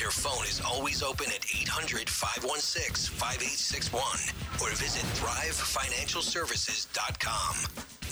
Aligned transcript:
Their 0.00 0.10
phone 0.10 0.44
is 0.46 0.60
always 0.64 1.02
open 1.02 1.26
at 1.26 1.44
800 1.44 2.08
516 2.08 3.14
5861 3.18 4.02
or 4.62 4.70
visit 4.74 5.02
thrivefinancialservices.com. 5.20 7.56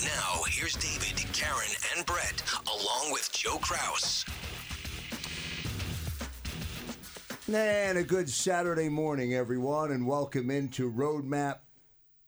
Now, 0.05 0.43
here's 0.47 0.75
David, 0.75 1.17
Karen, 1.33 1.73
and 1.95 2.05
Brett, 2.05 2.43
along 2.67 3.11
with 3.11 3.31
Joe 3.31 3.57
Kraus. 3.57 4.23
And 7.51 7.97
a 7.97 8.03
good 8.03 8.29
Saturday 8.29 8.89
morning, 8.89 9.33
everyone, 9.33 9.89
and 9.89 10.05
welcome 10.05 10.51
into 10.51 10.91
Roadmap 10.91 11.61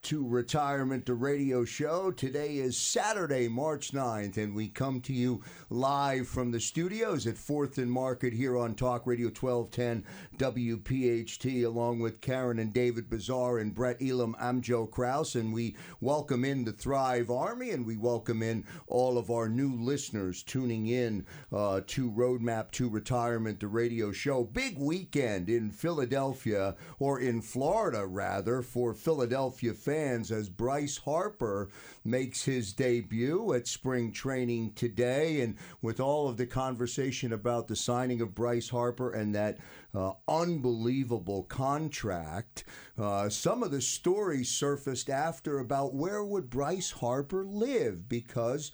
to 0.04 0.28
Retirement, 0.28 1.06
the 1.06 1.14
radio 1.14 1.64
show. 1.64 2.10
Today 2.10 2.56
is 2.56 2.76
Saturday, 2.76 3.48
March 3.48 3.92
9th, 3.92 4.36
and 4.38 4.56
we 4.56 4.68
come 4.68 5.00
to 5.02 5.14
you 5.14 5.44
live 5.70 6.28
from 6.28 6.50
the 6.50 6.60
studios 6.60 7.28
at 7.28 7.36
4th 7.36 7.78
and 7.78 7.92
Market 7.92 8.34
here 8.34 8.58
on 8.58 8.74
Talk 8.74 9.06
Radio 9.06 9.28
1210 9.28 10.04
WPHT, 10.38 11.64
along 11.66 12.00
with 12.00 12.20
Karen 12.20 12.58
and 12.58 12.74
David 12.74 13.12
Bazaar 13.12 13.60
and 13.60 13.76
Brett 13.76 14.02
Elam. 14.02 14.36
I'm 14.40 14.62
Joe 14.62 14.88
Kraus, 14.88 15.36
and 15.36 15.54
we 15.54 15.76
welcome 16.00 16.46
in 16.46 16.66
the 16.66 16.72
Thrive 16.72 17.30
Army, 17.30 17.70
and 17.70 17.86
we 17.86 17.96
welcome 17.96 18.42
in 18.42 18.66
all 18.88 19.20
of 19.20 19.30
our 19.30 19.48
new 19.48 19.76
listeners 19.76 20.42
tuning 20.42 20.88
in 20.88 21.28
uh, 21.54 21.82
to 21.86 22.10
Roadmap 22.10 22.72
to 22.72 22.90
Retirement, 22.90 23.60
the 23.60 23.68
radio 23.68 24.12
show. 24.12 24.46
Big 24.46 24.80
weekend 24.80 25.48
in 25.48 25.70
Philadelphia, 25.70 26.76
or 26.98 27.20
in 27.20 27.40
Florida, 27.40 28.08
rather, 28.08 28.64
for 28.64 28.96
Philadelphia 28.96 29.74
fans 29.76 29.91
fans 29.92 30.32
as 30.32 30.48
Bryce 30.48 30.96
Harper 31.00 31.70
makes 32.06 32.46
his 32.46 32.72
debut 32.72 33.54
at 33.54 33.68
spring 33.68 34.14
training 34.14 34.72
today. 34.72 35.42
And 35.42 35.58
with 35.82 36.00
all 36.00 36.30
of 36.30 36.38
the 36.38 36.46
conversation 36.46 37.34
about 37.34 37.68
the 37.68 37.76
signing 37.76 38.22
of 38.22 38.34
Bryce 38.34 38.70
Harper 38.70 39.12
and 39.12 39.36
that 39.36 39.58
uh, 39.94 40.14
unbelievable 40.30 41.44
contract, 41.44 42.64
uh, 42.98 43.28
some 43.28 43.64
of 43.64 43.72
the 43.72 43.82
stories 43.82 44.50
surfaced 44.50 45.10
after 45.10 45.60
about 45.60 45.94
where 45.94 46.24
would 46.24 46.50
Bryce 46.50 46.92
Harper 46.92 47.44
live 47.44 48.08
because 48.08 48.72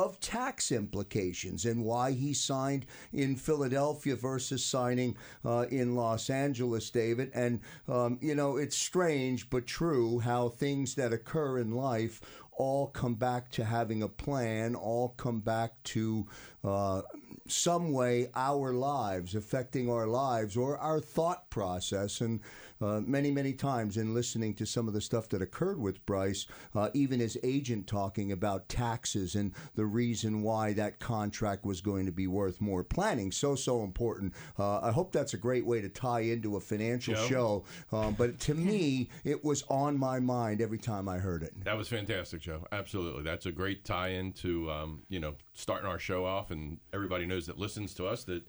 of 0.00 0.18
tax 0.20 0.72
implications 0.72 1.64
and 1.66 1.84
why 1.84 2.12
he 2.12 2.32
signed 2.32 2.86
in 3.12 3.36
Philadelphia 3.36 4.16
versus 4.16 4.64
signing 4.64 5.16
uh, 5.44 5.66
in 5.70 5.94
Los 5.94 6.30
Angeles, 6.30 6.90
David. 6.90 7.30
And, 7.34 7.60
um, 7.88 8.18
you 8.20 8.34
know, 8.34 8.56
it's 8.56 8.76
strange 8.76 9.50
but 9.50 9.66
true 9.66 10.18
how 10.18 10.48
things 10.48 10.94
that 10.94 11.12
occur 11.12 11.58
in 11.58 11.72
life 11.72 12.20
all 12.60 12.88
come 12.88 13.14
back 13.14 13.50
to 13.50 13.64
having 13.64 14.02
a 14.02 14.08
plan, 14.08 14.74
all 14.74 15.14
come 15.16 15.40
back 15.40 15.82
to 15.82 16.26
uh, 16.62 17.00
some 17.46 17.90
way 17.90 18.28
our 18.34 18.74
lives, 18.74 19.34
affecting 19.34 19.90
our 19.90 20.06
lives 20.06 20.56
or 20.56 20.76
our 20.76 21.00
thought 21.00 21.48
process. 21.48 22.20
And 22.20 22.40
uh, 22.80 23.00
many, 23.00 23.30
many 23.30 23.52
times 23.52 23.96
in 23.96 24.14
listening 24.14 24.54
to 24.54 24.66
some 24.66 24.88
of 24.88 24.94
the 24.94 25.00
stuff 25.00 25.28
that 25.28 25.42
occurred 25.42 25.80
with 25.80 26.04
Bryce, 26.06 26.46
uh, 26.74 26.90
even 26.94 27.20
his 27.20 27.38
agent 27.42 27.86
talking 27.86 28.32
about 28.32 28.68
taxes 28.68 29.34
and 29.34 29.52
the 29.74 29.86
reason 29.86 30.42
why 30.42 30.72
that 30.72 30.98
contract 30.98 31.64
was 31.64 31.80
going 31.80 32.06
to 32.06 32.12
be 32.12 32.26
worth 32.26 32.60
more. 32.60 32.82
Planning, 32.84 33.32
so, 33.32 33.54
so 33.54 33.82
important. 33.82 34.34
Uh, 34.58 34.80
I 34.80 34.90
hope 34.90 35.12
that's 35.12 35.34
a 35.34 35.38
great 35.38 35.66
way 35.66 35.80
to 35.80 35.88
tie 35.88 36.20
into 36.20 36.56
a 36.56 36.60
financial 36.60 37.14
Joe? 37.14 37.26
show. 37.26 37.64
Um, 37.92 38.14
but 38.14 38.38
to 38.40 38.54
me, 38.70 39.08
it 39.24 39.44
was 39.44 39.64
on 39.68 39.98
my 39.98 40.20
mind 40.20 40.60
every 40.60 40.78
time 40.78 41.08
I 41.08 41.18
heard 41.18 41.42
it. 41.42 41.52
That 41.64 41.76
was 41.76 41.88
fantastic, 41.88 42.40
Joe. 42.40 42.66
Absolutely, 42.72 43.22
that's 43.22 43.46
a 43.46 43.52
great 43.52 43.84
tie-in 43.84 44.32
to 44.34 44.70
um, 44.70 45.02
you 45.08 45.20
know 45.20 45.34
starting 45.52 45.88
our 45.88 45.98
show 45.98 46.24
off, 46.24 46.50
and 46.50 46.78
everybody 46.92 47.26
knows 47.26 47.46
that 47.46 47.58
listens 47.58 47.94
to 47.94 48.06
us 48.06 48.24
that 48.24 48.42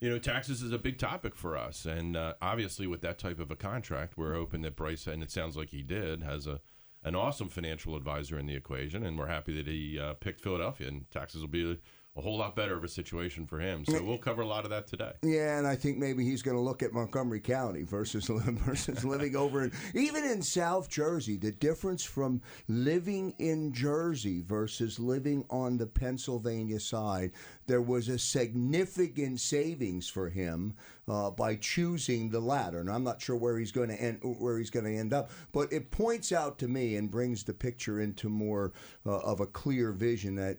you 0.00 0.08
know 0.08 0.18
taxes 0.18 0.62
is 0.62 0.72
a 0.72 0.78
big 0.78 0.98
topic 0.98 1.34
for 1.34 1.56
us, 1.56 1.84
and 1.84 2.16
uh, 2.16 2.34
obviously 2.40 2.86
with 2.86 3.00
that 3.02 3.18
type 3.18 3.38
of 3.38 3.50
a 3.50 3.56
contract, 3.56 4.16
we're 4.16 4.34
hoping 4.34 4.62
that 4.62 4.76
Bryce, 4.76 5.06
and 5.06 5.22
it 5.22 5.30
sounds 5.30 5.56
like 5.56 5.70
he 5.70 5.82
did, 5.82 6.22
has 6.22 6.46
a 6.46 6.60
an 7.04 7.14
awesome 7.14 7.48
financial 7.48 7.94
advisor 7.96 8.38
in 8.38 8.46
the 8.46 8.56
equation, 8.56 9.04
and 9.04 9.18
we're 9.18 9.28
happy 9.28 9.54
that 9.56 9.66
he 9.68 9.98
uh, 9.98 10.14
picked 10.14 10.40
Philadelphia, 10.40 10.88
and 10.88 11.08
taxes 11.10 11.40
will 11.40 11.48
be 11.48 11.78
a, 12.18 12.22
whole 12.22 12.38
lot 12.38 12.56
better 12.56 12.76
of 12.76 12.84
a 12.84 12.88
situation 12.88 13.46
for 13.46 13.58
him. 13.60 13.84
So 13.84 14.02
we'll 14.02 14.18
cover 14.18 14.42
a 14.42 14.46
lot 14.46 14.64
of 14.64 14.70
that 14.70 14.86
today. 14.86 15.12
Yeah, 15.22 15.58
and 15.58 15.66
I 15.66 15.76
think 15.76 15.98
maybe 15.98 16.24
he's 16.24 16.42
going 16.42 16.56
to 16.56 16.62
look 16.62 16.82
at 16.82 16.92
Montgomery 16.92 17.40
County 17.40 17.82
versus 17.82 18.26
versus 18.28 19.04
living 19.04 19.36
over 19.36 19.64
in 19.64 19.72
even 19.94 20.24
in 20.24 20.42
South 20.42 20.88
Jersey. 20.88 21.36
The 21.36 21.52
difference 21.52 22.04
from 22.04 22.42
living 22.68 23.34
in 23.38 23.72
Jersey 23.72 24.42
versus 24.42 24.98
living 24.98 25.44
on 25.50 25.78
the 25.78 25.86
Pennsylvania 25.86 26.80
side, 26.80 27.32
there 27.66 27.82
was 27.82 28.08
a 28.08 28.18
significant 28.18 29.40
savings 29.40 30.08
for 30.08 30.28
him 30.28 30.74
uh, 31.08 31.30
by 31.30 31.56
choosing 31.56 32.30
the 32.30 32.40
latter. 32.40 32.80
And 32.80 32.90
I'm 32.90 33.04
not 33.04 33.20
sure 33.20 33.36
where 33.36 33.58
he's 33.58 33.72
going 33.72 33.88
to 33.88 34.00
end 34.00 34.20
where 34.22 34.58
he's 34.58 34.70
going 34.70 34.84
to 34.84 34.96
end 34.96 35.12
up, 35.12 35.30
but 35.52 35.72
it 35.72 35.90
points 35.90 36.32
out 36.32 36.58
to 36.58 36.68
me 36.68 36.96
and 36.96 37.10
brings 37.10 37.44
the 37.44 37.54
picture 37.54 38.00
into 38.00 38.28
more 38.28 38.72
uh, 39.06 39.18
of 39.18 39.40
a 39.40 39.46
clear 39.46 39.92
vision 39.92 40.34
that 40.36 40.58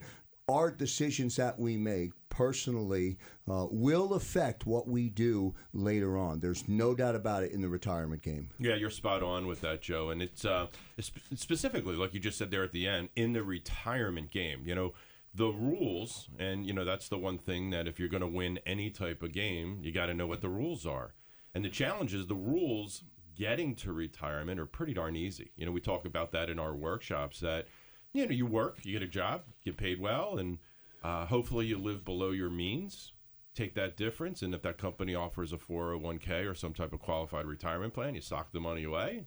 our 0.50 0.72
decisions 0.72 1.36
that 1.36 1.60
we 1.60 1.78
make 1.78 2.12
personally 2.30 3.18
uh, 3.50 3.68
will 3.70 4.14
affect 4.14 4.66
what 4.66 4.88
we 4.88 5.10
do 5.10 5.54
later 5.74 6.18
on. 6.18 6.40
There's 6.40 6.68
no 6.68 6.96
doubt 6.96 7.16
about 7.16 7.44
it 7.44 7.52
in 7.52 7.62
the 7.62 7.70
retirement 7.70 8.22
game. 8.22 8.50
Yeah, 8.60 8.76
you're 8.76 8.90
spot 8.90 9.22
on 9.24 9.48
with 9.48 9.62
that, 9.62 9.82
Joe. 9.82 10.10
And 10.10 10.22
it's, 10.22 10.46
uh, 10.46 10.68
it's 10.98 11.12
specifically, 11.36 11.96
like 11.96 12.14
you 12.14 12.20
just 12.20 12.38
said 12.38 12.52
there 12.52 12.64
at 12.64 12.72
the 12.72 12.88
end, 12.88 13.10
in 13.16 13.34
the 13.34 13.44
retirement 13.44 14.32
game. 14.32 14.64
You 14.66 14.76
know, 14.76 14.94
the 15.34 15.50
rules, 15.50 16.30
and, 16.40 16.66
you 16.66 16.74
know, 16.74 16.86
that's 16.86 17.10
the 17.10 17.18
one 17.18 17.38
thing 17.38 17.70
that 17.70 17.88
if 17.88 18.00
you're 18.00 18.10
going 18.10 18.22
to 18.22 18.28
win 18.28 18.60
any 18.66 18.90
type 18.90 19.22
of 19.22 19.32
game, 19.32 19.80
you 19.82 19.92
got 19.92 20.08
to 20.08 20.14
know 20.14 20.28
what 20.28 20.42
the 20.42 20.50
rules 20.50 20.86
are. 20.86 21.14
And 21.54 21.64
the 21.64 21.70
challenge 21.70 22.14
is 22.14 22.28
the 22.28 22.36
rules 22.36 23.04
getting 23.36 23.74
to 23.74 23.94
retirement 23.94 24.60
are 24.60 24.66
pretty 24.66 24.94
darn 24.94 25.16
easy. 25.16 25.52
You 25.56 25.66
know, 25.66 25.72
we 25.72 25.82
talk 25.82 26.06
about 26.06 26.32
that 26.32 26.50
in 26.50 26.60
our 26.60 26.76
workshops 26.76 27.40
that, 27.40 27.68
you 28.14 28.26
know, 28.26 28.32
you 28.32 28.46
work, 28.46 28.80
you 28.84 28.94
get 28.94 29.08
a 29.08 29.12
job, 29.12 29.44
get 29.64 29.78
paid 29.78 30.00
well, 30.00 30.38
and 30.38 30.60
uh, 31.04 31.26
hopefully 31.26 31.68
you 31.68 31.78
live 31.78 32.04
below 32.04 32.32
your 32.32 32.50
means 32.50 33.14
take 33.60 33.76
that 33.76 33.98
difference, 33.98 34.42
and 34.42 34.54
if 34.54 34.62
that 34.62 34.78
company 34.78 35.14
offers 35.14 35.52
a 35.52 35.58
401k 35.58 36.50
or 36.50 36.56
some 36.56 36.74
type 36.74 36.94
of 36.94 37.00
qualified 37.00 37.46
retirement 37.46 37.94
plan, 37.94 38.16
you 38.16 38.22
sock 38.22 38.52
the 38.52 38.60
money 38.60 38.84
away. 38.84 39.26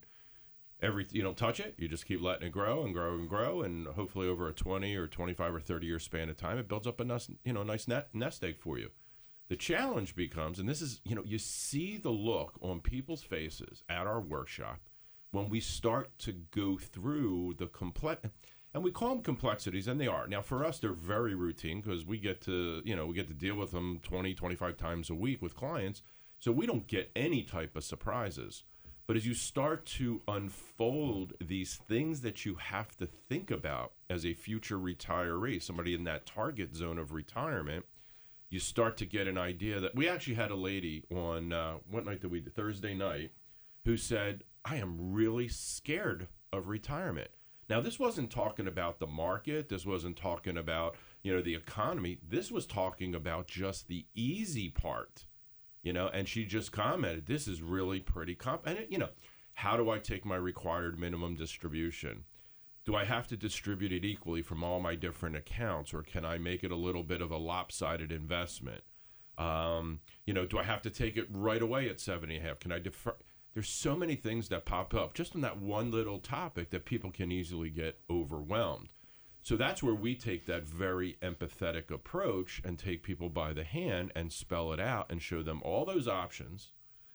Every 0.80 1.06
you 1.12 1.22
don't 1.22 1.36
touch 1.36 1.60
it, 1.60 1.74
you 1.78 1.86
just 1.86 2.06
keep 2.06 2.20
letting 2.20 2.48
it 2.48 2.50
grow 2.50 2.82
and 2.82 2.92
grow 2.92 3.14
and 3.14 3.28
grow, 3.28 3.62
and 3.62 3.86
hopefully 3.86 4.26
over 4.26 4.48
a 4.48 4.52
20 4.52 4.96
or 4.96 5.06
25 5.06 5.54
or 5.54 5.60
30 5.60 5.86
year 5.86 5.98
span 5.98 6.28
of 6.28 6.36
time, 6.36 6.58
it 6.58 6.66
builds 6.66 6.86
up 6.86 6.98
a 6.98 7.04
nice, 7.04 7.30
you 7.44 7.52
know, 7.52 7.62
nice 7.62 7.86
net, 7.86 8.08
nest 8.12 8.42
egg 8.42 8.58
for 8.58 8.78
you. 8.78 8.90
The 9.48 9.56
challenge 9.56 10.16
becomes, 10.16 10.58
and 10.58 10.68
this 10.68 10.80
is, 10.80 11.00
you 11.04 11.14
know, 11.14 11.22
you 11.24 11.38
see 11.38 11.98
the 11.98 12.10
look 12.10 12.54
on 12.62 12.80
people's 12.80 13.22
faces 13.22 13.84
at 13.88 14.06
our 14.06 14.20
workshop 14.20 14.80
when 15.30 15.48
we 15.48 15.60
start 15.60 16.18
to 16.20 16.32
go 16.32 16.78
through 16.78 17.54
the 17.58 17.66
complex 17.66 18.28
and 18.74 18.82
we 18.82 18.90
call 18.90 19.10
them 19.10 19.22
complexities 19.22 19.88
and 19.88 20.00
they 20.00 20.06
are 20.06 20.26
now 20.26 20.40
for 20.40 20.64
us 20.64 20.78
they're 20.78 20.92
very 20.92 21.34
routine 21.34 21.80
because 21.80 22.06
we 22.06 22.18
get 22.18 22.40
to 22.40 22.82
you 22.84 22.96
know 22.96 23.06
we 23.06 23.14
get 23.14 23.28
to 23.28 23.34
deal 23.34 23.56
with 23.56 23.70
them 23.72 24.00
20 24.02 24.34
25 24.34 24.76
times 24.76 25.10
a 25.10 25.14
week 25.14 25.40
with 25.42 25.56
clients 25.56 26.02
so 26.38 26.50
we 26.50 26.66
don't 26.66 26.86
get 26.86 27.10
any 27.14 27.42
type 27.42 27.76
of 27.76 27.84
surprises 27.84 28.64
but 29.06 29.16
as 29.16 29.26
you 29.26 29.34
start 29.34 29.84
to 29.84 30.22
unfold 30.28 31.34
these 31.40 31.76
things 31.76 32.20
that 32.20 32.46
you 32.46 32.54
have 32.54 32.96
to 32.96 33.06
think 33.06 33.50
about 33.50 33.92
as 34.08 34.24
a 34.24 34.34
future 34.34 34.78
retiree 34.78 35.62
somebody 35.62 35.94
in 35.94 36.04
that 36.04 36.26
target 36.26 36.74
zone 36.74 36.98
of 36.98 37.12
retirement 37.12 37.84
you 38.48 38.58
start 38.58 38.96
to 38.98 39.06
get 39.06 39.26
an 39.26 39.38
idea 39.38 39.80
that 39.80 39.94
we 39.94 40.08
actually 40.08 40.34
had 40.34 40.50
a 40.50 40.56
lady 40.56 41.04
on 41.10 41.52
uh, 41.52 41.74
what 41.90 42.04
night 42.04 42.20
did 42.20 42.30
we 42.30 42.40
thursday 42.40 42.94
night 42.94 43.30
who 43.84 43.96
said 43.96 44.44
I 44.64 44.76
am 44.76 45.12
really 45.12 45.48
scared 45.48 46.28
of 46.52 46.68
retirement. 46.68 47.30
Now, 47.72 47.80
this 47.80 47.98
wasn't 47.98 48.30
talking 48.30 48.66
about 48.66 48.98
the 48.98 49.06
market. 49.06 49.70
This 49.70 49.86
wasn't 49.86 50.18
talking 50.18 50.58
about, 50.58 50.94
you 51.22 51.34
know, 51.34 51.40
the 51.40 51.54
economy. 51.54 52.18
This 52.22 52.52
was 52.52 52.66
talking 52.66 53.14
about 53.14 53.46
just 53.46 53.88
the 53.88 54.04
easy 54.14 54.68
part, 54.68 55.24
you 55.82 55.90
know, 55.90 56.08
and 56.08 56.28
she 56.28 56.44
just 56.44 56.70
commented, 56.70 57.24
this 57.24 57.48
is 57.48 57.62
really 57.62 57.98
pretty 57.98 58.34
comp. 58.34 58.66
And, 58.66 58.76
it, 58.76 58.88
you 58.90 58.98
know, 58.98 59.08
how 59.54 59.78
do 59.78 59.88
I 59.88 60.00
take 60.00 60.26
my 60.26 60.36
required 60.36 60.98
minimum 60.98 61.34
distribution? 61.34 62.24
Do 62.84 62.94
I 62.94 63.04
have 63.04 63.26
to 63.28 63.38
distribute 63.38 63.92
it 63.92 64.04
equally 64.04 64.42
from 64.42 64.62
all 64.62 64.78
my 64.78 64.94
different 64.94 65.36
accounts, 65.36 65.94
or 65.94 66.02
can 66.02 66.26
I 66.26 66.36
make 66.36 66.62
it 66.62 66.72
a 66.72 66.76
little 66.76 67.02
bit 67.02 67.22
of 67.22 67.30
a 67.30 67.38
lopsided 67.38 68.12
investment? 68.12 68.82
Um, 69.38 70.00
you 70.26 70.34
know, 70.34 70.44
do 70.44 70.58
I 70.58 70.64
have 70.64 70.82
to 70.82 70.90
take 70.90 71.16
it 71.16 71.26
right 71.30 71.62
away 71.62 71.88
at 71.88 72.00
seven 72.00 72.30
and 72.30 72.38
a 72.38 72.46
half? 72.46 72.58
Can 72.58 72.70
I 72.70 72.80
defer? 72.80 73.14
There's 73.54 73.68
so 73.68 73.94
many 73.94 74.16
things 74.16 74.48
that 74.48 74.64
pop 74.64 74.94
up 74.94 75.14
just 75.14 75.34
on 75.34 75.42
that 75.42 75.58
one 75.58 75.90
little 75.90 76.18
topic 76.18 76.70
that 76.70 76.84
people 76.84 77.10
can 77.10 77.30
easily 77.30 77.70
get 77.70 77.98
overwhelmed. 78.08 78.88
So 79.42 79.56
that's 79.56 79.82
where 79.82 79.94
we 79.94 80.14
take 80.14 80.46
that 80.46 80.68
very 80.68 81.18
empathetic 81.20 81.90
approach 81.90 82.62
and 82.64 82.78
take 82.78 83.02
people 83.02 83.28
by 83.28 83.52
the 83.52 83.64
hand 83.64 84.12
and 84.14 84.32
spell 84.32 84.72
it 84.72 84.78
out 84.78 85.10
and 85.10 85.20
show 85.20 85.42
them 85.42 85.60
all 85.64 85.84
those 85.84 86.06
options 86.06 86.68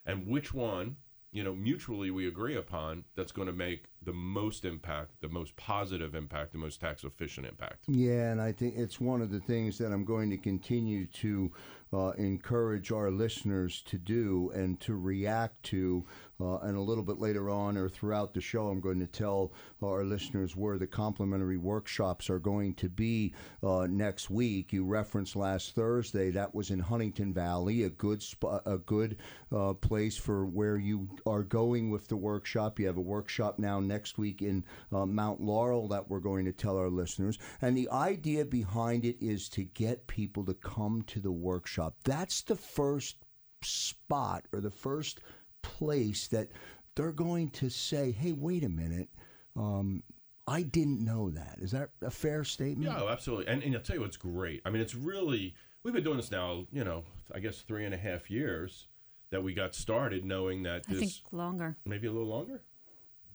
and 0.06 0.28
which 0.28 0.54
one, 0.54 0.98
you 1.32 1.44
know, 1.44 1.56
mutually 1.56 2.12
we 2.12 2.28
agree 2.28 2.56
upon 2.56 3.06
that's 3.16 3.32
going 3.32 3.48
to 3.48 3.54
make 3.54 3.86
the 4.02 4.14
most 4.14 4.66
impact, 4.66 5.12
the 5.22 5.30
most 5.30 5.56
positive 5.56 6.16
impact, 6.16 6.52
the 6.54 6.58
most 6.58 6.82
tax 6.82 7.04
efficient 7.04 7.46
impact. 7.46 7.86
Yeah, 7.88 8.32
and 8.32 8.42
I 8.42 8.52
think 8.52 8.76
it's 8.78 9.00
one 9.00 9.22
of 9.22 9.32
the 9.32 9.42
things 9.42 9.78
that 9.78 9.92
I'm 9.92 10.06
going 10.06 10.30
to 10.30 10.38
continue 10.38 11.06
to 11.06 11.52
uh, 11.94 12.12
encourage 12.18 12.92
our 12.92 13.12
listeners 13.12 13.82
to 13.84 13.98
do 13.98 14.52
and 14.56 14.80
to 14.82 14.96
react 14.96 15.64
to. 15.64 16.06
Uh, 16.40 16.58
and 16.60 16.78
a 16.78 16.82
little 16.82 17.04
bit 17.04 17.20
later 17.20 17.50
on 17.50 17.78
or 17.78 17.90
throughout 17.90 18.34
the 18.34 18.42
show, 18.42 18.68
I'm 18.68 18.80
going 18.80 19.00
to 19.00 19.08
tell 19.08 19.52
our 19.82 20.04
listeners 20.04 20.56
where 20.56 20.78
the 20.78 20.86
complimentary 20.86 21.58
workshops 21.58 22.30
are 22.30 22.40
going 22.40 22.76
to 22.76 22.90
be 22.90 23.34
uh, 23.64 23.88
next 23.90 24.30
week. 24.30 24.72
You 24.72 24.86
referenced 24.86 25.36
last 25.36 25.74
Thursday 25.74 26.30
that 26.32 26.54
was 26.54 26.70
in 26.70 26.80
Huntingdon 26.80 27.34
Valley, 27.34 27.84
a 27.84 27.90
good 27.90 28.22
spot, 28.22 28.62
a 28.66 28.78
good 28.78 29.18
uh, 29.52 29.74
place 29.74 30.16
for 30.16 30.46
where 30.46 30.78
you 30.78 31.10
are 31.26 31.44
going 31.44 31.90
with 31.90 32.08
the 32.08 32.18
workshop. 32.18 32.80
You 32.80 32.86
have 32.86 32.98
a 32.98 33.02
workshop 33.02 33.58
now 33.58 33.80
next 33.80 34.18
week 34.18 34.42
in 34.44 34.64
uh, 34.94 35.06
Mount 35.06 35.42
Laurel 35.42 35.88
that 35.88 36.08
we're 36.08 36.20
going 36.20 36.46
to 36.46 36.54
tell 36.54 36.78
our 36.78 36.90
listeners. 36.90 37.40
And 37.62 37.76
the 37.76 37.90
idea 37.90 38.46
behind 38.46 39.06
it 39.06 39.18
is 39.20 39.50
to 39.50 39.64
get 39.64 40.08
people 40.08 40.46
to 40.46 40.54
come 40.54 41.02
to 41.08 41.20
the 41.20 41.32
workshop. 41.32 41.96
That's 42.04 42.42
the 42.42 42.56
first 42.56 43.18
spot 43.64 44.46
or 44.54 44.62
the 44.62 44.72
first 44.72 45.20
place 45.68 46.28
that 46.30 46.50
they're 46.96 47.12
going 47.12 47.50
to 47.52 47.70
say, 47.70 48.12
hey, 48.12 48.32
wait 48.32 48.64
a 48.64 48.70
minute. 48.70 49.10
Um, 49.56 50.04
I 50.48 50.62
didn't 50.64 51.04
know 51.04 51.30
that. 51.32 51.58
Is 51.60 51.72
that 51.72 51.90
a 52.02 52.10
fair 52.10 52.44
statement? 52.44 52.90
Yeah, 52.92 53.06
absolutely. 53.12 53.48
And, 53.48 53.62
and 53.64 53.76
I'll 53.76 53.82
tell 53.82 53.98
you 53.98 54.02
what's 54.02 54.18
great. 54.18 54.62
I 54.66 54.70
mean, 54.70 54.82
it's 54.82 54.96
really, 54.96 55.54
we've 55.84 55.94
been 55.94 56.04
doing 56.04 56.18
this 56.18 56.32
now, 56.32 56.66
you 56.72 56.84
know, 56.84 57.04
I 57.36 57.40
guess 57.40 57.60
three 57.62 57.84
and 57.86 57.94
a 57.94 57.98
half 57.98 58.32
years 58.32 58.88
that 59.30 59.44
we 59.44 59.54
got 59.54 59.76
started 59.76 60.24
knowing 60.26 60.64
that 60.64 60.84
I 60.88 60.94
this. 60.94 61.00
think 61.02 61.14
longer. 61.34 61.76
Maybe 61.86 62.08
a 62.08 62.12
little 62.12 62.30
longer? 62.30 62.62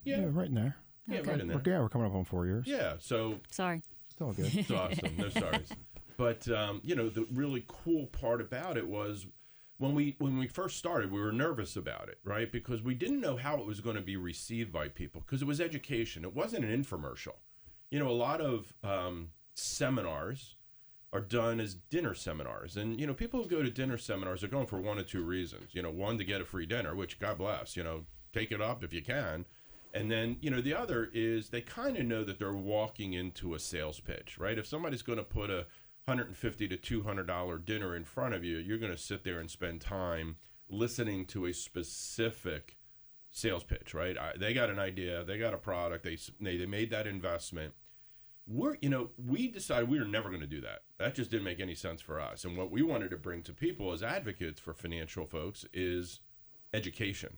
Yeah, 0.03 0.21
Yeah. 0.21 0.25
right 0.31 0.47
in 0.47 0.55
there. 0.55 0.75
Yeah, 1.07 1.19
Okay. 1.19 1.31
right 1.31 1.39
in 1.41 1.47
there. 1.47 1.61
We're, 1.63 1.71
yeah, 1.71 1.79
we're 1.81 1.89
coming 1.89 2.07
up 2.07 2.15
on 2.15 2.25
four 2.25 2.45
years. 2.47 2.65
Yeah, 2.65 2.95
so 2.99 3.39
Sorry. 3.51 3.81
It's 4.09 4.21
all 4.21 4.33
good. 4.33 4.53
It's 4.55 4.71
awesome. 4.71 5.15
No 5.17 5.27
sorries. 5.29 5.69
But 6.15 6.47
um, 6.47 6.79
you 6.83 6.93
know, 6.95 7.09
the 7.09 7.25
really 7.33 7.65
cool 7.67 8.05
part 8.05 8.39
about 8.39 8.77
it 8.77 8.87
was 8.87 9.25
when 9.77 9.95
we 9.95 10.15
when 10.19 10.37
we 10.37 10.47
first 10.47 10.77
started, 10.77 11.11
we 11.11 11.19
were 11.19 11.31
nervous 11.31 11.75
about 11.75 12.09
it, 12.09 12.19
right? 12.23 12.51
Because 12.51 12.81
we 12.81 12.93
didn't 12.93 13.21
know 13.21 13.37
how 13.37 13.57
it 13.57 13.65
was 13.65 13.81
going 13.81 13.95
to 13.95 14.01
be 14.01 14.15
received 14.15 14.71
by 14.71 14.87
people 14.87 15.21
because 15.25 15.41
it 15.41 15.47
was 15.47 15.59
education. 15.59 16.23
It 16.23 16.35
wasn't 16.35 16.65
an 16.65 16.83
infomercial. 16.83 17.35
You 17.89 17.99
know, 17.99 18.07
a 18.07 18.11
lot 18.11 18.41
of 18.41 18.73
um, 18.83 19.29
seminars 19.55 20.55
are 21.11 21.21
done 21.21 21.59
as 21.59 21.75
dinner 21.75 22.15
seminars, 22.15 22.77
and 22.77 22.99
you 22.99 23.05
know, 23.05 23.13
people 23.13 23.41
who 23.41 23.49
go 23.49 23.61
to 23.61 23.69
dinner 23.69 23.97
seminars 23.97 24.43
are 24.43 24.47
going 24.47 24.67
for 24.67 24.79
one 24.79 24.97
of 24.97 25.07
two 25.07 25.23
reasons. 25.23 25.73
You 25.73 25.81
know, 25.81 25.91
one 25.91 26.17
to 26.17 26.23
get 26.23 26.41
a 26.41 26.45
free 26.45 26.65
dinner, 26.65 26.95
which 26.95 27.19
God 27.19 27.37
bless. 27.37 27.75
You 27.75 27.83
know, 27.83 28.05
take 28.31 28.51
it 28.51 28.61
up 28.61 28.83
if 28.83 28.93
you 28.93 29.01
can. 29.01 29.45
And 29.95 30.09
then, 30.09 30.37
you 30.41 30.49
know, 30.49 30.59
the 30.59 30.73
other 30.73 31.11
is 31.13 31.49
they 31.49 31.61
kind 31.61 31.97
of 31.97 32.05
know 32.05 32.23
that 32.23 32.39
they're 32.39 32.51
walking 32.51 33.13
into 33.13 33.53
a 33.53 33.59
sales 33.59 33.99
pitch, 33.99 34.39
right? 34.39 34.57
If 34.57 34.65
somebody's 34.65 35.03
going 35.03 35.19
to 35.19 35.23
put 35.23 35.51
a 35.51 35.67
150 36.05 36.67
to 36.67 36.77
200 36.77 37.27
dollar 37.27 37.57
dinner 37.57 37.95
in 37.95 38.03
front 38.03 38.33
of 38.33 38.43
you, 38.43 38.57
you're 38.57 38.77
going 38.77 38.91
to 38.91 38.97
sit 38.97 39.23
there 39.23 39.39
and 39.39 39.49
spend 39.49 39.81
time 39.81 40.35
listening 40.69 41.25
to 41.25 41.45
a 41.45 41.53
specific 41.53 42.77
sales 43.29 43.63
pitch, 43.63 43.93
right? 43.93 44.17
I, 44.17 44.33
they 44.37 44.53
got 44.53 44.69
an 44.69 44.79
idea, 44.79 45.23
they 45.23 45.37
got 45.37 45.53
a 45.53 45.57
product, 45.57 46.03
they 46.03 46.17
they, 46.39 46.57
they 46.57 46.65
made 46.65 46.91
that 46.91 47.07
investment. 47.07 47.73
We're, 48.45 48.75
you 48.81 48.89
know, 48.89 49.11
we 49.17 49.47
decided 49.47 49.87
we 49.87 49.99
were 49.99 50.05
never 50.05 50.27
going 50.27 50.41
to 50.41 50.47
do 50.47 50.59
that. 50.61 50.81
That 50.99 51.15
just 51.15 51.31
didn't 51.31 51.45
make 51.45 51.61
any 51.61 51.75
sense 51.75 52.01
for 52.01 52.19
us. 52.19 52.43
And 52.43 52.57
what 52.57 52.71
we 52.71 52.81
wanted 52.81 53.09
to 53.11 53.17
bring 53.17 53.41
to 53.43 53.53
people 53.53 53.93
as 53.93 54.03
advocates 54.03 54.59
for 54.59 54.73
financial 54.73 55.25
folks 55.25 55.65
is 55.73 56.19
education. 56.73 57.37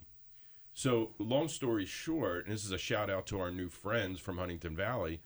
So, 0.74 1.12
long 1.20 1.48
story 1.48 1.86
short, 1.86 2.46
and 2.46 2.54
this 2.54 2.66
is 2.66 2.72
a 2.72 2.78
shout 2.78 3.10
out 3.10 3.28
to 3.28 3.40
our 3.40 3.52
new 3.52 3.70
friends 3.70 4.20
from 4.20 4.40
Huntingdon 4.40 4.76
Valley, 4.76 5.22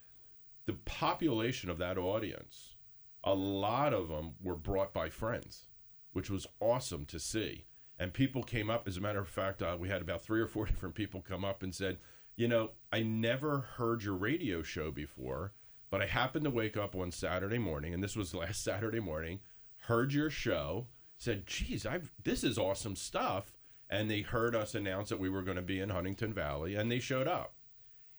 the 0.66 0.74
population 0.74 1.70
of 1.70 1.80
that 1.80 1.98
audience, 1.98 2.76
a 3.24 3.34
lot 3.34 3.94
of 3.94 4.08
them 4.08 4.36
were 4.42 4.56
brought 4.56 4.94
by 4.94 5.10
friends, 5.10 5.68
which 6.14 6.30
was 6.30 6.48
awesome 6.60 7.06
to 7.06 7.20
see. 7.20 7.66
And 7.98 8.14
people 8.14 8.44
came 8.44 8.70
up, 8.70 8.88
as 8.88 8.98
a 8.98 9.02
matter 9.02 9.20
of 9.20 9.28
fact, 9.28 9.62
uh, 9.62 9.76
we 9.78 9.90
had 9.90 10.02
about 10.02 10.22
three 10.22 10.40
or 10.40 10.48
four 10.48 10.66
different 10.68 10.96
people 10.96 11.22
come 11.22 11.44
up 11.44 11.64
and 11.64 11.74
said, 11.74 11.98
You 12.36 12.48
know, 12.48 12.72
I 12.92 13.02
never 13.04 13.60
heard 13.78 14.04
your 14.04 14.16
radio 14.16 14.62
show 14.62 14.92
before, 14.92 15.54
but 15.90 16.02
I 16.02 16.06
happened 16.06 16.46
to 16.46 16.52
wake 16.52 16.78
up 16.78 16.96
one 16.96 17.12
Saturday 17.12 17.58
morning, 17.58 17.94
and 17.94 18.04
this 18.04 18.16
was 18.16 18.34
last 18.34 18.64
Saturday 18.64 19.00
morning, 19.00 19.40
heard 19.84 20.14
your 20.14 20.30
show, 20.30 20.88
said, 21.18 21.46
Geez, 21.46 21.86
I've, 21.86 22.12
this 22.24 22.44
is 22.44 22.58
awesome 22.58 22.96
stuff 22.96 23.54
and 23.90 24.10
they 24.10 24.22
heard 24.22 24.56
us 24.56 24.76
announce 24.76 25.10
that 25.10 25.20
we 25.20 25.30
were 25.30 25.42
going 25.42 25.58
to 25.58 25.64
be 25.64 25.80
in 25.80 25.90
Huntingdon 25.90 26.34
Valley 26.34 26.76
and 26.76 26.92
they 26.92 27.00
showed 27.00 27.28
up. 27.28 27.54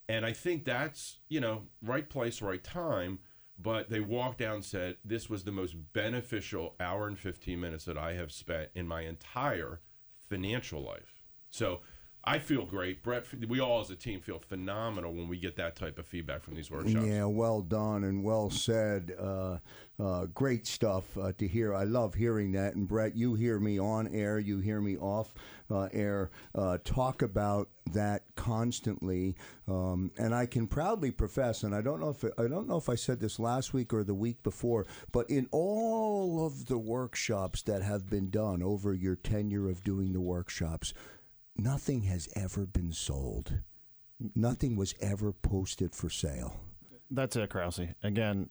And 0.09 0.27
I 0.27 0.33
think 0.33 0.65
that's, 0.65 1.21
you 1.29 1.41
know, 1.41 1.63
right 1.81 2.09
place, 2.09 2.43
right 2.43 2.63
time. 2.63 3.21
But 3.63 3.91
they 3.91 4.01
walked 4.01 4.39
down 4.39 4.57
and 4.57 4.65
said, 4.65 4.97
This 5.05 5.29
was 5.29 5.45
the 5.45 5.53
most 5.53 5.75
beneficial 5.93 6.75
hour 6.81 7.07
and 7.07 7.19
15 7.19 7.61
minutes 7.61 7.85
that 7.85 7.99
I 7.99 8.15
have 8.15 8.33
spent 8.33 8.71
in 8.75 8.89
my 8.89 9.03
entire 9.03 9.81
financial 10.19 10.83
life. 10.83 11.25
So 11.51 11.81
I 12.23 12.39
feel 12.39 12.67
great. 12.67 13.03
Brett, 13.03 13.25
we 13.49 13.61
all 13.61 13.81
as 13.81 13.91
a 13.91 13.97
team 13.97 14.21
feel 14.21 14.39
phenomenal 14.39 15.13
when 15.13 15.29
we 15.29 15.39
get 15.39 15.57
that 15.57 15.75
type 15.75 15.99
of 15.99 16.07
feedback 16.07 16.43
from 16.43 16.55
these 16.55 16.71
workshops. 16.71 17.07
Yeah, 17.07 17.25
well 17.25 17.63
done 17.63 18.05
and 18.05 18.23
well 18.23 18.51
said. 18.51 19.15
Uh, 19.19 19.59
uh, 19.99 20.27
great 20.27 20.67
stuff 20.67 21.17
uh, 21.19 21.33
to 21.39 21.47
hear. 21.47 21.75
I 21.75 21.85
love 21.85 22.15
hearing 22.15 22.53
that. 22.53 22.75
And 22.75 22.89
Brett, 22.89 23.17
you 23.17 23.35
hear 23.35 23.59
me 23.59 23.79
on 23.79 24.07
air, 24.09 24.39
you 24.39 24.59
hear 24.59 24.81
me 24.81 24.97
off 24.97 25.35
uh, 25.71 25.89
air 25.93 26.31
uh, 26.55 26.79
talk 26.85 27.23
about 27.23 27.69
that 27.93 28.23
constantly. 28.35 29.37
Um, 29.69 30.11
and 30.19 30.35
I 30.35 30.47
can 30.47 30.67
proudly 30.67 31.11
profess, 31.11 31.63
and 31.63 31.75
I 31.75 31.81
don't 31.81 32.01
know 32.01 32.11
if 32.11 32.25
I 32.39 32.49
don't 32.49 32.69
know 32.69 32.77
if 32.77 32.89
I 32.89 32.95
said 32.95 33.21
this 33.21 33.39
last 33.39 33.73
week 33.73 33.93
or 33.93 34.05
the 34.05 34.15
week 34.15 34.43
before, 34.43 34.87
but 35.13 35.29
in 35.31 35.49
all 35.53 36.47
of 36.47 36.67
the 36.67 36.79
workshops 36.79 37.63
that 37.63 37.83
have 37.83 38.09
been 38.09 38.31
done 38.31 38.63
over 38.63 38.95
your 38.95 39.17
tenure 39.17 39.69
of 39.69 39.85
doing 39.85 40.13
the 40.13 40.21
workshops, 40.21 40.93
nothing 41.63 42.03
has 42.03 42.29
ever 42.35 42.67
been 42.67 42.93
sold. 42.93 43.61
Nothing 44.35 44.77
was 44.77 44.95
ever 45.01 45.33
posted 45.33 45.95
for 45.95 46.11
sale. 46.11 46.61
That's 47.11 47.37
it, 47.37 47.51
Krause. 47.51 47.81
Again, 48.03 48.51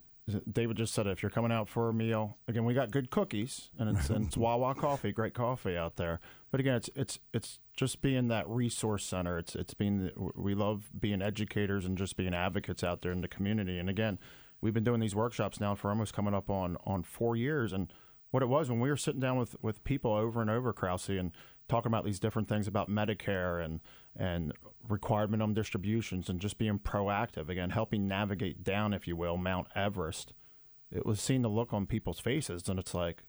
David 0.52 0.78
just 0.78 0.94
said 0.94 1.08
it. 1.08 1.12
If 1.12 1.24
you're 1.24 1.30
coming 1.30 1.52
out 1.52 1.70
for 1.70 1.90
a 1.90 1.94
meal, 1.94 2.38
again, 2.48 2.66
we 2.66 2.74
got 2.74 2.92
good 2.92 3.10
cookies 3.10 3.70
and 3.80 3.98
it's 3.98 4.10
and 4.10 4.28
it's 4.28 4.38
Wawa 4.46 4.76
coffee, 4.76 5.12
great 5.12 5.34
coffee 5.34 5.78
out 5.78 5.96
there. 5.96 6.20
But 6.52 6.60
again, 6.60 6.76
it's 6.76 6.90
it's 6.96 7.20
it's 7.34 7.60
just 7.76 8.02
being 8.02 8.28
that 8.28 8.48
resource 8.48 9.04
center. 9.06 9.38
It's 9.38 9.56
it's 9.56 9.74
being 9.74 10.12
we 10.36 10.54
love 10.54 10.90
being 11.00 11.22
educators 11.22 11.86
and 11.86 11.98
just 11.98 12.18
being 12.18 12.34
advocates 12.34 12.84
out 12.84 13.02
there 13.02 13.12
in 13.12 13.22
the 13.22 13.28
community. 13.28 13.80
And 13.80 13.90
again, 13.90 14.20
we've 14.62 14.74
been 14.74 14.84
doing 14.84 15.00
these 15.00 15.16
workshops 15.16 15.60
now 15.60 15.76
for 15.76 15.90
almost 15.90 16.14
coming 16.14 16.34
up 16.34 16.50
on 16.50 16.78
on 16.86 17.04
four 17.04 17.36
years. 17.36 17.74
And 17.74 17.92
what 18.32 18.44
it 18.44 18.48
was 18.48 18.70
when 18.70 18.80
we 18.80 18.90
were 18.90 18.98
sitting 18.98 19.20
down 19.20 19.38
with 19.38 19.56
with 19.62 19.84
people 19.84 20.14
over 20.14 20.42
and 20.42 20.50
over, 20.50 20.74
Krause, 20.74 21.10
and 21.10 21.32
talking 21.68 21.90
about 21.90 22.06
these 22.06 22.20
different 22.20 22.48
things 22.48 22.68
about 22.68 22.90
Medicare 22.90 23.64
and 23.64 23.80
and 24.16 24.54
required 24.88 25.32
minimum 25.32 25.54
distributions 25.54 26.30
and 26.30 26.40
just 26.40 26.58
being 26.58 26.80
proactive 26.80 27.50
again, 27.50 27.70
helping 27.70 28.08
navigate 28.08 28.64
down, 28.64 28.94
if 28.94 29.08
you 29.08 29.16
will, 29.16 29.38
Mount 29.38 29.68
Everest. 29.76 30.34
It 30.92 31.06
was 31.06 31.22
seeing 31.22 31.44
the 31.44 31.50
look 31.50 31.72
on 31.72 31.86
people's 31.86 32.20
faces, 32.20 32.68
and 32.68 32.80
it's 32.80 32.94
like 32.94 33.24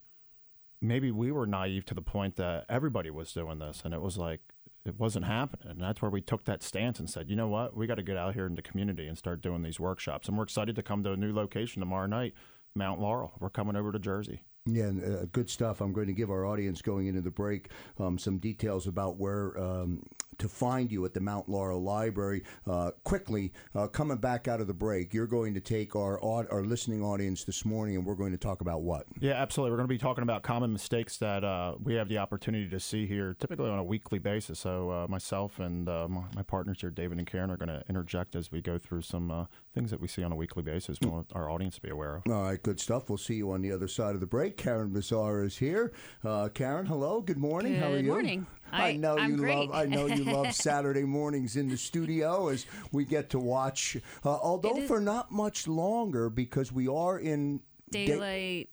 maybe 0.80 1.10
we 1.10 1.30
were 1.30 1.46
naive 1.46 1.84
to 1.86 1.94
the 1.94 2.02
point 2.02 2.36
that 2.36 2.64
everybody 2.68 3.10
was 3.10 3.32
doing 3.32 3.58
this, 3.58 3.82
and 3.84 3.92
it 3.92 4.00
was 4.00 4.16
like 4.16 4.40
it 4.84 4.98
wasn't 4.98 5.26
happening. 5.26 5.72
And 5.72 5.80
that's 5.80 6.00
where 6.00 6.10
we 6.10 6.22
took 6.22 6.44
that 6.44 6.62
stance 6.62 6.98
and 6.98 7.08
said, 7.08 7.28
you 7.28 7.36
know 7.36 7.48
what, 7.48 7.76
we 7.76 7.86
got 7.86 7.96
to 7.96 8.02
get 8.02 8.16
out 8.16 8.34
here 8.34 8.46
in 8.46 8.54
the 8.54 8.62
community 8.62 9.06
and 9.06 9.18
start 9.18 9.42
doing 9.42 9.62
these 9.62 9.78
workshops. 9.78 10.26
And 10.26 10.36
we're 10.36 10.44
excited 10.44 10.74
to 10.76 10.82
come 10.82 11.02
to 11.04 11.12
a 11.12 11.16
new 11.16 11.34
location 11.34 11.80
tomorrow 11.80 12.06
night, 12.06 12.32
Mount 12.74 13.00
Laurel. 13.00 13.32
We're 13.40 13.50
coming 13.50 13.76
over 13.76 13.92
to 13.92 13.98
Jersey. 13.98 14.42
Yeah, 14.66 14.84
and, 14.84 15.02
uh, 15.02 15.24
good 15.32 15.48
stuff. 15.48 15.80
I'm 15.80 15.92
going 15.92 16.06
to 16.08 16.12
give 16.12 16.30
our 16.30 16.44
audience 16.44 16.82
going 16.82 17.06
into 17.06 17.22
the 17.22 17.30
break 17.30 17.70
um, 17.98 18.18
some 18.18 18.38
details 18.38 18.86
about 18.86 19.16
where 19.16 19.58
um, 19.58 20.02
to 20.40 20.48
find 20.48 20.90
you 20.90 21.04
at 21.04 21.14
the 21.14 21.20
Mount 21.20 21.48
Laurel 21.48 21.82
Library. 21.82 22.42
Uh, 22.66 22.90
quickly, 23.04 23.52
uh, 23.74 23.86
coming 23.86 24.16
back 24.16 24.48
out 24.48 24.60
of 24.60 24.66
the 24.66 24.74
break, 24.74 25.14
you're 25.14 25.26
going 25.26 25.54
to 25.54 25.60
take 25.60 25.94
our 25.94 26.22
our 26.22 26.62
listening 26.62 27.02
audience 27.02 27.44
this 27.44 27.64
morning, 27.64 27.96
and 27.96 28.04
we're 28.04 28.14
going 28.14 28.32
to 28.32 28.38
talk 28.38 28.60
about 28.60 28.82
what? 28.82 29.06
Yeah, 29.20 29.32
absolutely. 29.32 29.70
We're 29.70 29.78
going 29.78 29.88
to 29.88 29.94
be 29.94 29.98
talking 29.98 30.22
about 30.22 30.42
common 30.42 30.72
mistakes 30.72 31.16
that 31.18 31.44
uh, 31.44 31.74
we 31.82 31.94
have 31.94 32.08
the 32.08 32.18
opportunity 32.18 32.68
to 32.68 32.80
see 32.80 33.06
here, 33.06 33.34
typically 33.38 33.68
on 33.68 33.78
a 33.78 33.84
weekly 33.84 34.18
basis. 34.18 34.58
So 34.58 34.90
uh, 34.90 35.06
myself 35.08 35.58
and 35.58 35.88
uh, 35.88 36.08
my, 36.08 36.22
my, 36.34 36.42
partners 36.42 36.80
here, 36.80 36.90
David 36.90 37.18
and 37.18 37.26
Karen, 37.26 37.50
are 37.50 37.56
going 37.56 37.68
to 37.68 37.82
interject 37.88 38.34
as 38.34 38.50
we 38.50 38.60
go 38.60 38.78
through 38.78 39.02
some 39.02 39.46
things 39.74 39.90
that 39.90 40.00
we 40.00 40.08
see 40.08 40.22
on 40.24 40.32
a 40.32 40.36
weekly 40.36 40.62
basis. 40.62 40.98
We 41.00 41.08
want 41.08 41.30
our 41.34 41.48
audience 41.48 41.76
to 41.76 41.80
be 41.82 41.90
aware 41.90 42.16
of. 42.16 42.22
All 42.32 42.42
right, 42.42 42.60
good 42.62 42.80
stuff. 42.80 43.08
We'll 43.08 43.18
see 43.18 43.34
you 43.34 43.52
on 43.52 43.62
the 43.62 43.70
other 43.72 43.86
side 43.88 44.14
of 44.14 44.20
the 44.20 44.26
break. 44.26 44.56
Karen 44.56 44.92
Bazaar 44.92 45.44
is 45.44 45.56
here. 45.56 45.92
Uh, 46.24 46.48
Karen, 46.48 46.86
hello. 46.86 47.20
Good 47.20 47.38
morning. 47.38 47.74
Good 47.74 47.82
How 47.82 47.92
are 47.92 47.98
you? 47.98 48.08
morning. 48.10 48.46
I, 48.72 48.92
know 48.96 49.16
I'm 49.18 49.30
you 49.32 49.36
great. 49.36 49.56
love. 49.56 49.70
I 49.72 49.84
know 49.86 50.06
you 50.06 50.24
love 50.24 50.52
Saturday 50.54 51.04
mornings 51.04 51.56
in 51.56 51.68
the 51.68 51.76
studio 51.76 52.48
as 52.48 52.66
we 52.92 53.04
get 53.04 53.30
to 53.30 53.38
watch. 53.38 53.96
Uh, 54.24 54.30
although 54.30 54.76
is- 54.78 54.88
for 54.88 55.00
not 55.00 55.30
much 55.30 55.68
longer 55.68 56.28
because 56.30 56.72
we 56.72 56.88
are 56.88 57.18
in 57.18 57.60
day- 57.90 58.06
Daylight 58.06 58.68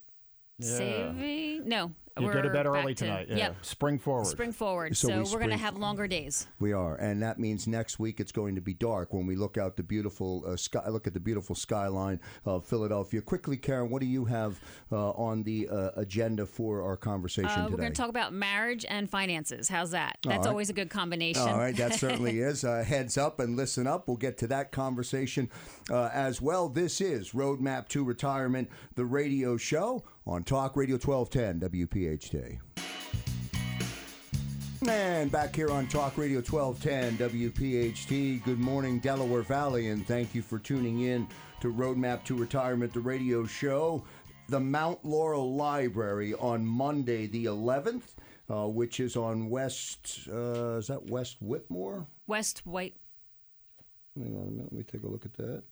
saving? 0.60 1.68
No. 1.68 1.92
You 2.22 2.28
go 2.32 2.42
to 2.42 2.48
we're 2.48 2.54
bed 2.54 2.66
early 2.66 2.94
to- 2.96 3.06
tonight. 3.06 3.28
Yeah. 3.30 3.36
Yep. 3.38 3.56
Spring 3.66 4.00
forward. 4.00 4.26
Spring 4.28 4.52
forward. 4.52 4.96
So 4.98 5.08
So, 5.08 5.14
we 5.16 5.20
we're 5.20 5.24
going 5.24 5.32
to 5.52 5.58
spring- 5.58 5.60
have 5.60 5.78
longer 5.78 6.08
days. 6.08 6.48
We 6.60 6.74
are, 6.74 6.96
and 6.96 7.22
that 7.24 7.40
means 7.40 7.68
next 7.68 8.00
week 8.00 8.20
it's 8.20 8.32
going 8.32 8.56
to 8.56 8.62
be 8.62 8.74
dark 8.74 9.14
when 9.14 9.26
we 9.26 9.36
look 9.36 9.58
out 9.58 9.76
the 9.78 9.84
beautiful 9.84 10.44
uh, 10.48 10.56
sky. 10.58 10.88
Look 10.90 11.08
at 11.08 11.14
the 11.14 11.20
beautiful 11.20 11.56
skyline 11.56 12.20
of 12.46 12.66
Philadelphia. 12.66 13.22
Quickly, 13.22 13.58
Karen, 13.58 13.90
what 13.90 14.02
do 14.02 14.08
you 14.08 14.26
have 14.26 14.60
uh, 14.92 15.12
on 15.12 15.44
the 15.44 15.68
uh, 15.70 15.90
agenda 15.96 16.46
for 16.46 16.82
our 16.84 16.98
conversation 16.98 17.50
Uh, 17.50 17.56
today? 17.66 17.72
we're 17.72 17.78
going 17.78 17.92
to 17.94 17.98
talk 18.02 18.10
about 18.10 18.34
marriage 18.34 18.86
and 18.90 19.10
finances. 19.10 19.68
How's 19.70 19.92
that? 19.92 20.18
That's 20.24 20.40
right. 20.40 20.48
always 20.48 20.70
a 20.70 20.74
good 20.74 20.90
combination. 20.90 21.42
All 21.44 21.58
right, 21.58 21.76
that 21.78 21.94
certainly 22.00 22.40
is. 22.40 22.64
Uh, 22.64 22.84
heads 22.86 23.18
up 23.18 23.40
and 23.40 23.56
listen 23.56 23.88
up. 23.88 24.08
We'll 24.08 24.18
get 24.18 24.38
to 24.40 24.48
that 24.48 24.72
conversation 24.72 25.50
uh, 25.90 26.10
as 26.14 26.42
well. 26.42 26.70
This 26.70 27.02
is 27.02 27.32
Roadmap 27.32 27.88
to 27.90 28.04
Retirement, 28.04 28.70
the 28.96 29.06
radio 29.06 29.58
show 29.58 30.04
on 30.28 30.44
Talk 30.44 30.76
Radio 30.76 30.98
1210 30.98 31.70
WPHT. 31.70 32.60
And 34.88 35.32
back 35.32 35.56
here 35.56 35.72
on 35.72 35.88
Talk 35.88 36.18
Radio 36.18 36.42
1210 36.42 37.18
WPHT. 37.30 38.44
Good 38.44 38.60
morning, 38.60 39.00
Delaware 39.00 39.42
Valley, 39.42 39.88
and 39.88 40.06
thank 40.06 40.36
you 40.36 40.42
for 40.42 40.60
tuning 40.60 41.02
in 41.02 41.28
to 41.62 41.74
Roadmap 41.74 42.24
to 42.26 42.36
Retirement, 42.36 42.94
the 42.94 43.00
radio 43.00 43.46
show. 43.46 44.04
The 44.50 44.60
Mount 44.60 45.04
Laurel 45.04 45.56
Library 45.56 46.34
on 46.36 46.66
Monday, 46.66 47.28
the 47.28 47.46
11th, 47.46 48.16
uh, 48.50 48.68
which 48.68 49.00
is 49.00 49.16
on 49.16 49.50
West, 49.50 50.28
uh, 50.32 50.78
is 50.78 50.88
that 50.88 51.10
West 51.10 51.38
Whitmore? 51.42 52.06
West 52.28 52.66
White. 52.66 52.96
Hang 54.16 54.36
on 54.36 54.48
a 54.48 54.52
minute, 54.52 54.72
let 54.72 54.74
me 54.74 54.84
take 54.84 55.04
a 55.04 55.08
look 55.08 55.26
at 55.26 55.34
that. 55.34 55.64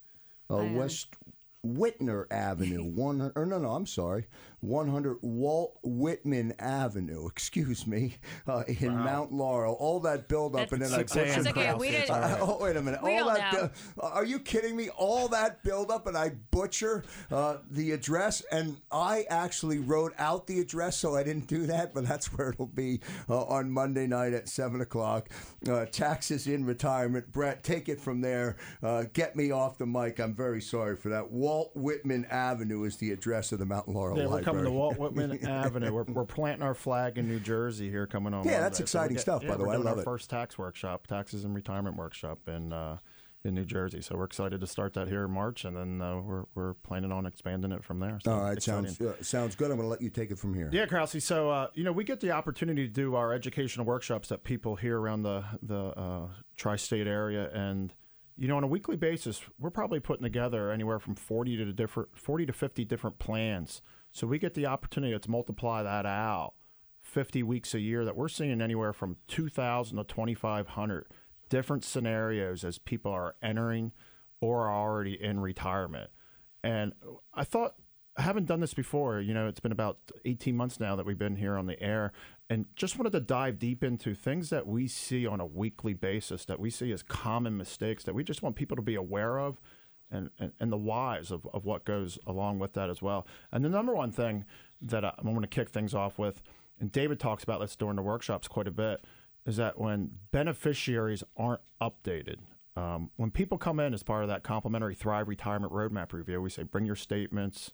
Uh, 0.49 0.57
uh, 0.57 0.63
West 0.73 1.15
Whitner 1.65 2.25
Avenue, 2.31 2.83
one. 2.83 3.31
Or 3.35 3.45
no, 3.45 3.57
no, 3.57 3.71
I'm 3.71 3.85
sorry, 3.85 4.27
one 4.65 4.87
hundred 4.89 5.17
Walt 5.21 5.77
Whitman 5.83 6.53
Avenue. 6.59 7.27
Excuse 7.35 7.85
me, 7.87 8.15
uh, 8.47 8.63
in 8.67 8.95
Mount 8.95 9.31
Laurel. 9.31 9.73
All 9.75 9.99
that 10.01 10.27
buildup, 10.27 10.71
and 10.71 10.81
then 10.81 10.93
I 10.93 10.97
Six 10.97 11.15
a.m. 11.15 11.39
It's 11.39 11.47
okay. 11.49 11.73
We 11.73 11.91
didn't. 11.91 12.09
uh, 12.09 12.37
oh, 12.41 12.57
wait 12.61 12.75
a 12.75 12.81
minute. 12.81 13.01
We 13.03 13.17
all 13.17 13.29
all 13.29 13.35
that. 13.35 13.53
know. 13.53 13.69
bu- 13.95 14.01
are 14.01 14.25
you 14.25 14.39
kidding 14.39 14.75
me? 14.75 14.89
All 14.89 15.27
that 15.29 15.63
buildup, 15.63 16.07
and 16.07 16.17
I 16.17 16.31
butcher 16.51 17.03
uh, 17.31 17.57
the 17.69 17.91
address, 17.91 18.41
and 18.51 18.77
I 18.91 19.25
actually 19.29 19.79
wrote 19.79 20.13
out 20.17 20.47
the 20.47 20.59
address, 20.59 20.97
so 20.97 21.15
I 21.15 21.23
didn't 21.23 21.47
do 21.47 21.65
that. 21.67 21.93
But 21.93 22.07
that's 22.07 22.31
where 22.33 22.49
it'll 22.49 22.65
be 22.67 23.01
uh, 23.29 23.43
on 23.43 23.69
Monday 23.71 24.07
night 24.07 24.33
at 24.33 24.49
seven 24.49 24.81
o'clock. 24.81 25.29
Uh, 25.67 25.85
taxes 25.85 26.47
in 26.47 26.65
retirement. 26.65 27.31
Brett, 27.31 27.63
take 27.63 27.89
it 27.89 27.99
from 27.99 28.21
there. 28.21 28.57
Uh, 28.81 29.03
get 29.13 29.35
me 29.35 29.51
off 29.51 29.77
the 29.77 29.85
mic. 29.85 30.19
I'm 30.19 30.33
very 30.35 30.61
sorry 30.61 30.95
for 30.95 31.09
that. 31.09 31.31
Walt 31.31 31.71
Whitman 31.75 32.25
Avenue 32.25 32.83
is 32.83 32.97
the 32.97 33.11
address 33.11 33.51
of 33.51 33.59
the 33.59 33.65
Mount 33.65 33.87
Laurel 33.87 34.17
Yeah, 34.17 34.27
we're 34.27 34.41
coming 34.57 34.71
to 34.71 34.77
Library. 34.79 34.97
Walt 34.99 35.13
Whitman 35.15 35.45
Avenue. 35.49 35.93
We're, 35.93 36.03
we're 36.03 36.25
planting 36.25 36.63
our 36.63 36.73
flag 36.73 37.17
in 37.17 37.27
New 37.27 37.39
Jersey 37.39 37.89
here 37.89 38.07
coming 38.07 38.33
on. 38.33 38.45
Yeah, 38.45 38.61
that's 38.61 38.79
Monday. 38.79 38.89
So 38.91 38.99
exciting 38.99 39.17
stuff, 39.17 39.43
yeah, 39.43 39.49
by 39.49 39.57
the 39.57 39.63
way. 39.63 39.71
I 39.71 39.73
doing 39.73 39.85
love 39.85 39.97
our 39.97 40.01
it. 40.01 40.05
First 40.05 40.29
tax 40.29 40.57
workshop, 40.57 41.07
taxes 41.07 41.43
and 41.43 41.53
retirement 41.53 41.97
workshop 41.97 42.39
in 42.47 42.73
uh, 42.73 42.97
in 43.45 43.53
New 43.53 43.65
Jersey. 43.65 44.01
So 44.01 44.17
we're 44.17 44.25
excited 44.25 44.59
to 44.59 44.67
start 44.67 44.93
that 44.93 45.07
here 45.07 45.25
in 45.25 45.31
March, 45.31 45.65
and 45.65 45.75
then 45.75 46.01
uh, 46.01 46.19
we're 46.19 46.43
we're 46.55 46.73
planning 46.75 47.11
on 47.11 47.25
expanding 47.25 47.71
it 47.71 47.83
from 47.83 47.99
there. 47.99 48.19
So 48.23 48.33
All 48.33 48.41
right, 48.41 48.57
exciting. 48.57 48.91
sounds 48.91 49.01
uh, 49.01 49.23
sounds 49.23 49.55
good. 49.55 49.71
I'm 49.71 49.77
going 49.77 49.85
to 49.85 49.89
let 49.89 50.01
you 50.01 50.09
take 50.09 50.31
it 50.31 50.39
from 50.39 50.53
here. 50.53 50.69
Yeah, 50.73 50.85
Krause. 50.85 51.23
So 51.23 51.49
uh, 51.49 51.67
you 51.73 51.83
know, 51.83 51.91
we 51.91 52.03
get 52.03 52.19
the 52.19 52.31
opportunity 52.31 52.87
to 52.87 52.93
do 52.93 53.15
our 53.15 53.33
educational 53.33 53.85
workshops 53.85 54.29
that 54.29 54.43
people 54.43 54.75
here 54.75 54.99
around 54.99 55.23
the 55.23 55.43
the 55.61 55.77
uh, 55.77 56.27
tri-state 56.57 57.07
area, 57.07 57.49
and 57.53 57.93
you 58.37 58.47
know, 58.47 58.57
on 58.57 58.63
a 58.63 58.67
weekly 58.67 58.97
basis, 58.97 59.41
we're 59.59 59.69
probably 59.69 59.99
putting 59.99 60.23
together 60.23 60.71
anywhere 60.71 60.99
from 60.99 61.15
forty 61.15 61.55
to 61.57 61.71
different 61.71 62.17
forty 62.17 62.45
to 62.45 62.53
fifty 62.53 62.83
different 62.83 63.19
plans. 63.19 63.81
So 64.15 64.27
we 64.27 64.39
get 64.39 64.53
the 64.53 64.65
opportunity 64.65 65.19
to 65.19 65.29
multiply 65.29 65.83
that 65.83 66.05
out, 66.05 66.53
fifty 67.01 67.43
weeks 67.43 67.73
a 67.73 67.81
year. 67.81 68.05
That 68.05 68.15
we're 68.15 68.29
seeing 68.29 68.61
anywhere 68.61 68.93
from 68.93 69.17
two 69.27 69.49
thousand 69.49 69.97
to 69.97 70.05
twenty 70.05 70.33
five 70.33 70.69
hundred 70.69 71.07
different 71.49 71.83
scenarios 71.83 72.63
as 72.63 72.77
people 72.77 73.11
are 73.11 73.35
entering 73.43 73.91
or 74.39 74.69
are 74.69 74.73
already 74.73 75.21
in 75.21 75.41
retirement. 75.41 76.11
And 76.63 76.93
I 77.33 77.43
thought 77.43 77.75
I 78.15 78.21
haven't 78.21 78.45
done 78.45 78.61
this 78.61 78.73
before. 78.73 79.19
You 79.19 79.33
know, 79.33 79.49
it's 79.49 79.59
been 79.59 79.73
about 79.73 79.99
18 80.23 80.55
months 80.55 80.79
now 80.79 80.95
that 80.95 81.05
we've 81.05 81.17
been 81.17 81.35
here 81.35 81.57
on 81.57 81.65
the 81.65 81.79
air, 81.83 82.13
and 82.49 82.67
just 82.77 82.97
wanted 82.97 83.11
to 83.11 83.19
dive 83.19 83.59
deep 83.59 83.83
into 83.83 84.15
things 84.15 84.49
that 84.49 84.65
we 84.65 84.87
see 84.87 85.27
on 85.27 85.41
a 85.41 85.45
weekly 85.45 85.93
basis 85.93 86.45
that 86.45 86.59
we 86.61 86.69
see 86.69 86.93
as 86.93 87.03
common 87.03 87.57
mistakes 87.57 88.05
that 88.05 88.15
we 88.15 88.23
just 88.23 88.41
want 88.41 88.55
people 88.55 88.77
to 88.77 88.81
be 88.81 88.95
aware 88.95 89.39
of. 89.39 89.59
And, 90.11 90.29
and, 90.39 90.51
and 90.59 90.71
the 90.71 90.77
whys 90.77 91.31
of, 91.31 91.47
of 91.51 91.65
what 91.65 91.83
goes 91.83 92.19
along 92.27 92.59
with 92.59 92.73
that 92.73 92.89
as 92.89 93.01
well. 93.01 93.25
And 93.51 93.65
the 93.65 93.69
number 93.69 93.93
one 93.93 94.11
thing 94.11 94.45
that 94.81 95.03
I, 95.03 95.13
I 95.17 95.21
want 95.23 95.41
to 95.41 95.47
kick 95.47 95.69
things 95.69 95.93
off 95.93 96.19
with, 96.19 96.41
and 96.79 96.91
David 96.91 97.19
talks 97.19 97.43
about 97.43 97.59
this 97.59 97.75
during 97.75 97.95
the 97.95 98.01
workshops 98.01 98.47
quite 98.47 98.67
a 98.67 98.71
bit, 98.71 99.03
is 99.45 99.57
that 99.57 99.79
when 99.79 100.11
beneficiaries 100.31 101.23
aren't 101.35 101.61
updated, 101.81 102.37
um, 102.75 103.09
when 103.15 103.31
people 103.31 103.57
come 103.57 103.79
in 103.79 103.93
as 103.93 104.03
part 104.03 104.23
of 104.23 104.29
that 104.29 104.43
complimentary 104.43 104.95
Thrive 104.95 105.27
Retirement 105.27 105.73
Roadmap 105.73 106.13
review, 106.13 106.41
we 106.41 106.49
say 106.49 106.63
bring 106.63 106.85
your 106.85 106.95
statements. 106.95 107.71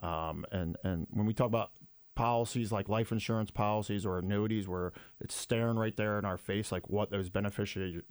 Um, 0.00 0.46
and, 0.52 0.76
and 0.84 1.06
when 1.10 1.26
we 1.26 1.34
talk 1.34 1.46
about 1.46 1.72
policies 2.14 2.70
like 2.70 2.88
life 2.88 3.10
insurance 3.10 3.50
policies 3.50 4.06
or 4.06 4.18
annuities, 4.18 4.68
where 4.68 4.92
it's 5.20 5.34
staring 5.34 5.76
right 5.76 5.96
there 5.96 6.18
in 6.18 6.24
our 6.24 6.38
face, 6.38 6.70
like 6.70 6.88
what 6.88 7.10
those 7.10 7.28
beneficiaries, 7.28 8.02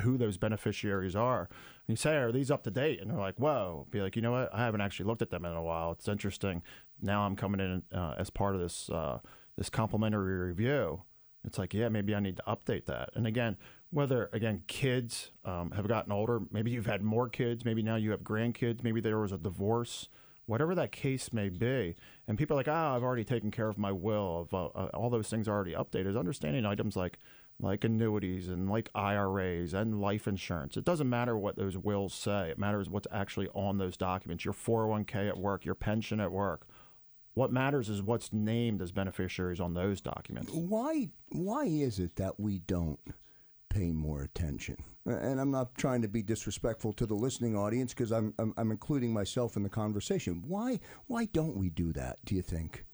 who 0.00 0.16
those 0.16 0.36
beneficiaries 0.36 1.14
are. 1.16 1.40
And 1.40 1.88
you 1.88 1.96
say, 1.96 2.16
are 2.16 2.32
these 2.32 2.50
up 2.50 2.62
to 2.64 2.70
date? 2.70 3.00
And 3.00 3.10
they're 3.10 3.18
like, 3.18 3.38
whoa. 3.38 3.86
Be 3.90 4.00
like, 4.00 4.16
you 4.16 4.22
know 4.22 4.32
what? 4.32 4.54
I 4.54 4.64
haven't 4.64 4.80
actually 4.80 5.06
looked 5.06 5.22
at 5.22 5.30
them 5.30 5.44
in 5.44 5.52
a 5.52 5.62
while. 5.62 5.92
It's 5.92 6.08
interesting. 6.08 6.62
Now 7.02 7.22
I'm 7.22 7.36
coming 7.36 7.60
in 7.60 7.82
uh, 7.96 8.14
as 8.18 8.30
part 8.30 8.54
of 8.54 8.60
this 8.60 8.90
uh, 8.90 9.18
this 9.56 9.70
complimentary 9.70 10.36
review. 10.36 11.02
It's 11.44 11.58
like, 11.58 11.74
yeah, 11.74 11.88
maybe 11.88 12.14
I 12.14 12.20
need 12.20 12.36
to 12.38 12.42
update 12.48 12.86
that. 12.86 13.10
And 13.14 13.26
again, 13.26 13.56
whether 13.90 14.30
again 14.32 14.62
kids 14.66 15.30
um, 15.44 15.70
have 15.72 15.86
gotten 15.86 16.10
older, 16.10 16.40
maybe 16.50 16.70
you've 16.70 16.86
had 16.86 17.02
more 17.02 17.28
kids, 17.28 17.64
maybe 17.64 17.82
now 17.82 17.96
you 17.96 18.10
have 18.10 18.22
grandkids, 18.22 18.82
maybe 18.82 19.00
there 19.00 19.18
was 19.18 19.30
a 19.30 19.38
divorce, 19.38 20.08
whatever 20.46 20.74
that 20.74 20.90
case 20.90 21.32
may 21.32 21.48
be, 21.48 21.94
and 22.26 22.36
people 22.38 22.56
are 22.56 22.60
like, 22.60 22.68
ah, 22.68 22.96
I've 22.96 23.02
already 23.02 23.24
taken 23.24 23.50
care 23.50 23.68
of 23.68 23.78
my 23.78 23.92
will, 23.92 24.40
of 24.40 24.54
uh, 24.54 24.66
uh, 24.66 24.90
all 24.94 25.10
those 25.10 25.28
things 25.28 25.46
are 25.46 25.54
already 25.54 25.74
updated. 25.74 26.08
Is 26.08 26.16
understanding 26.16 26.66
items 26.66 26.96
like 26.96 27.18
like 27.60 27.84
annuities 27.84 28.48
and 28.48 28.68
like 28.68 28.90
IRAs 28.94 29.74
and 29.74 30.00
life 30.00 30.26
insurance. 30.26 30.76
It 30.76 30.84
doesn't 30.84 31.08
matter 31.08 31.36
what 31.36 31.56
those 31.56 31.78
wills 31.78 32.12
say. 32.12 32.50
It 32.50 32.58
matters 32.58 32.90
what's 32.90 33.06
actually 33.12 33.48
on 33.54 33.78
those 33.78 33.96
documents. 33.96 34.44
Your 34.44 34.54
401k 34.54 35.28
at 35.28 35.38
work, 35.38 35.64
your 35.64 35.74
pension 35.74 36.20
at 36.20 36.32
work. 36.32 36.66
What 37.34 37.52
matters 37.52 37.88
is 37.88 38.02
what's 38.02 38.32
named 38.32 38.80
as 38.80 38.92
beneficiaries 38.92 39.60
on 39.60 39.74
those 39.74 40.00
documents. 40.00 40.52
Why 40.52 41.08
why 41.30 41.64
is 41.64 41.98
it 41.98 42.16
that 42.16 42.38
we 42.38 42.60
don't 42.60 43.00
pay 43.68 43.90
more 43.90 44.22
attention? 44.22 44.76
And 45.04 45.40
I'm 45.40 45.50
not 45.50 45.74
trying 45.74 46.02
to 46.02 46.08
be 46.08 46.22
disrespectful 46.22 46.92
to 46.94 47.06
the 47.06 47.14
listening 47.14 47.56
audience 47.56 47.92
because 47.92 48.12
I'm, 48.12 48.34
I'm 48.38 48.54
I'm 48.56 48.70
including 48.70 49.12
myself 49.12 49.56
in 49.56 49.64
the 49.64 49.68
conversation. 49.68 50.44
Why 50.46 50.78
why 51.06 51.24
don't 51.26 51.56
we 51.56 51.70
do 51.70 51.92
that? 51.92 52.18
Do 52.24 52.36
you 52.36 52.42
think? 52.42 52.84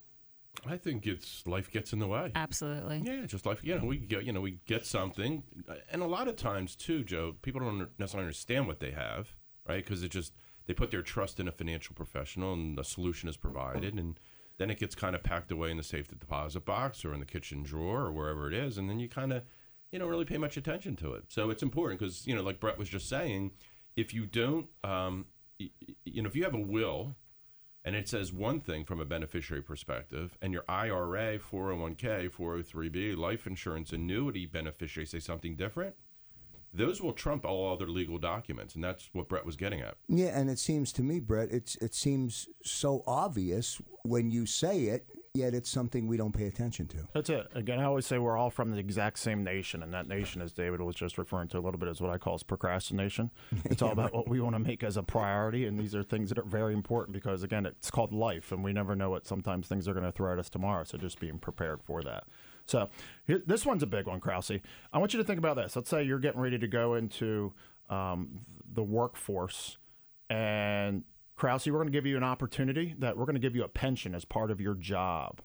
I 0.66 0.76
think 0.76 1.06
it's 1.06 1.46
life 1.46 1.70
gets 1.70 1.92
in 1.92 1.98
the 1.98 2.06
way. 2.06 2.32
Absolutely. 2.34 3.02
Yeah, 3.04 3.26
just 3.26 3.46
life. 3.46 3.60
You 3.62 3.78
know, 3.78 3.84
we 3.84 3.98
get 3.98 4.24
you 4.24 4.32
know 4.32 4.40
we 4.40 4.58
get 4.66 4.86
something, 4.86 5.42
and 5.90 6.02
a 6.02 6.06
lot 6.06 6.28
of 6.28 6.36
times 6.36 6.76
too, 6.76 7.04
Joe. 7.04 7.34
People 7.42 7.60
don't 7.60 7.88
necessarily 7.98 8.26
understand 8.26 8.66
what 8.66 8.80
they 8.80 8.90
have, 8.90 9.34
right? 9.66 9.84
Because 9.84 10.02
it 10.02 10.10
just 10.10 10.32
they 10.66 10.74
put 10.74 10.90
their 10.90 11.02
trust 11.02 11.40
in 11.40 11.48
a 11.48 11.52
financial 11.52 11.94
professional, 11.94 12.52
and 12.52 12.76
the 12.76 12.84
solution 12.84 13.28
is 13.28 13.36
provided, 13.36 13.94
and 13.94 14.18
then 14.58 14.70
it 14.70 14.78
gets 14.78 14.94
kind 14.94 15.14
of 15.14 15.22
packed 15.22 15.50
away 15.50 15.70
in 15.70 15.76
the 15.76 15.82
safe 15.82 16.08
deposit 16.08 16.64
box 16.64 17.04
or 17.04 17.14
in 17.14 17.20
the 17.20 17.26
kitchen 17.26 17.62
drawer 17.62 18.02
or 18.02 18.12
wherever 18.12 18.46
it 18.46 18.54
is, 18.54 18.76
and 18.76 18.88
then 18.88 18.98
you 18.98 19.08
kind 19.08 19.32
of 19.32 19.42
you 19.90 19.98
don't 19.98 20.08
really 20.08 20.24
pay 20.24 20.38
much 20.38 20.56
attention 20.56 20.96
to 20.96 21.14
it. 21.14 21.24
So 21.28 21.50
it's 21.50 21.62
important 21.62 21.98
because 21.98 22.26
you 22.26 22.34
know, 22.34 22.42
like 22.42 22.60
Brett 22.60 22.78
was 22.78 22.88
just 22.88 23.08
saying, 23.08 23.52
if 23.96 24.14
you 24.14 24.26
don't, 24.26 24.66
um, 24.84 25.26
you 25.58 26.22
know, 26.22 26.28
if 26.28 26.36
you 26.36 26.44
have 26.44 26.54
a 26.54 26.60
will 26.60 27.16
and 27.84 27.96
it 27.96 28.08
says 28.08 28.32
one 28.32 28.60
thing 28.60 28.84
from 28.84 29.00
a 29.00 29.04
beneficiary 29.04 29.62
perspective, 29.62 30.36
and 30.42 30.52
your 30.52 30.64
IRA, 30.68 31.38
401k, 31.38 32.30
403b, 32.30 33.16
life 33.16 33.46
insurance, 33.46 33.92
annuity 33.92 34.46
beneficiary 34.46 35.06
say 35.06 35.18
something 35.18 35.56
different, 35.56 35.94
those 36.72 37.00
will 37.00 37.12
trump 37.12 37.44
all 37.44 37.72
other 37.72 37.88
legal 37.88 38.18
documents, 38.18 38.74
and 38.74 38.84
that's 38.84 39.10
what 39.12 39.28
Brett 39.28 39.44
was 39.44 39.56
getting 39.56 39.80
at. 39.80 39.96
Yeah, 40.08 40.38
and 40.38 40.48
it 40.48 40.58
seems 40.58 40.92
to 40.92 41.02
me, 41.02 41.18
Brett, 41.18 41.50
it's 41.50 41.74
it 41.76 41.94
seems 41.94 42.48
so 42.62 43.02
obvious 43.06 43.80
when 44.04 44.30
you 44.30 44.46
say 44.46 44.84
it, 44.84 45.06
yet 45.34 45.54
it's 45.54 45.70
something 45.70 46.08
we 46.08 46.16
don't 46.16 46.32
pay 46.32 46.46
attention 46.46 46.88
to. 46.88 46.96
That's 47.14 47.30
it. 47.30 47.46
Again, 47.54 47.78
I 47.78 47.84
always 47.84 48.04
say 48.04 48.18
we're 48.18 48.36
all 48.36 48.50
from 48.50 48.72
the 48.72 48.78
exact 48.78 49.18
same 49.20 49.44
nation, 49.44 49.82
and 49.82 49.94
that 49.94 50.08
nation, 50.08 50.42
as 50.42 50.52
David 50.52 50.80
was 50.80 50.96
just 50.96 51.18
referring 51.18 51.48
to 51.48 51.58
a 51.58 51.60
little 51.60 51.78
bit, 51.78 51.88
is 51.88 52.00
what 52.00 52.10
I 52.10 52.18
call 52.18 52.34
is 52.34 52.42
procrastination. 52.42 53.30
It's 53.64 53.82
all 53.82 53.92
about 53.92 54.12
what 54.12 54.28
we 54.28 54.40
want 54.40 54.56
to 54.56 54.58
make 54.58 54.82
as 54.82 54.96
a 54.96 55.02
priority, 55.02 55.66
and 55.66 55.78
these 55.78 55.94
are 55.94 56.02
things 56.02 56.30
that 56.30 56.38
are 56.38 56.44
very 56.44 56.74
important 56.74 57.14
because, 57.14 57.42
again, 57.44 57.64
it's 57.66 57.90
called 57.90 58.12
life, 58.12 58.50
and 58.50 58.64
we 58.64 58.72
never 58.72 58.96
know 58.96 59.10
what 59.10 59.26
sometimes 59.26 59.68
things 59.68 59.86
are 59.86 59.92
going 59.92 60.04
to 60.04 60.12
throw 60.12 60.32
at 60.32 60.38
us 60.38 60.50
tomorrow. 60.50 60.82
So 60.82 60.98
just 60.98 61.20
being 61.20 61.38
prepared 61.38 61.82
for 61.82 62.02
that. 62.02 62.24
So 62.66 62.88
here, 63.26 63.42
this 63.46 63.64
one's 63.64 63.82
a 63.82 63.86
big 63.86 64.06
one, 64.06 64.20
Krause. 64.20 64.52
I 64.92 64.98
want 64.98 65.12
you 65.12 65.18
to 65.18 65.24
think 65.24 65.38
about 65.38 65.56
this. 65.56 65.76
Let's 65.76 65.88
say 65.88 66.02
you're 66.02 66.18
getting 66.18 66.40
ready 66.40 66.58
to 66.58 66.66
go 66.66 66.94
into 66.94 67.52
um, 67.88 68.40
the 68.72 68.82
workforce, 68.82 69.78
and 70.28 71.04
Krause, 71.40 71.66
we're 71.68 71.72
going 71.72 71.86
to 71.86 71.90
give 71.90 72.04
you 72.04 72.18
an 72.18 72.22
opportunity 72.22 72.94
that 72.98 73.16
we're 73.16 73.24
going 73.24 73.34
to 73.34 73.40
give 73.40 73.56
you 73.56 73.64
a 73.64 73.68
pension 73.68 74.14
as 74.14 74.26
part 74.26 74.50
of 74.50 74.60
your 74.60 74.74
job. 74.74 75.40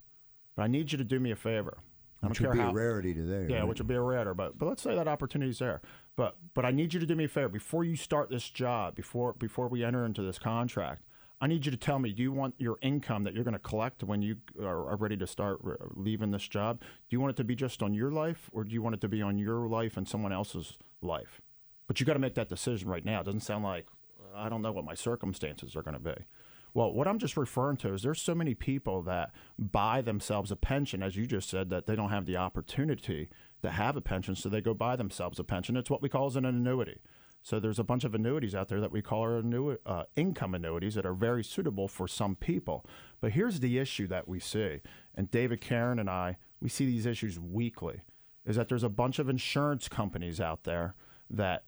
But 0.54 0.64
I 0.64 0.68
need 0.68 0.92
you 0.92 0.98
to 0.98 1.06
do 1.06 1.22
me 1.22 1.32
a 1.32 1.38
favor. 1.38 1.78
I 2.22 2.28
Which 2.28 2.42
would 2.42 2.52
be 2.52 2.60
how, 2.60 2.72
a 2.72 2.74
rarity 2.74 3.14
today. 3.14 3.48
yeah, 3.50 3.60
right? 3.60 3.68
which 3.68 3.80
would 3.80 3.88
be 3.88 3.94
a 3.94 4.02
rarity. 4.02 4.32
but 4.36 4.58
but 4.58 4.66
let's 4.66 4.82
say 4.82 4.94
that 4.94 5.08
opportunity's 5.08 5.60
there. 5.60 5.82
But 6.18 6.36
but 6.54 6.66
I 6.66 6.72
need 6.72 6.94
you 6.94 7.00
to 7.00 7.06
do 7.06 7.16
me 7.16 7.24
a 7.24 7.28
favor 7.30 7.48
before 7.48 7.86
you 7.86 7.96
start 7.96 8.30
this 8.30 8.50
job, 8.50 8.96
before 8.96 9.34
before 9.34 9.70
we 9.70 9.86
enter 9.86 10.06
into 10.06 10.22
this 10.22 10.38
contract. 10.38 11.04
I 11.40 11.48
need 11.48 11.66
you 11.66 11.72
to 11.72 11.78
tell 11.78 12.00
me: 12.00 12.12
Do 12.12 12.24
you 12.24 12.34
want 12.34 12.56
your 12.58 12.78
income 12.82 13.24
that 13.24 13.34
you're 13.34 13.46
going 13.46 13.54
to 13.54 13.60
collect 13.60 14.04
when 14.04 14.22
you 14.22 14.36
are, 14.60 14.90
are 14.90 14.98
ready 14.98 15.16
to 15.16 15.28
start 15.28 15.60
re- 15.62 15.78
leaving 15.94 16.32
this 16.32 16.46
job? 16.46 16.82
Do 16.82 17.16
you 17.16 17.22
want 17.22 17.32
it 17.32 17.38
to 17.38 17.46
be 17.46 17.56
just 17.56 17.82
on 17.82 17.94
your 17.94 18.12
life, 18.12 18.50
or 18.52 18.66
do 18.66 18.74
you 18.74 18.82
want 18.82 18.96
it 18.96 19.02
to 19.02 19.08
be 19.08 19.22
on 19.22 19.38
your 19.38 19.66
life 19.68 19.96
and 19.96 20.06
someone 20.06 20.34
else's 20.34 20.78
life? 21.02 21.40
But 21.88 22.02
you 22.02 22.06
got 22.06 22.14
to 22.14 22.20
make 22.20 22.36
that 22.36 22.50
decision 22.50 22.90
right 22.90 23.06
now. 23.06 23.22
It 23.22 23.25
doesn't 23.25 23.42
sound 23.42 23.64
like 23.64 23.88
I 24.36 24.50
don't 24.50 24.62
know 24.62 24.72
what 24.72 24.86
my 24.86 24.94
circumstances 24.94 25.75
are 25.75 25.82
going 25.82 25.94
to 25.94 26.00
be. 26.00 26.25
Well, 26.74 26.92
what 26.92 27.08
I'm 27.08 27.20
just 27.20 27.38
referring 27.38 27.77
to 27.77 27.94
is 27.94 28.01
there's 28.01 28.22
so 28.22 28.36
many 28.36 28.54
people 28.54 29.01
that 29.04 29.32
buy 29.58 30.01
themselves 30.01 30.51
a 30.51 30.58
pension, 30.58 31.01
as 31.01 31.15
you 31.15 31.25
just 31.25 31.50
said, 31.50 31.70
that 31.70 31.86
they 31.86 31.96
don't 31.96 32.10
have 32.10 32.25
the 32.25 32.36
opportunity 32.36 33.30
to 33.62 33.72
have 33.72 33.96
a 33.96 34.01
pension, 34.01 34.36
so 34.36 34.50
they 34.50 34.60
go 34.60 34.74
buy 34.74 34.98
themselves 34.98 35.39
a 35.39 35.44
pension. 35.46 35.77
It's 35.77 35.89
what 35.89 36.01
we 36.01 36.10
call 36.10 36.27
as 36.27 36.36
an 36.36 36.44
annuity. 36.44 37.00
So 37.42 37.60
there's 37.60 37.79
a 37.79 37.83
bunch 37.83 38.03
of 38.03 38.14
annuities 38.14 38.55
out 38.55 38.68
there 38.68 38.81
that 38.81 38.92
we 38.92 39.01
call 39.01 39.22
our 39.22 39.42
annu- 39.42 39.77
uh, 39.86 40.03
income 40.16 40.53
annuities 40.53 40.96
that 40.96 41.05
are 41.05 41.14
very 41.14 41.44
suitable 41.44 41.88
for 41.88 42.07
some 42.07 42.36
people. 42.36 42.86
But 43.22 43.31
here's 43.31 43.62
the 43.62 43.77
issue 43.77 44.07
that 44.07 44.27
we 44.27 44.40
see, 44.40 44.81
and 45.14 45.31
David 45.31 45.62
Karen 45.62 46.00
and 46.00 46.10
I, 46.10 46.38
we 46.60 46.70
see 46.70 46.86
these 46.88 47.05
issues 47.05 47.40
weekly, 47.40 48.01
is 48.46 48.57
that 48.57 48.68
there's 48.68 48.83
a 48.83 48.90
bunch 48.90 49.20
of 49.20 49.29
insurance 49.29 49.88
companies 49.88 50.42
out 50.42 50.64
there 50.66 50.96
that 51.29 51.66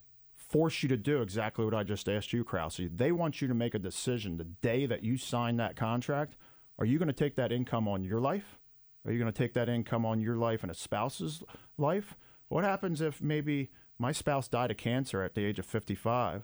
force 0.49 0.81
you 0.81 0.89
to 0.89 0.97
do 0.97 1.21
exactly 1.21 1.65
what 1.65 1.73
I 1.73 1.83
just 1.83 2.07
asked 2.07 2.33
you, 2.33 2.43
Krause. 2.43 2.79
They 2.95 3.11
want 3.11 3.41
you 3.41 3.47
to 3.47 3.53
make 3.53 3.75
a 3.75 3.79
decision 3.79 4.37
the 4.37 4.45
day 4.45 4.85
that 4.85 5.03
you 5.03 5.17
sign 5.17 5.57
that 5.57 5.75
contract. 5.75 6.35
Are 6.79 6.85
you 6.85 6.97
going 6.97 7.07
to 7.07 7.13
take 7.13 7.35
that 7.35 7.51
income 7.51 7.87
on 7.87 8.03
your 8.03 8.19
life? 8.19 8.59
Are 9.05 9.11
you 9.11 9.19
going 9.19 9.31
to 9.31 9.37
take 9.37 9.53
that 9.53 9.69
income 9.69 10.05
on 10.05 10.19
your 10.19 10.35
life 10.35 10.63
and 10.63 10.71
a 10.71 10.75
spouse's 10.75 11.43
life? 11.77 12.15
What 12.49 12.63
happens 12.63 13.01
if 13.01 13.21
maybe 13.21 13.71
my 13.99 14.11
spouse 14.11 14.47
died 14.47 14.71
of 14.71 14.77
cancer 14.77 15.21
at 15.23 15.33
the 15.33 15.43
age 15.43 15.59
of 15.59 15.65
55 15.65 16.43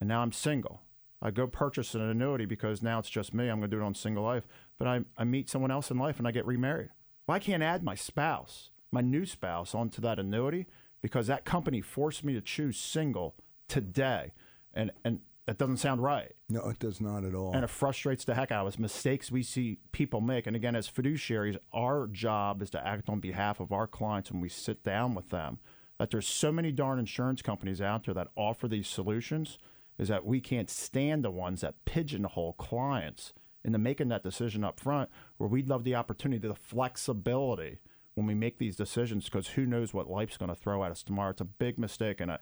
and 0.00 0.08
now 0.08 0.22
I'm 0.22 0.32
single? 0.32 0.82
I 1.20 1.30
go 1.30 1.46
purchase 1.46 1.94
an 1.94 2.00
annuity 2.00 2.46
because 2.46 2.82
now 2.82 2.98
it's 2.98 3.10
just 3.10 3.32
me. 3.32 3.48
I'm 3.48 3.60
going 3.60 3.70
to 3.70 3.76
do 3.76 3.82
it 3.82 3.86
on 3.86 3.94
single 3.94 4.24
life. 4.24 4.46
But 4.76 4.88
I, 4.88 5.00
I 5.16 5.24
meet 5.24 5.48
someone 5.48 5.70
else 5.70 5.90
in 5.90 5.98
life 5.98 6.18
and 6.18 6.26
I 6.26 6.32
get 6.32 6.44
remarried. 6.44 6.90
Well, 7.26 7.36
I 7.36 7.38
can't 7.38 7.62
add 7.62 7.84
my 7.84 7.94
spouse, 7.94 8.70
my 8.90 9.00
new 9.00 9.24
spouse, 9.24 9.74
onto 9.74 10.02
that 10.02 10.18
annuity 10.18 10.66
because 11.02 11.26
that 11.26 11.44
company 11.44 11.80
forced 11.80 12.24
me 12.24 12.32
to 12.32 12.40
choose 12.40 12.78
single 12.78 13.34
today. 13.68 14.32
And, 14.72 14.92
and 15.04 15.20
that 15.46 15.58
doesn't 15.58 15.78
sound 15.78 16.02
right. 16.02 16.32
No, 16.48 16.68
it 16.68 16.78
does 16.78 17.00
not 17.00 17.24
at 17.24 17.34
all. 17.34 17.52
And 17.52 17.64
it 17.64 17.70
frustrates 17.70 18.24
the 18.24 18.34
heck 18.34 18.52
out 18.52 18.62
of 18.62 18.68
us. 18.68 18.78
Mistakes 18.78 19.30
we 19.30 19.42
see 19.42 19.78
people 19.90 20.20
make. 20.20 20.46
And 20.46 20.54
again, 20.54 20.76
as 20.76 20.88
fiduciaries, 20.88 21.58
our 21.72 22.06
job 22.06 22.62
is 22.62 22.70
to 22.70 22.86
act 22.86 23.08
on 23.08 23.18
behalf 23.18 23.58
of 23.58 23.72
our 23.72 23.88
clients 23.88 24.30
when 24.30 24.40
we 24.40 24.48
sit 24.48 24.84
down 24.84 25.14
with 25.14 25.30
them. 25.30 25.58
That 25.98 26.10
there's 26.10 26.28
so 26.28 26.52
many 26.52 26.72
darn 26.72 26.98
insurance 26.98 27.42
companies 27.42 27.80
out 27.80 28.04
there 28.04 28.14
that 28.14 28.28
offer 28.36 28.68
these 28.68 28.88
solutions 28.88 29.58
is 29.98 30.08
that 30.08 30.24
we 30.24 30.40
can't 30.40 30.70
stand 30.70 31.24
the 31.24 31.30
ones 31.30 31.60
that 31.60 31.84
pigeonhole 31.84 32.54
clients 32.54 33.32
into 33.64 33.78
making 33.78 34.08
that 34.08 34.24
decision 34.24 34.64
up 34.64 34.80
front 34.80 35.10
where 35.36 35.48
we'd 35.48 35.68
love 35.68 35.84
the 35.84 35.94
opportunity, 35.94 36.48
the 36.48 36.54
flexibility 36.54 37.78
when 38.14 38.26
we 38.26 38.34
make 38.34 38.58
these 38.58 38.76
decisions 38.76 39.24
because 39.24 39.48
who 39.48 39.64
knows 39.64 39.94
what 39.94 40.08
life's 40.08 40.36
going 40.36 40.50
to 40.50 40.54
throw 40.54 40.84
at 40.84 40.90
us 40.90 41.02
tomorrow. 41.02 41.30
It's 41.30 41.40
a 41.40 41.46
big 41.46 41.78
mistake. 41.78 42.20
And 42.20 42.32
I, 42.32 42.38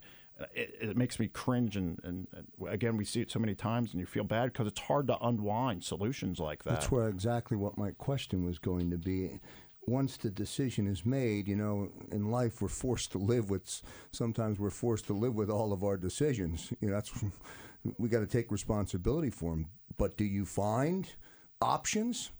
it, 0.55 0.75
it 0.81 0.97
makes 0.97 1.19
me 1.21 1.29
cringe. 1.29 1.77
And, 1.77 1.99
and, 2.03 2.27
and 2.33 2.69
again, 2.69 2.97
we 2.97 3.05
see 3.05 3.21
it 3.21 3.31
so 3.31 3.39
many 3.39 3.55
times 3.55 3.93
and 3.93 4.01
you 4.01 4.07
feel 4.07 4.25
bad 4.25 4.53
because 4.53 4.67
it's 4.67 4.81
hard 4.81 5.07
to 5.09 5.19
unwind 5.19 5.85
solutions 5.85 6.41
like 6.41 6.65
that. 6.65 6.71
That's 6.71 6.91
where 6.91 7.09
exactly 7.09 7.57
what 7.57 7.79
my 7.79 7.93
question 7.93 8.45
was 8.45 8.59
going 8.59 8.91
to 8.91 8.99
be. 8.99 9.41
Once 9.87 10.17
the 10.17 10.31
decision 10.31 10.87
is 10.87 11.07
made, 11.07 11.49
you 11.49 11.57
know, 11.57 11.89
in 12.13 12.31
life 12.31 12.61
we're 12.61 12.69
forced 12.69 13.13
to 13.13 13.19
live 13.19 13.51
with. 13.51 13.83
Sometimes 14.13 14.59
we're 14.59 14.71
forced 14.71 15.07
to 15.07 15.15
live 15.15 15.35
with 15.35 15.51
all 15.51 15.73
of 15.73 15.85
our 15.85 15.97
decisions. 15.97 16.73
You 16.81 16.89
know, 16.89 16.95
that's 16.95 17.13
we 17.99 18.09
got 18.09 18.21
to 18.21 18.27
take 18.27 18.51
responsibility 18.51 19.31
for 19.31 19.53
them. 19.53 19.69
But 19.97 20.17
do 20.17 20.25
you 20.25 20.45
find 20.45 21.09
options? 21.61 22.31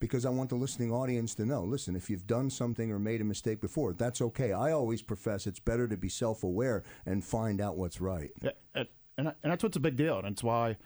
Because 0.00 0.26
I 0.26 0.30
want 0.30 0.48
the 0.48 0.56
listening 0.56 0.90
audience 0.90 1.34
to 1.36 1.46
know. 1.46 1.62
Listen, 1.62 1.94
if 1.94 2.10
you've 2.10 2.26
done 2.26 2.50
something 2.50 2.90
or 2.90 2.98
made 2.98 3.20
a 3.20 3.24
mistake 3.24 3.60
before, 3.60 3.92
that's 3.92 4.20
okay. 4.20 4.52
I 4.52 4.72
always 4.72 5.02
profess 5.02 5.46
it's 5.46 5.60
better 5.60 5.86
to 5.86 5.96
be 5.96 6.08
self-aware 6.08 6.82
and 7.06 7.22
find 7.22 7.60
out 7.60 7.76
what's 7.76 8.00
right. 8.00 8.30
And 8.74 9.34
that's 9.44 9.62
what's 9.62 9.76
a 9.76 9.80
big 9.80 9.96
deal, 9.96 10.18
and 10.18 10.28
it's 10.28 10.42
why 10.42 10.78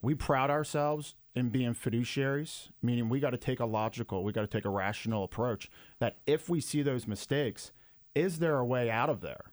we 0.00 0.14
proud 0.14 0.50
ourselves 0.50 1.14
in 1.34 1.50
being 1.50 1.74
fiduciaries, 1.74 2.68
meaning 2.80 3.08
we 3.08 3.20
got 3.20 3.30
to 3.30 3.36
take 3.36 3.60
a 3.60 3.66
logical, 3.66 4.24
we 4.24 4.32
got 4.32 4.42
to 4.42 4.46
take 4.46 4.64
a 4.64 4.70
rational 4.70 5.24
approach. 5.24 5.68
That 5.98 6.16
if 6.26 6.48
we 6.48 6.60
see 6.60 6.80
those 6.80 7.06
mistakes, 7.06 7.72
is 8.14 8.38
there 8.38 8.56
a 8.56 8.64
way 8.64 8.90
out 8.90 9.10
of 9.10 9.20
there? 9.20 9.52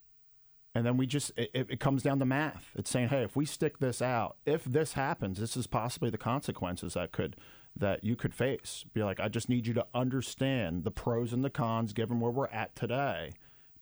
And 0.74 0.86
then 0.86 0.96
we 0.96 1.06
just 1.06 1.32
it, 1.36 1.50
it 1.54 1.80
comes 1.82 2.04
down 2.04 2.20
to 2.20 2.26
math. 2.26 2.70
It's 2.76 2.90
saying, 2.90 3.10
hey, 3.10 3.24
if 3.24 3.36
we 3.36 3.46
stick 3.46 3.80
this 3.80 4.02
out, 4.02 4.38
if 4.46 4.64
this 4.64 4.94
happens, 4.94 5.40
this 5.40 5.58
is 5.58 5.68
possibly 5.68 6.10
the 6.10 6.18
consequences 6.18 6.94
that 6.94 7.12
could 7.12 7.36
that 7.76 8.04
you 8.04 8.16
could 8.16 8.34
face. 8.34 8.86
Be 8.94 9.04
like, 9.04 9.20
I 9.20 9.28
just 9.28 9.50
need 9.50 9.68
you 9.68 9.74
to 9.76 9.86
understand 9.94 10.84
the 10.84 10.92
pros 10.92 11.34
and 11.34 11.44
the 11.44 11.50
cons 11.50 11.94
given 11.94 12.20
where 12.20 12.32
we're 12.32 12.48
at 12.48 12.76
today, 12.76 13.32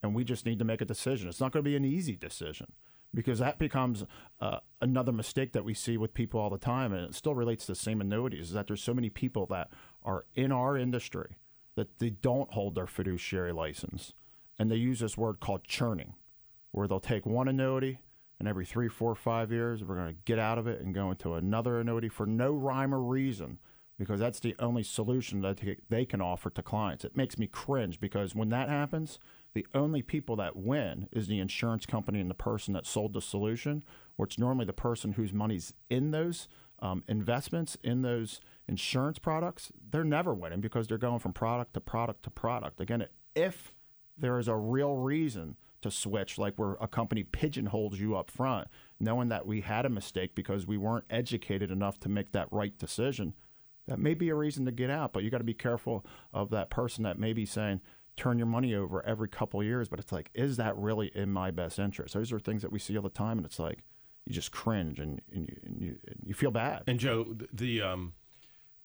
and 0.01 0.15
we 0.15 0.23
just 0.23 0.45
need 0.45 0.59
to 0.59 0.65
make 0.65 0.81
a 0.81 0.85
decision. 0.85 1.27
It's 1.27 1.41
not 1.41 1.51
going 1.51 1.63
to 1.63 1.69
be 1.69 1.75
an 1.75 1.85
easy 1.85 2.15
decision 2.15 2.73
because 3.13 3.39
that 3.39 3.57
becomes 3.57 4.05
uh, 4.39 4.59
another 4.81 5.11
mistake 5.11 5.53
that 5.53 5.65
we 5.65 5.73
see 5.73 5.97
with 5.97 6.13
people 6.13 6.39
all 6.39 6.49
the 6.49 6.57
time, 6.57 6.93
and 6.93 7.05
it 7.05 7.15
still 7.15 7.35
relates 7.35 7.65
to 7.65 7.71
the 7.71 7.79
same 7.79 8.01
annuities. 8.01 8.47
Is 8.47 8.53
that 8.53 8.67
there's 8.67 8.83
so 8.83 8.93
many 8.93 9.09
people 9.09 9.45
that 9.47 9.69
are 10.03 10.25
in 10.35 10.51
our 10.51 10.77
industry 10.77 11.37
that 11.75 11.99
they 11.99 12.09
don't 12.09 12.53
hold 12.53 12.75
their 12.75 12.87
fiduciary 12.87 13.51
license, 13.51 14.13
and 14.57 14.69
they 14.69 14.75
use 14.75 14.99
this 14.99 15.17
word 15.17 15.39
called 15.39 15.63
churning, 15.63 16.13
where 16.71 16.87
they'll 16.87 16.99
take 16.99 17.25
one 17.25 17.47
annuity. 17.47 18.01
And 18.37 18.47
every 18.47 18.65
three, 18.65 18.87
four, 18.87 19.15
five 19.15 19.51
years, 19.51 19.83
we're 19.83 19.97
going 19.97 20.15
to 20.15 20.21
get 20.23 20.39
out 20.39 20.57
of 20.57 20.65
it 20.65 20.79
and 20.79 20.93
go 20.93 21.11
into 21.11 21.33
another 21.33 21.77
annuity 21.77 22.07
for 22.07 22.25
no 22.25 22.53
rhyme 22.53 22.95
or 22.95 23.01
reason 23.01 23.59
because 23.99 24.19
that's 24.19 24.39
the 24.39 24.55
only 24.59 24.81
solution 24.81 25.41
that 25.41 25.61
they- 25.89 26.05
can 26.05 26.21
offer 26.21 26.49
to 26.49 26.63
clients. 26.63 27.03
It 27.03 27.17
makes 27.17 27.37
me 27.37 27.45
cringe 27.45 27.99
because 27.99 28.33
when 28.33 28.49
that 28.49 28.69
happens, 28.69 29.19
the 29.53 29.67
only 29.75 30.01
people 30.01 30.37
that 30.37 30.55
win 30.55 31.09
is 31.11 31.27
the 31.27 31.39
insurance 31.39 31.85
company 31.85 32.21
and 32.21 32.29
the 32.29 32.35
person 32.35 32.73
that 32.73 32.85
sold 32.85 33.13
the 33.13 33.21
solution, 33.21 33.83
or 34.17 34.25
it's 34.25 34.39
normally 34.39 34.65
the 34.65 34.73
person 34.73 35.13
whose 35.13 35.33
money's 35.33 35.73
in 35.89 36.11
those 36.11 36.47
um, 36.81 37.03
investments, 37.09 37.77
in 37.83 38.03
those 38.03 38.39
insurance 38.67 39.19
products. 39.19 39.69
They're 39.91 40.05
never 40.05 40.33
winning 40.33 40.61
because 40.61 40.87
they're 40.87 40.97
going 40.97 41.19
from 41.19 41.33
product 41.33 41.73
to 41.73 41.81
product 41.81 42.23
to 42.23 42.29
product. 42.29 42.79
Again, 42.79 43.05
if 43.35 43.73
there 44.17 44.39
is 44.39 44.47
a 44.47 44.55
real 44.55 44.95
reason 44.95 45.57
to 45.81 45.91
switch, 45.91 46.37
like 46.37 46.55
where 46.55 46.77
a 46.79 46.87
company 46.87 47.23
pigeonholes 47.23 47.99
you 47.99 48.15
up 48.15 48.31
front, 48.31 48.69
knowing 48.99 49.27
that 49.29 49.45
we 49.45 49.61
had 49.61 49.85
a 49.85 49.89
mistake 49.89 50.35
because 50.35 50.65
we 50.65 50.77
weren't 50.77 51.05
educated 51.09 51.69
enough 51.69 51.99
to 51.99 52.09
make 52.09 52.31
that 52.31 52.47
right 52.51 52.77
decision, 52.77 53.33
that 53.89 53.99
may 53.99 54.13
be 54.13 54.29
a 54.29 54.35
reason 54.35 54.65
to 54.65 54.71
get 54.71 54.89
out. 54.89 55.13
But 55.13 55.23
you 55.23 55.29
got 55.29 55.39
to 55.39 55.43
be 55.43 55.53
careful 55.53 56.05
of 56.33 56.49
that 56.51 56.69
person 56.69 57.03
that 57.03 57.19
may 57.19 57.33
be 57.33 57.45
saying, 57.45 57.81
turn 58.15 58.37
your 58.37 58.47
money 58.47 58.75
over 58.75 59.05
every 59.05 59.27
couple 59.27 59.63
years. 59.63 59.89
But 59.89 59.99
it's 59.99 60.11
like, 60.11 60.29
is 60.33 60.57
that 60.57 60.77
really 60.77 61.11
in 61.15 61.31
my 61.31 61.51
best 61.51 61.79
interest? 61.79 62.13
Those 62.13 62.31
are 62.31 62.39
things 62.39 62.61
that 62.61 62.71
we 62.71 62.79
see 62.79 62.95
all 62.95 63.03
the 63.03 63.09
time. 63.09 63.37
And 63.37 63.45
it's 63.45 63.59
like, 63.59 63.79
you 64.25 64.33
just 64.33 64.51
cringe 64.51 64.99
and, 64.99 65.21
and, 65.33 65.47
you, 65.47 65.59
and, 65.65 65.81
you, 65.81 65.95
you 66.25 66.33
feel 66.33 66.51
bad. 66.51 66.83
And 66.87 66.99
Joe, 66.99 67.23
th- 67.23 67.49
the 67.51 67.81
um, 67.81 68.13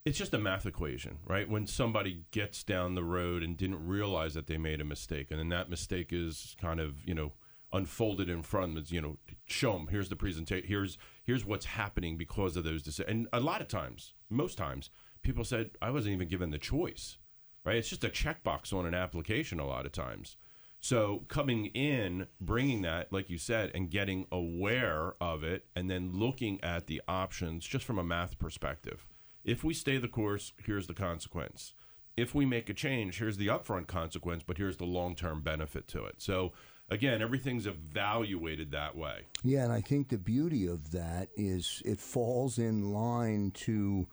it's 0.03 0.17
just 0.17 0.33
a 0.33 0.39
math 0.39 0.65
equation, 0.65 1.19
right? 1.25 1.47
When 1.47 1.67
somebody 1.67 2.25
gets 2.31 2.63
down 2.63 2.95
the 2.95 3.03
road 3.03 3.43
and 3.43 3.55
didn't 3.55 3.85
realize 3.85 4.33
that 4.33 4.47
they 4.47 4.57
made 4.57 4.81
a 4.81 4.85
mistake, 4.85 5.27
and 5.29 5.39
then 5.39 5.49
that 5.49 5.69
mistake 5.69 6.09
is 6.11 6.55
kind 6.59 6.79
of 6.79 7.05
you 7.05 7.13
know 7.13 7.33
unfolded 7.73 8.29
in 8.29 8.41
front 8.41 8.77
of 8.77 8.87
them, 8.87 8.95
you 8.95 9.01
know, 9.01 9.17
show 9.45 9.73
them 9.73 9.87
here's 9.87 10.09
the 10.09 10.15
presentation, 10.15 10.67
here's 10.67 10.97
here's 11.23 11.45
what's 11.45 11.65
happening 11.65 12.17
because 12.17 12.55
of 12.55 12.63
those 12.63 12.81
decisions. 12.81 13.11
And 13.11 13.27
a 13.33 13.39
lot 13.39 13.61
of 13.61 13.67
times, 13.67 14.13
most 14.29 14.57
times, 14.57 14.89
people 15.21 15.43
said 15.43 15.71
I 15.81 15.89
wasn't 15.89 16.13
even 16.13 16.27
given 16.27 16.51
the 16.51 16.57
choice, 16.57 17.17
right? 17.63 17.77
It's 17.77 17.89
just 17.89 18.03
a 18.03 18.09
checkbox 18.09 18.73
on 18.73 18.85
an 18.85 18.93
application 18.93 19.59
a 19.59 19.67
lot 19.67 19.85
of 19.85 19.91
times. 19.91 20.37
So 20.79 21.23
coming 21.29 21.67
in, 21.67 22.27
bringing 22.39 22.83
that, 22.83 23.11
like 23.11 23.29
you 23.29 23.39
said, 23.39 23.71
and 23.73 23.89
getting 23.89 24.27
aware 24.31 25.13
of 25.19 25.43
it, 25.43 25.65
and 25.75 25.89
then 25.89 26.13
looking 26.13 26.63
at 26.63 26.85
the 26.85 27.01
options 27.07 27.65
just 27.65 27.85
from 27.85 27.97
a 27.97 28.03
math 28.03 28.37
perspective. 28.37 29.07
If 29.43 29.63
we 29.63 29.73
stay 29.73 29.97
the 29.97 30.07
course, 30.07 30.53
here's 30.63 30.87
the 30.87 30.93
consequence. 30.93 31.73
If 32.15 32.35
we 32.35 32.45
make 32.45 32.69
a 32.69 32.73
change, 32.73 33.17
here's 33.17 33.37
the 33.37 33.47
upfront 33.47 33.87
consequence, 33.87 34.43
but 34.45 34.57
here's 34.57 34.77
the 34.77 34.85
long 34.85 35.15
term 35.15 35.41
benefit 35.41 35.87
to 35.89 36.05
it. 36.05 36.15
So 36.19 36.53
again, 36.89 37.21
everything's 37.21 37.65
evaluated 37.65 38.71
that 38.71 38.95
way. 38.95 39.21
Yeah, 39.43 39.63
and 39.63 39.73
I 39.73 39.81
think 39.81 40.09
the 40.09 40.17
beauty 40.17 40.67
of 40.67 40.91
that 40.91 41.29
is 41.35 41.81
it 41.85 41.99
falls 41.99 42.57
in 42.57 42.91
line 42.91 43.51
to 43.55 44.07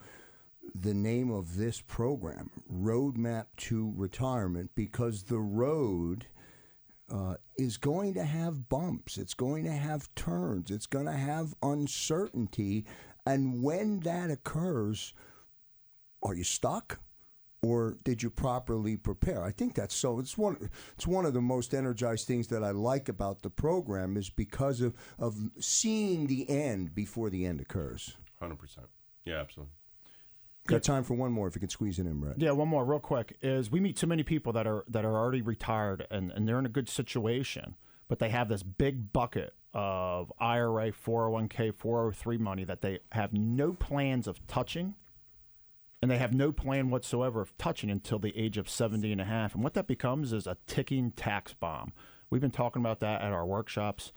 the 0.74 0.94
name 0.94 1.30
of 1.30 1.56
this 1.56 1.80
program, 1.80 2.50
Roadmap 2.72 3.46
to 3.58 3.92
Retirement, 3.96 4.70
because 4.74 5.24
the 5.24 5.40
road 5.40 6.26
uh, 7.12 7.34
is 7.58 7.76
going 7.76 8.14
to 8.14 8.24
have 8.24 8.68
bumps, 8.68 9.18
it's 9.18 9.34
going 9.34 9.64
to 9.64 9.72
have 9.72 10.14
turns, 10.14 10.70
it's 10.70 10.86
going 10.86 11.06
to 11.06 11.12
have 11.12 11.54
uncertainty. 11.62 12.86
And 13.26 13.62
when 13.62 14.00
that 14.00 14.30
occurs, 14.30 15.12
are 16.22 16.34
you 16.34 16.44
stuck? 16.44 17.00
Or 17.62 17.96
did 18.02 18.22
you 18.22 18.30
properly 18.30 18.96
prepare? 18.96 19.42
I 19.42 19.52
think 19.52 19.74
that's 19.74 19.94
so. 19.94 20.18
It's 20.18 20.36
one. 20.36 20.70
It's 20.94 21.06
one 21.06 21.24
of 21.24 21.32
the 21.32 21.40
most 21.40 21.74
energized 21.74 22.26
things 22.26 22.48
that 22.48 22.64
I 22.64 22.72
like 22.72 23.08
about 23.08 23.42
the 23.42 23.50
program 23.50 24.16
is 24.16 24.28
because 24.30 24.80
of 24.80 24.94
of 25.18 25.36
seeing 25.60 26.26
the 26.26 26.48
end 26.50 26.94
before 26.94 27.30
the 27.30 27.46
end 27.46 27.60
occurs. 27.60 28.16
Hundred 28.40 28.58
percent. 28.58 28.86
Yeah, 29.24 29.40
absolutely. 29.40 29.72
Got 30.66 30.84
time 30.84 31.02
for 31.02 31.14
one 31.14 31.32
more 31.32 31.48
if 31.48 31.56
you 31.56 31.60
can 31.60 31.68
squeeze 31.68 31.98
it 31.98 32.06
in, 32.06 32.20
Brett. 32.20 32.38
Yeah, 32.38 32.52
one 32.52 32.68
more 32.68 32.84
real 32.84 33.00
quick 33.00 33.36
is 33.42 33.70
we 33.70 33.80
meet 33.80 33.98
so 33.98 34.06
many 34.06 34.22
people 34.22 34.52
that 34.52 34.66
are 34.66 34.84
that 34.88 35.04
are 35.04 35.16
already 35.16 35.42
retired 35.42 36.06
and, 36.10 36.30
and 36.32 36.46
they're 36.46 36.58
in 36.58 36.66
a 36.66 36.70
good 36.70 36.88
situation, 36.88 37.74
but 38.08 38.18
they 38.18 38.28
have 38.28 38.48
this 38.48 38.62
big 38.62 39.12
bucket 39.12 39.54
of 39.74 40.32
IRA, 40.38 40.92
401k, 40.92 41.74
403 41.74 42.38
money 42.38 42.64
that 42.64 42.80
they 42.80 43.00
have 43.12 43.32
no 43.32 43.72
plans 43.72 44.26
of 44.26 44.46
touching 44.46 44.94
and 46.02 46.10
they 46.10 46.18
have 46.18 46.34
no 46.34 46.50
plan 46.50 46.90
whatsoever 46.90 47.40
of 47.40 47.56
touching 47.56 47.88
until 47.88 48.18
the 48.18 48.36
age 48.36 48.58
of 48.58 48.68
70 48.68 49.12
and 49.12 49.20
a 49.20 49.24
half. 49.24 49.54
And 49.54 49.62
what 49.62 49.74
that 49.74 49.86
becomes 49.86 50.32
is 50.32 50.48
a 50.48 50.56
ticking 50.66 51.12
tax 51.12 51.54
bomb. 51.54 51.92
We've 52.28 52.40
been 52.40 52.50
talking 52.50 52.82
about 52.82 52.98
that 53.00 53.22
at 53.22 53.32
our 53.32 53.46
workshops. 53.46 54.12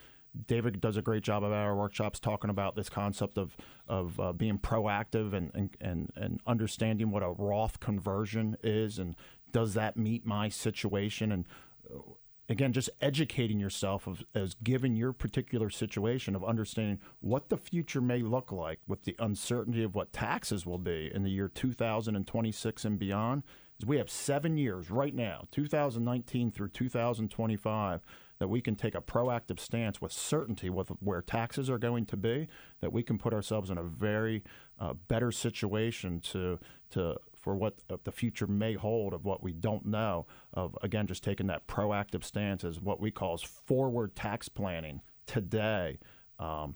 David 0.48 0.82
does 0.82 0.98
a 0.98 1.02
great 1.02 1.24
job 1.24 1.44
at 1.44 1.52
our 1.52 1.76
workshops 1.76 2.20
talking 2.20 2.50
about 2.50 2.76
this 2.76 2.90
concept 2.90 3.38
of 3.38 3.56
of 3.88 4.20
uh, 4.20 4.34
being 4.34 4.58
proactive 4.58 5.34
and, 5.34 5.52
and, 5.54 5.78
and, 5.80 6.12
and 6.16 6.42
understanding 6.46 7.12
what 7.12 7.24
a 7.24 7.30
Roth 7.30 7.80
conversion 7.80 8.58
is 8.64 9.00
and 9.00 9.16
does 9.52 9.76
that 9.76 9.96
meet 9.96 10.26
my 10.26 10.50
situation 10.50 11.32
and 11.32 11.46
uh, 11.94 12.00
again 12.50 12.74
just 12.74 12.90
educating 13.02 13.60
yourself 13.60 14.08
of, 14.08 14.24
as 14.34 14.54
given 14.56 14.96
your 14.96 15.14
particular 15.14 15.70
situation 15.70 16.36
of 16.36 16.44
understanding 16.44 17.00
what 17.22 17.50
the 17.50 17.58
future 17.58 18.02
may 18.02 18.20
look 18.20 18.52
like 18.52 18.80
with 18.88 19.04
the 19.04 19.16
uncertainty 19.20 19.84
of 19.84 19.96
what 19.96 20.14
taxes 20.14 20.66
will 20.66 20.78
be 20.78 21.12
in 21.14 21.24
the 21.24 21.32
year 21.32 21.48
2026 21.48 22.86
and 22.86 23.00
beyond. 23.00 23.44
Is 23.80 23.86
we 23.86 23.98
have 23.98 24.10
seven 24.10 24.58
years 24.58 24.90
right 24.90 25.14
now 25.14 25.46
2019 25.52 26.52
through 26.52 26.70
2025 26.70 28.02
that 28.40 28.48
we 28.48 28.62
can 28.62 28.76
take 28.76 28.96
a 28.96 29.02
proactive 29.02 29.60
stance 29.60 30.02
with 30.02 30.12
certainty 30.12 30.70
with 30.70 30.90
where 31.00 31.22
taxes 31.22 31.70
are 31.70 31.78
going 31.78 32.06
to 32.06 32.18
be 32.18 32.48
that 32.82 32.94
we 32.94 33.04
can 33.04 33.18
put 33.18 33.34
ourselves 33.34 33.70
in 33.70 33.78
a 33.78 33.84
very 33.84 34.44
uh, 34.80 34.94
better 35.08 35.32
situation 35.32 36.20
to 36.20 36.60
to 36.92 37.18
for 37.46 37.56
what 37.56 37.76
the 38.04 38.12
future 38.12 38.48
may 38.48 38.74
hold 38.74 39.14
of 39.14 39.24
what 39.24 39.44
we 39.44 39.54
don't 39.54 39.86
know 39.86 40.26
of 40.56 40.76
again 40.82 41.06
just 41.06 41.24
taking 41.24 41.46
that 41.46 41.68
proactive 41.68 42.24
stance 42.24 42.64
as 42.64 42.82
what 42.82 43.00
we 43.00 43.12
call 43.12 43.38
forward 43.38 44.16
tax 44.16 44.50
planning 44.50 45.00
today 45.28 46.00
um, 46.40 46.76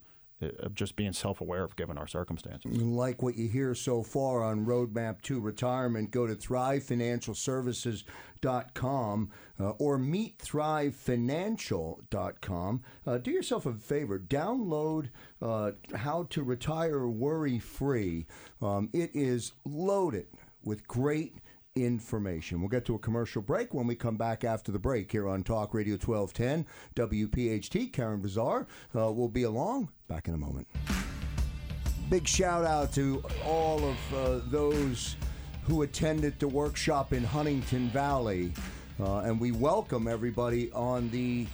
of 0.60 0.76
just 0.76 0.96
being 0.96 1.12
self-aware 1.12 1.64
of 1.64 1.76
given 1.76 1.98
our 1.98 2.06
circumstances 2.06 2.80
like 2.80 3.24
what 3.24 3.36
you 3.36 3.50
hear 3.50 3.74
so 3.74 4.04
far 4.04 4.44
on 4.44 4.64
Roadmap 4.66 5.22
to 5.24 5.40
Retirement, 5.40 6.12
go 6.12 6.28
to 6.28 6.36
thrivefinancialservices.com 6.36 9.32
uh, 9.60 9.70
or 9.72 10.00
meetthrivefinancial.com. 10.00 12.82
Uh, 13.06 13.18
do 13.18 13.32
yourself 13.32 13.66
a 13.66 13.74
favor, 13.74 14.18
download 14.18 15.10
uh, 15.42 15.72
How 15.96 16.24
to 16.30 16.42
Retire 16.44 17.06
Worry 17.08 17.60
Free. 17.60 18.26
Um, 18.62 18.90
it 18.94 19.12
is 19.14 19.52
loaded 19.66 20.28
with 20.64 20.88
great 20.88 21.36
information. 21.76 22.60
We'll 22.60 22.70
get 22.70 22.86
to 22.86 22.96
a 22.96 23.00
commercial 23.00 23.42
break 23.42 23.74
when 23.74 23.88
we 23.88 23.96
come 23.96 24.18
back 24.18 24.44
after 24.44 24.72
the 24.72 24.80
break 24.80 25.12
here 25.12 25.28
on 25.28 25.44
Talk 25.44 25.74
Radio 25.74 25.96
1210 25.96 26.66
WPHT. 26.96 27.94
Karen 27.94 28.22
Bazar 28.22 28.68
uh, 28.96 29.12
will 29.12 29.30
be 29.30 29.44
along. 29.44 29.90
Back 30.08 30.28
in 30.28 30.34
a 30.34 30.38
moment. 30.38 30.68
Big 32.10 32.28
shout 32.28 32.66
out 32.66 32.92
to 32.94 33.24
all 33.46 33.84
of 33.86 34.14
uh, 34.14 34.40
those 34.50 35.16
who 35.64 35.84
attended 35.84 36.40
the 36.40 36.48
workshop 36.48 37.14
in 37.14 37.24
Huntingdon 37.24 37.90
Valley. 37.90 38.52
Uh, 39.00 39.20
and 39.20 39.40
we 39.40 39.52
welcome 39.52 40.08
everybody 40.08 40.72
on 40.72 41.10
the 41.12 41.46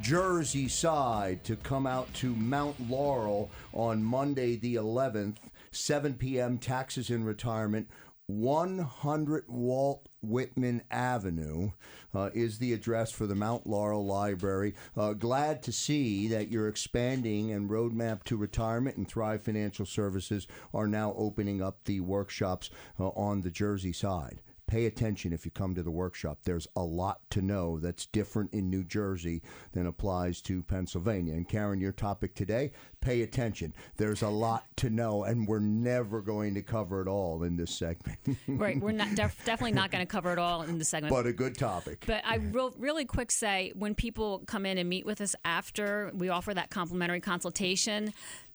Jersey 0.00 0.66
side 0.66 1.44
to 1.44 1.54
come 1.56 1.86
out 1.86 2.12
to 2.14 2.34
Mount 2.34 2.74
Laurel 2.88 3.50
on 3.72 4.02
Monday, 4.02 4.56
the 4.56 4.74
11th, 4.76 5.36
7 5.70 6.14
p.m. 6.14 6.58
Taxes 6.58 7.10
in 7.10 7.24
Retirement. 7.24 7.88
100 8.26 9.44
Walt 9.48 10.08
Whitman 10.22 10.82
Avenue 10.90 11.72
uh, 12.14 12.30
is 12.32 12.58
the 12.58 12.72
address 12.72 13.10
for 13.10 13.26
the 13.26 13.34
Mount 13.34 13.66
Laurel 13.66 14.06
Library. 14.06 14.74
Uh, 14.96 15.12
glad 15.12 15.62
to 15.62 15.72
see 15.72 16.26
that 16.28 16.48
you're 16.48 16.68
expanding 16.68 17.52
and 17.52 17.68
Roadmap 17.68 18.22
to 18.24 18.36
Retirement 18.36 18.96
and 18.96 19.06
Thrive 19.06 19.42
Financial 19.42 19.84
Services 19.84 20.46
are 20.72 20.86
now 20.86 21.12
opening 21.18 21.60
up 21.60 21.84
the 21.84 22.00
workshops 22.00 22.70
uh, 22.98 23.08
on 23.08 23.42
the 23.42 23.50
Jersey 23.50 23.92
side. 23.92 24.40
Pay 24.66 24.86
attention 24.86 25.32
if 25.32 25.44
you 25.44 25.50
come 25.50 25.74
to 25.74 25.82
the 25.82 25.90
workshop. 25.90 26.38
There's 26.44 26.66
a 26.74 26.82
lot 26.82 27.20
to 27.30 27.42
know 27.42 27.78
that's 27.78 28.06
different 28.06 28.52
in 28.52 28.70
New 28.70 28.82
Jersey 28.82 29.42
than 29.72 29.86
applies 29.86 30.40
to 30.42 30.62
Pennsylvania. 30.62 31.34
And 31.34 31.48
Karen, 31.48 31.80
your 31.80 31.92
topic 31.92 32.34
today, 32.34 32.72
pay 33.00 33.22
attention. 33.22 33.74
There's 33.96 34.22
a 34.22 34.28
lot 34.28 34.64
to 34.76 34.88
know, 34.90 35.24
and 35.24 35.46
we're 35.46 35.58
never 35.58 36.22
going 36.22 36.54
to 36.54 36.62
cover 36.62 37.02
it 37.02 37.08
all 37.08 37.42
in 37.42 37.56
this 37.56 37.70
segment. 37.74 38.18
Right. 38.48 38.78
We're 38.80 38.92
not 38.92 39.14
def- 39.14 39.44
definitely 39.44 39.72
not 39.72 39.90
going 39.90 40.04
to 40.04 40.10
cover 40.10 40.32
it 40.32 40.38
all 40.38 40.62
in 40.62 40.78
the 40.78 40.84
segment. 40.84 41.12
but 41.12 41.26
a 41.26 41.32
good 41.32 41.56
topic. 41.58 42.04
But 42.06 42.22
I 42.24 42.36
real, 42.36 42.72
really 42.78 43.04
quick 43.04 43.30
say 43.30 43.72
when 43.74 43.94
people 43.94 44.42
come 44.46 44.64
in 44.64 44.78
and 44.78 44.88
meet 44.88 45.04
with 45.04 45.20
us 45.20 45.34
after 45.44 46.10
we 46.14 46.28
offer 46.28 46.54
that 46.54 46.70
complimentary 46.70 47.20
consultation, 47.20 48.12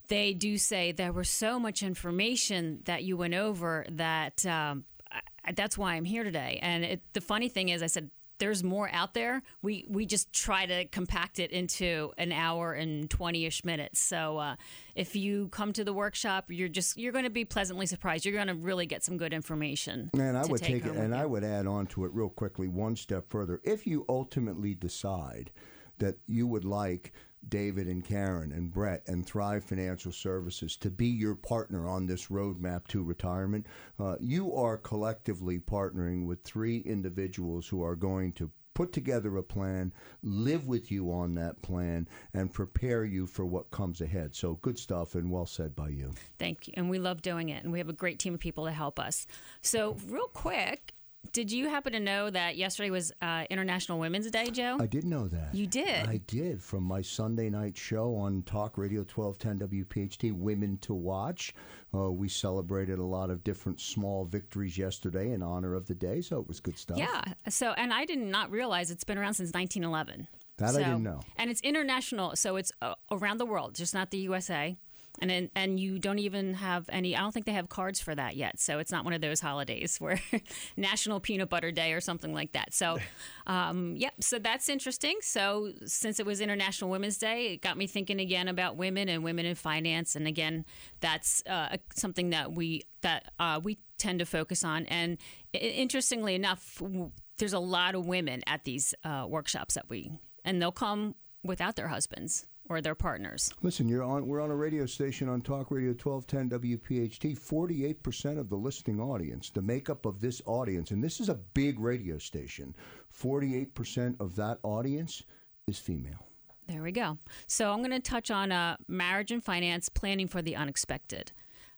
they 0.08 0.32
do 0.34 0.58
say 0.58 0.90
there 0.92 1.12
was 1.12 1.28
so 1.30 1.58
much 1.60 1.82
information 1.82 2.80
that 2.84 3.04
you 3.04 3.16
went 3.16 3.34
over 3.34 3.84
that 3.90 4.44
um, 4.46 4.84
I, 5.12 5.52
that's 5.52 5.76
why 5.76 5.94
I'm 5.94 6.04
here 6.04 6.24
today. 6.24 6.58
And 6.62 6.84
it, 6.84 7.02
the 7.12 7.20
funny 7.20 7.48
thing 7.48 7.70
is, 7.70 7.82
I 7.82 7.86
said 7.86 8.10
there's 8.40 8.64
more 8.64 8.90
out 8.92 9.14
there. 9.14 9.42
We 9.62 9.86
we 9.88 10.06
just 10.06 10.32
try 10.32 10.66
to 10.66 10.86
compact 10.86 11.38
it 11.38 11.52
into 11.52 12.12
an 12.18 12.32
hour 12.32 12.72
and 12.72 13.08
20ish 13.08 13.64
minutes. 13.64 14.00
So 14.00 14.38
uh, 14.38 14.56
if 14.96 15.14
you 15.14 15.48
come 15.48 15.72
to 15.74 15.84
the 15.84 15.92
workshop, 15.92 16.46
you're 16.48 16.68
just 16.68 16.96
you're 16.96 17.12
going 17.12 17.24
to 17.24 17.30
be 17.30 17.44
pleasantly 17.44 17.86
surprised. 17.86 18.24
You're 18.24 18.34
going 18.34 18.48
to 18.48 18.54
really 18.54 18.86
get 18.86 19.04
some 19.04 19.16
good 19.16 19.32
information. 19.32 20.10
And 20.14 20.36
I 20.36 20.44
would 20.46 20.62
take 20.62 20.82
home 20.82 20.96
it, 20.96 21.00
and. 21.00 21.14
I 21.20 21.26
would 21.26 21.44
add 21.44 21.66
on 21.66 21.86
to 21.88 22.06
it 22.06 22.12
real 22.14 22.30
quickly 22.30 22.66
one 22.66 22.96
step 22.96 23.26
further. 23.28 23.60
If 23.62 23.86
you 23.86 24.06
ultimately 24.08 24.74
decide 24.74 25.50
that 25.98 26.16
you 26.26 26.46
would 26.46 26.64
like 26.64 27.12
David 27.48 27.86
and 27.86 28.04
Karen 28.04 28.52
and 28.52 28.70
Brett 28.70 29.02
and 29.06 29.26
Thrive 29.26 29.64
Financial 29.64 30.12
Services 30.12 30.76
to 30.76 30.90
be 30.90 31.06
your 31.06 31.34
partner 31.34 31.88
on 31.88 32.06
this 32.06 32.26
roadmap 32.26 32.86
to 32.88 33.02
retirement, 33.02 33.66
uh, 33.98 34.16
you 34.20 34.54
are 34.54 34.76
collectively 34.76 35.58
partnering 35.58 36.26
with 36.26 36.42
three 36.44 36.78
individuals 36.78 37.66
who 37.66 37.82
are 37.82 37.96
going 37.96 38.32
to 38.32 38.50
put 38.74 38.92
together 38.92 39.36
a 39.36 39.42
plan, 39.42 39.92
live 40.22 40.66
with 40.66 40.90
you 40.90 41.12
on 41.12 41.34
that 41.34 41.60
plan, 41.60 42.08
and 42.32 42.52
prepare 42.52 43.04
you 43.04 43.26
for 43.26 43.44
what 43.44 43.70
comes 43.70 44.00
ahead. 44.00 44.34
So 44.34 44.54
good 44.62 44.78
stuff 44.78 45.16
and 45.16 45.30
well 45.30 45.44
said 45.44 45.76
by 45.76 45.88
you. 45.88 46.12
Thank 46.38 46.66
you. 46.66 46.74
And 46.76 46.88
we 46.88 46.98
love 46.98 47.20
doing 47.20 47.50
it. 47.50 47.62
And 47.62 47.72
we 47.72 47.78
have 47.78 47.88
a 47.88 47.94
great 47.94 48.18
team 48.18 48.32
of 48.32 48.40
people 48.40 48.64
to 48.64 48.72
help 48.72 48.98
us. 48.98 49.26
So, 49.60 49.96
real 50.08 50.28
quick, 50.28 50.94
did 51.32 51.52
you 51.52 51.68
happen 51.68 51.92
to 51.92 52.00
know 52.00 52.30
that 52.30 52.56
yesterday 52.56 52.90
was 52.90 53.12
uh, 53.22 53.44
International 53.50 53.98
Women's 53.98 54.30
Day, 54.30 54.50
Joe? 54.50 54.76
I 54.80 54.86
did 54.86 55.04
know 55.04 55.28
that. 55.28 55.54
You 55.54 55.66
did? 55.66 56.06
I 56.06 56.20
did 56.26 56.62
from 56.62 56.82
my 56.82 57.02
Sunday 57.02 57.50
night 57.50 57.76
show 57.76 58.14
on 58.16 58.42
Talk 58.42 58.76
Radio 58.78 59.00
1210 59.00 59.68
WPHT, 59.68 60.32
Women 60.32 60.78
to 60.78 60.94
Watch. 60.94 61.54
Uh, 61.94 62.10
we 62.10 62.28
celebrated 62.28 62.98
a 62.98 63.04
lot 63.04 63.30
of 63.30 63.44
different 63.44 63.80
small 63.80 64.24
victories 64.24 64.76
yesterday 64.76 65.32
in 65.32 65.42
honor 65.42 65.74
of 65.74 65.86
the 65.86 65.94
day, 65.94 66.20
so 66.20 66.40
it 66.40 66.48
was 66.48 66.60
good 66.60 66.78
stuff. 66.78 66.98
yeah. 66.98 67.22
So, 67.48 67.72
and 67.72 67.92
I 67.92 68.04
did 68.04 68.18
not 68.18 68.50
realize 68.50 68.90
it's 68.90 69.04
been 69.04 69.18
around 69.18 69.34
since 69.34 69.52
1911. 69.52 70.26
That 70.56 70.74
I 70.74 70.78
didn't 70.78 71.02
know. 71.02 71.20
And 71.38 71.50
it's 71.50 71.60
international, 71.62 72.36
so 72.36 72.56
it's 72.56 72.70
uh, 72.82 72.94
around 73.10 73.38
the 73.38 73.46
world, 73.46 73.74
just 73.74 73.94
not 73.94 74.10
the 74.10 74.18
USA. 74.18 74.76
And 75.22 75.50
and 75.54 75.78
you 75.78 75.98
don't 75.98 76.18
even 76.18 76.54
have 76.54 76.88
any. 76.90 77.14
I 77.14 77.20
don't 77.20 77.32
think 77.32 77.44
they 77.46 77.52
have 77.52 77.68
cards 77.68 78.00
for 78.00 78.14
that 78.14 78.36
yet. 78.36 78.58
So 78.58 78.78
it's 78.78 78.90
not 78.90 79.04
one 79.04 79.12
of 79.12 79.20
those 79.20 79.40
holidays 79.40 79.98
where 79.98 80.20
National 80.76 81.20
Peanut 81.20 81.50
Butter 81.50 81.70
Day 81.72 81.92
or 81.92 82.00
something 82.00 82.32
like 82.32 82.52
that. 82.52 82.72
So, 82.72 82.98
um, 83.46 83.96
yep. 83.96 84.14
So 84.20 84.38
that's 84.38 84.68
interesting. 84.68 85.16
So 85.20 85.72
since 85.84 86.20
it 86.20 86.26
was 86.26 86.40
International 86.40 86.90
Women's 86.90 87.18
Day, 87.18 87.52
it 87.54 87.62
got 87.62 87.76
me 87.76 87.86
thinking 87.86 88.18
again 88.20 88.48
about 88.48 88.76
women 88.76 89.08
and 89.08 89.22
women 89.22 89.44
in 89.44 89.54
finance. 89.56 90.16
And 90.16 90.26
again, 90.26 90.64
that's 91.00 91.42
uh, 91.46 91.76
something 91.94 92.30
that 92.30 92.52
we 92.52 92.82
that 93.02 93.32
uh, 93.38 93.60
we 93.62 93.78
tend 93.98 94.20
to 94.20 94.26
focus 94.26 94.64
on. 94.64 94.86
And 94.86 95.18
i- 95.54 95.58
interestingly 95.58 96.34
enough, 96.34 96.78
w- 96.80 97.10
there's 97.38 97.52
a 97.52 97.58
lot 97.58 97.94
of 97.94 98.06
women 98.06 98.42
at 98.46 98.64
these 98.64 98.94
uh, 99.04 99.26
workshops 99.28 99.74
that 99.74 99.88
we, 99.88 100.10
and 100.44 100.60
they'll 100.60 100.72
come 100.72 101.14
without 101.42 101.76
their 101.76 101.88
husbands 101.88 102.46
or 102.70 102.80
their 102.80 102.94
partners. 102.94 103.52
Listen, 103.62 103.88
you're 103.88 104.04
on. 104.04 104.26
We're 104.26 104.40
on 104.40 104.50
a 104.50 104.56
radio 104.56 104.86
station 104.86 105.28
on 105.28 105.42
Talk 105.42 105.70
Radio 105.70 105.90
1210 105.90 106.78
WPHT. 106.78 107.36
Forty-eight 107.36 108.02
percent 108.02 108.38
of 108.38 108.48
the 108.48 108.56
listening 108.56 109.00
audience, 109.00 109.50
the 109.50 109.60
makeup 109.60 110.06
of 110.06 110.20
this 110.20 110.40
audience, 110.46 110.92
and 110.92 111.02
this 111.02 111.20
is 111.20 111.28
a 111.28 111.34
big 111.34 111.80
radio 111.80 112.16
station. 112.16 112.74
Forty-eight 113.10 113.74
percent 113.74 114.16
of 114.20 114.36
that 114.36 114.58
audience 114.62 115.24
is 115.66 115.78
female. 115.78 116.26
There 116.68 116.82
we 116.82 116.92
go. 116.92 117.18
So 117.48 117.72
I'm 117.72 117.80
going 117.80 117.90
to 117.90 117.98
touch 118.00 118.30
on 118.30 118.52
uh, 118.52 118.76
marriage 118.86 119.32
and 119.32 119.44
finance, 119.44 119.88
planning 119.88 120.28
for 120.28 120.40
the 120.40 120.54
unexpected. 120.54 121.32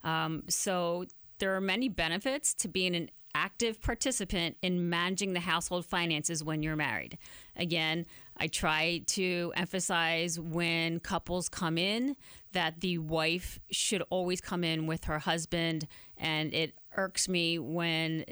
Um, 0.05 0.43
so 0.49 1.07
there 1.39 1.57
are 1.57 1.61
many 1.63 1.89
benefits 1.89 2.53
to 2.57 2.69
being 2.69 2.95
an 2.95 3.09
active 3.35 3.81
participant 3.81 4.59
in 4.61 4.91
managing 4.91 5.33
the 5.33 5.41
household 5.41 5.87
finances 5.87 6.45
when 6.45 6.63
you're 6.63 6.77
married. 6.77 7.17
Again, 7.57 8.05
I 8.43 8.49
try 8.49 9.03
to 9.07 9.53
emphasize 9.55 10.39
when 10.41 10.99
couples 10.99 11.49
come 11.49 11.79
in 11.79 12.17
that 12.53 12.81
the 12.81 12.99
wife 12.99 13.61
should 13.71 14.03
always 14.11 14.41
come 14.41 14.65
in 14.65 14.87
with 14.87 15.05
her 15.05 15.21
husband, 15.21 15.87
and 16.17 16.53
it 16.53 16.75
irks 16.97 17.29
me 17.29 17.59
when 17.59 18.25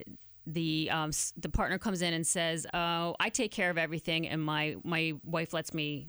the 0.46 0.90
um, 0.90 1.12
the 1.36 1.48
partner 1.48 1.78
comes 1.78 2.02
in 2.02 2.12
and 2.12 2.26
says, 2.26 2.66
"Oh, 2.74 3.14
I 3.20 3.28
take 3.28 3.52
care 3.52 3.70
of 3.70 3.78
everything, 3.78 4.26
and 4.26 4.42
my 4.42 4.76
my 4.82 5.14
wife 5.24 5.52
lets 5.54 5.72
me 5.72 6.08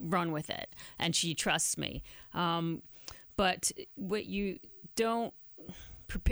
run 0.00 0.32
with 0.32 0.50
it 0.50 0.74
and 0.98 1.14
she 1.14 1.34
trusts 1.34 1.78
me. 1.78 2.02
Um, 2.32 2.82
but 3.36 3.72
what 3.94 4.26
you 4.26 4.58
don't 4.96 5.32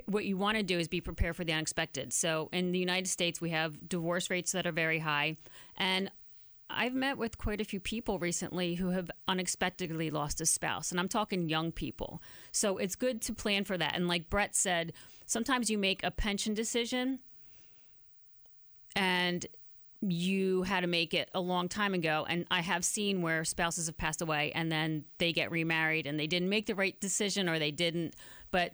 what 0.06 0.24
you 0.26 0.36
want 0.36 0.56
to 0.58 0.62
do 0.62 0.78
is 0.78 0.86
be 0.86 1.00
prepared 1.00 1.34
for 1.34 1.44
the 1.44 1.52
unexpected. 1.52 2.12
So 2.12 2.48
in 2.52 2.72
the 2.72 2.78
united 2.78 3.08
states 3.08 3.40
we 3.40 3.50
have 3.50 3.88
divorce 3.88 4.30
rates 4.30 4.52
that 4.52 4.66
are 4.66 4.72
very 4.72 4.98
high. 4.98 5.36
And 5.76 6.10
I've 6.74 6.94
met 6.94 7.18
with 7.18 7.38
quite 7.38 7.60
a 7.60 7.64
few 7.64 7.80
people 7.80 8.18
recently 8.18 8.74
who 8.74 8.90
have 8.90 9.10
unexpectedly 9.28 10.10
lost 10.10 10.40
a 10.40 10.46
spouse, 10.46 10.90
and 10.90 10.98
I'm 10.98 11.08
talking 11.08 11.48
young 11.48 11.72
people. 11.72 12.22
So 12.50 12.78
it's 12.78 12.96
good 12.96 13.20
to 13.22 13.34
plan 13.34 13.64
for 13.64 13.78
that. 13.78 13.94
And 13.94 14.08
like 14.08 14.30
Brett 14.30 14.54
said, 14.54 14.92
sometimes 15.26 15.70
you 15.70 15.78
make 15.78 16.02
a 16.02 16.10
pension 16.10 16.54
decision 16.54 17.20
and 18.94 19.46
you 20.00 20.62
had 20.62 20.80
to 20.80 20.86
make 20.86 21.14
it 21.14 21.30
a 21.32 21.40
long 21.40 21.68
time 21.68 21.94
ago. 21.94 22.26
And 22.28 22.46
I 22.50 22.60
have 22.60 22.84
seen 22.84 23.22
where 23.22 23.44
spouses 23.44 23.86
have 23.86 23.96
passed 23.96 24.20
away 24.20 24.50
and 24.54 24.70
then 24.70 25.04
they 25.18 25.32
get 25.32 25.50
remarried 25.50 26.06
and 26.06 26.18
they 26.18 26.26
didn't 26.26 26.48
make 26.48 26.66
the 26.66 26.74
right 26.74 27.00
decision 27.00 27.48
or 27.48 27.58
they 27.58 27.70
didn't, 27.70 28.14
but 28.50 28.72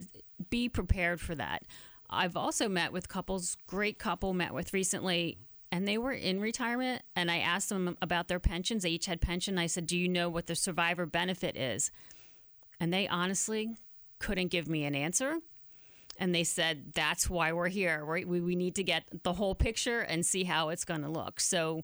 be 0.49 0.67
prepared 0.69 1.21
for 1.21 1.35
that. 1.35 1.63
I've 2.09 2.35
also 2.35 2.67
met 2.67 2.91
with 2.91 3.07
couples, 3.07 3.55
great 3.67 3.99
couple 3.99 4.33
met 4.33 4.53
with 4.53 4.73
recently, 4.73 5.37
and 5.71 5.87
they 5.87 5.97
were 5.97 6.11
in 6.11 6.39
retirement. 6.39 7.03
And 7.15 7.29
I 7.29 7.39
asked 7.39 7.69
them 7.69 7.97
about 8.01 8.27
their 8.27 8.39
pensions. 8.39 8.83
They 8.83 8.89
each 8.89 9.05
had 9.05 9.21
pension. 9.21 9.57
I 9.57 9.67
said, 9.67 9.87
Do 9.87 9.97
you 9.97 10.07
know 10.07 10.29
what 10.29 10.47
the 10.47 10.55
survivor 10.55 11.05
benefit 11.05 11.55
is? 11.55 11.91
And 12.79 12.93
they 12.93 13.07
honestly 13.07 13.75
couldn't 14.19 14.47
give 14.47 14.67
me 14.67 14.85
an 14.85 14.95
answer 14.95 15.37
and 16.19 16.35
they 16.35 16.43
said 16.43 16.91
that's 16.93 17.29
why 17.29 17.53
we're 17.53 17.69
here 17.69 18.03
right 18.03 18.27
we, 18.27 18.41
we 18.41 18.55
need 18.55 18.75
to 18.75 18.83
get 18.83 19.03
the 19.23 19.31
whole 19.31 19.55
picture 19.55 20.01
and 20.01 20.25
see 20.25 20.43
how 20.43 20.69
it's 20.69 20.83
going 20.83 21.01
to 21.01 21.09
look 21.09 21.39
so 21.39 21.81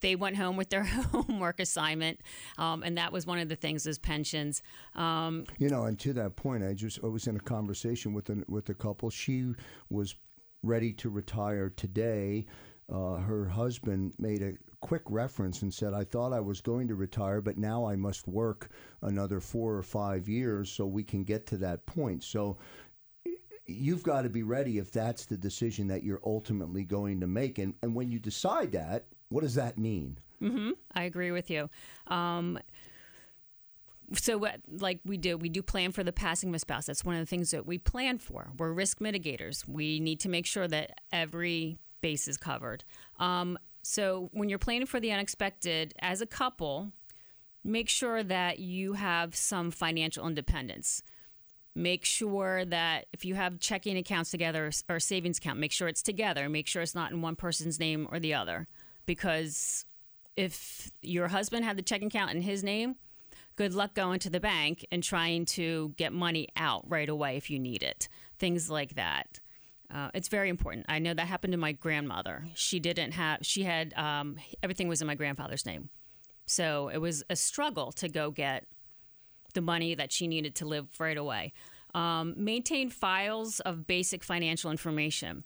they 0.00 0.14
went 0.14 0.36
home 0.36 0.56
with 0.56 0.70
their 0.70 0.82
homework 1.12 1.60
assignment 1.60 2.20
um, 2.58 2.82
and 2.82 2.98
that 2.98 3.12
was 3.12 3.26
one 3.26 3.38
of 3.38 3.48
the 3.48 3.56
things 3.56 3.86
is 3.86 3.98
pensions 3.98 4.62
um, 4.94 5.44
You 5.58 5.68
know, 5.68 5.84
and 5.84 5.98
to 6.00 6.12
that 6.14 6.36
point, 6.36 6.64
I 6.64 6.74
just 6.74 6.98
I 7.02 7.06
was 7.06 7.26
in 7.26 7.36
a 7.36 7.40
conversation 7.40 8.12
with 8.12 8.30
with 8.48 8.68
a 8.68 8.74
couple. 8.74 9.10
She 9.10 9.52
was 9.90 10.14
ready 10.62 10.92
to 10.94 11.08
retire 11.08 11.70
today. 11.70 12.46
Uh, 12.90 13.16
her 13.16 13.46
husband 13.46 14.14
made 14.18 14.42
a 14.42 14.54
quick 14.80 15.02
reference 15.08 15.62
and 15.62 15.72
said, 15.72 15.92
"I 15.92 16.04
thought 16.04 16.32
I 16.32 16.40
was 16.40 16.60
going 16.60 16.88
to 16.88 16.94
retire, 16.94 17.40
but 17.40 17.58
now 17.58 17.84
I 17.84 17.96
must 17.96 18.26
work 18.26 18.70
another 19.02 19.40
four 19.40 19.76
or 19.76 19.82
five 19.82 20.28
years 20.28 20.70
so 20.70 20.86
we 20.86 21.04
can 21.04 21.24
get 21.24 21.46
to 21.46 21.56
that 21.58 21.86
point." 21.86 22.22
So. 22.22 22.58
You've 23.70 24.02
got 24.02 24.22
to 24.22 24.30
be 24.30 24.44
ready 24.44 24.78
if 24.78 24.90
that's 24.90 25.26
the 25.26 25.36
decision 25.36 25.88
that 25.88 26.02
you're 26.02 26.22
ultimately 26.24 26.84
going 26.84 27.20
to 27.20 27.26
make. 27.26 27.58
And, 27.58 27.74
and 27.82 27.94
when 27.94 28.10
you 28.10 28.18
decide 28.18 28.72
that, 28.72 29.04
what 29.28 29.42
does 29.42 29.56
that 29.56 29.76
mean? 29.76 30.16
I 30.94 31.02
agree 31.02 31.32
with 31.32 31.50
you. 31.50 31.68
Um, 32.06 32.58
so 34.14 34.38
what 34.38 34.60
like 34.70 35.00
we 35.04 35.16
do 35.16 35.36
we 35.36 35.48
do 35.48 35.62
plan 35.62 35.92
for 35.92 36.02
the 36.02 36.12
passing 36.12 36.48
of 36.48 36.54
a 36.54 36.58
spouse 36.58 36.86
that's 36.86 37.04
one 37.04 37.14
of 37.14 37.20
the 37.20 37.26
things 37.26 37.50
that 37.50 37.66
we 37.66 37.76
plan 37.76 38.16
for 38.16 38.50
we're 38.56 38.72
risk 38.72 39.00
mitigators 39.00 39.68
we 39.68 40.00
need 40.00 40.18
to 40.18 40.30
make 40.30 40.46
sure 40.46 40.66
that 40.66 40.98
every 41.12 41.76
base 42.00 42.28
is 42.28 42.36
covered. 42.36 42.84
Um, 43.18 43.58
so 43.82 44.28
when 44.32 44.48
you're 44.48 44.58
planning 44.58 44.86
for 44.86 45.00
the 45.00 45.12
unexpected 45.12 45.94
as 46.00 46.20
a 46.20 46.26
couple 46.26 46.92
make 47.64 47.88
sure 47.88 48.22
that 48.22 48.58
you 48.58 48.94
have 48.94 49.34
some 49.36 49.70
financial 49.70 50.26
independence. 50.26 51.02
Make 51.74 52.04
sure 52.04 52.64
that 52.64 53.06
if 53.12 53.24
you 53.24 53.34
have 53.34 53.60
checking 53.60 53.96
accounts 53.96 54.30
together 54.30 54.70
or 54.88 55.00
savings 55.00 55.38
account 55.38 55.58
make 55.58 55.72
sure 55.72 55.86
it's 55.86 56.02
together. 56.02 56.48
Make 56.48 56.66
sure 56.66 56.82
it's 56.82 56.94
not 56.94 57.12
in 57.12 57.20
one 57.20 57.36
person's 57.36 57.78
name 57.78 58.08
or 58.10 58.18
the 58.18 58.34
other. 58.34 58.66
Because 59.06 59.84
if 60.36 60.90
your 61.02 61.28
husband 61.28 61.64
had 61.64 61.76
the 61.76 61.82
checking 61.82 62.08
account 62.08 62.30
in 62.32 62.42
his 62.42 62.64
name 62.64 62.96
good 63.56 63.74
luck 63.74 63.92
going 63.92 64.20
to 64.20 64.30
the 64.30 64.38
bank 64.38 64.86
and 64.92 65.02
trying 65.02 65.44
to 65.44 65.92
get 65.96 66.12
money 66.12 66.46
out 66.56 66.88
right 66.88 67.08
away 67.08 67.36
if 67.36 67.50
you 67.50 67.58
need 67.58 67.82
it. 67.82 68.08
Things 68.38 68.70
like 68.70 68.94
that 68.94 69.40
uh, 69.92 70.10
it's 70.14 70.28
very 70.28 70.48
important 70.48 70.84
i 70.88 70.98
know 70.98 71.14
that 71.14 71.26
happened 71.26 71.52
to 71.52 71.58
my 71.58 71.72
grandmother 71.72 72.46
she 72.54 72.78
didn't 72.80 73.12
have 73.12 73.38
she 73.42 73.62
had 73.62 73.92
um, 73.94 74.36
everything 74.62 74.88
was 74.88 75.00
in 75.00 75.06
my 75.06 75.14
grandfather's 75.14 75.66
name 75.66 75.88
so 76.46 76.88
it 76.88 76.98
was 76.98 77.22
a 77.28 77.36
struggle 77.36 77.92
to 77.92 78.08
go 78.08 78.30
get 78.30 78.64
the 79.54 79.60
money 79.60 79.94
that 79.94 80.12
she 80.12 80.26
needed 80.26 80.54
to 80.56 80.66
live 80.66 80.88
right 80.98 81.16
away. 81.16 81.52
Um, 81.94 82.34
maintain 82.36 82.90
files 82.90 83.60
of 83.60 83.86
basic 83.86 84.22
financial 84.22 84.70
information. 84.70 85.44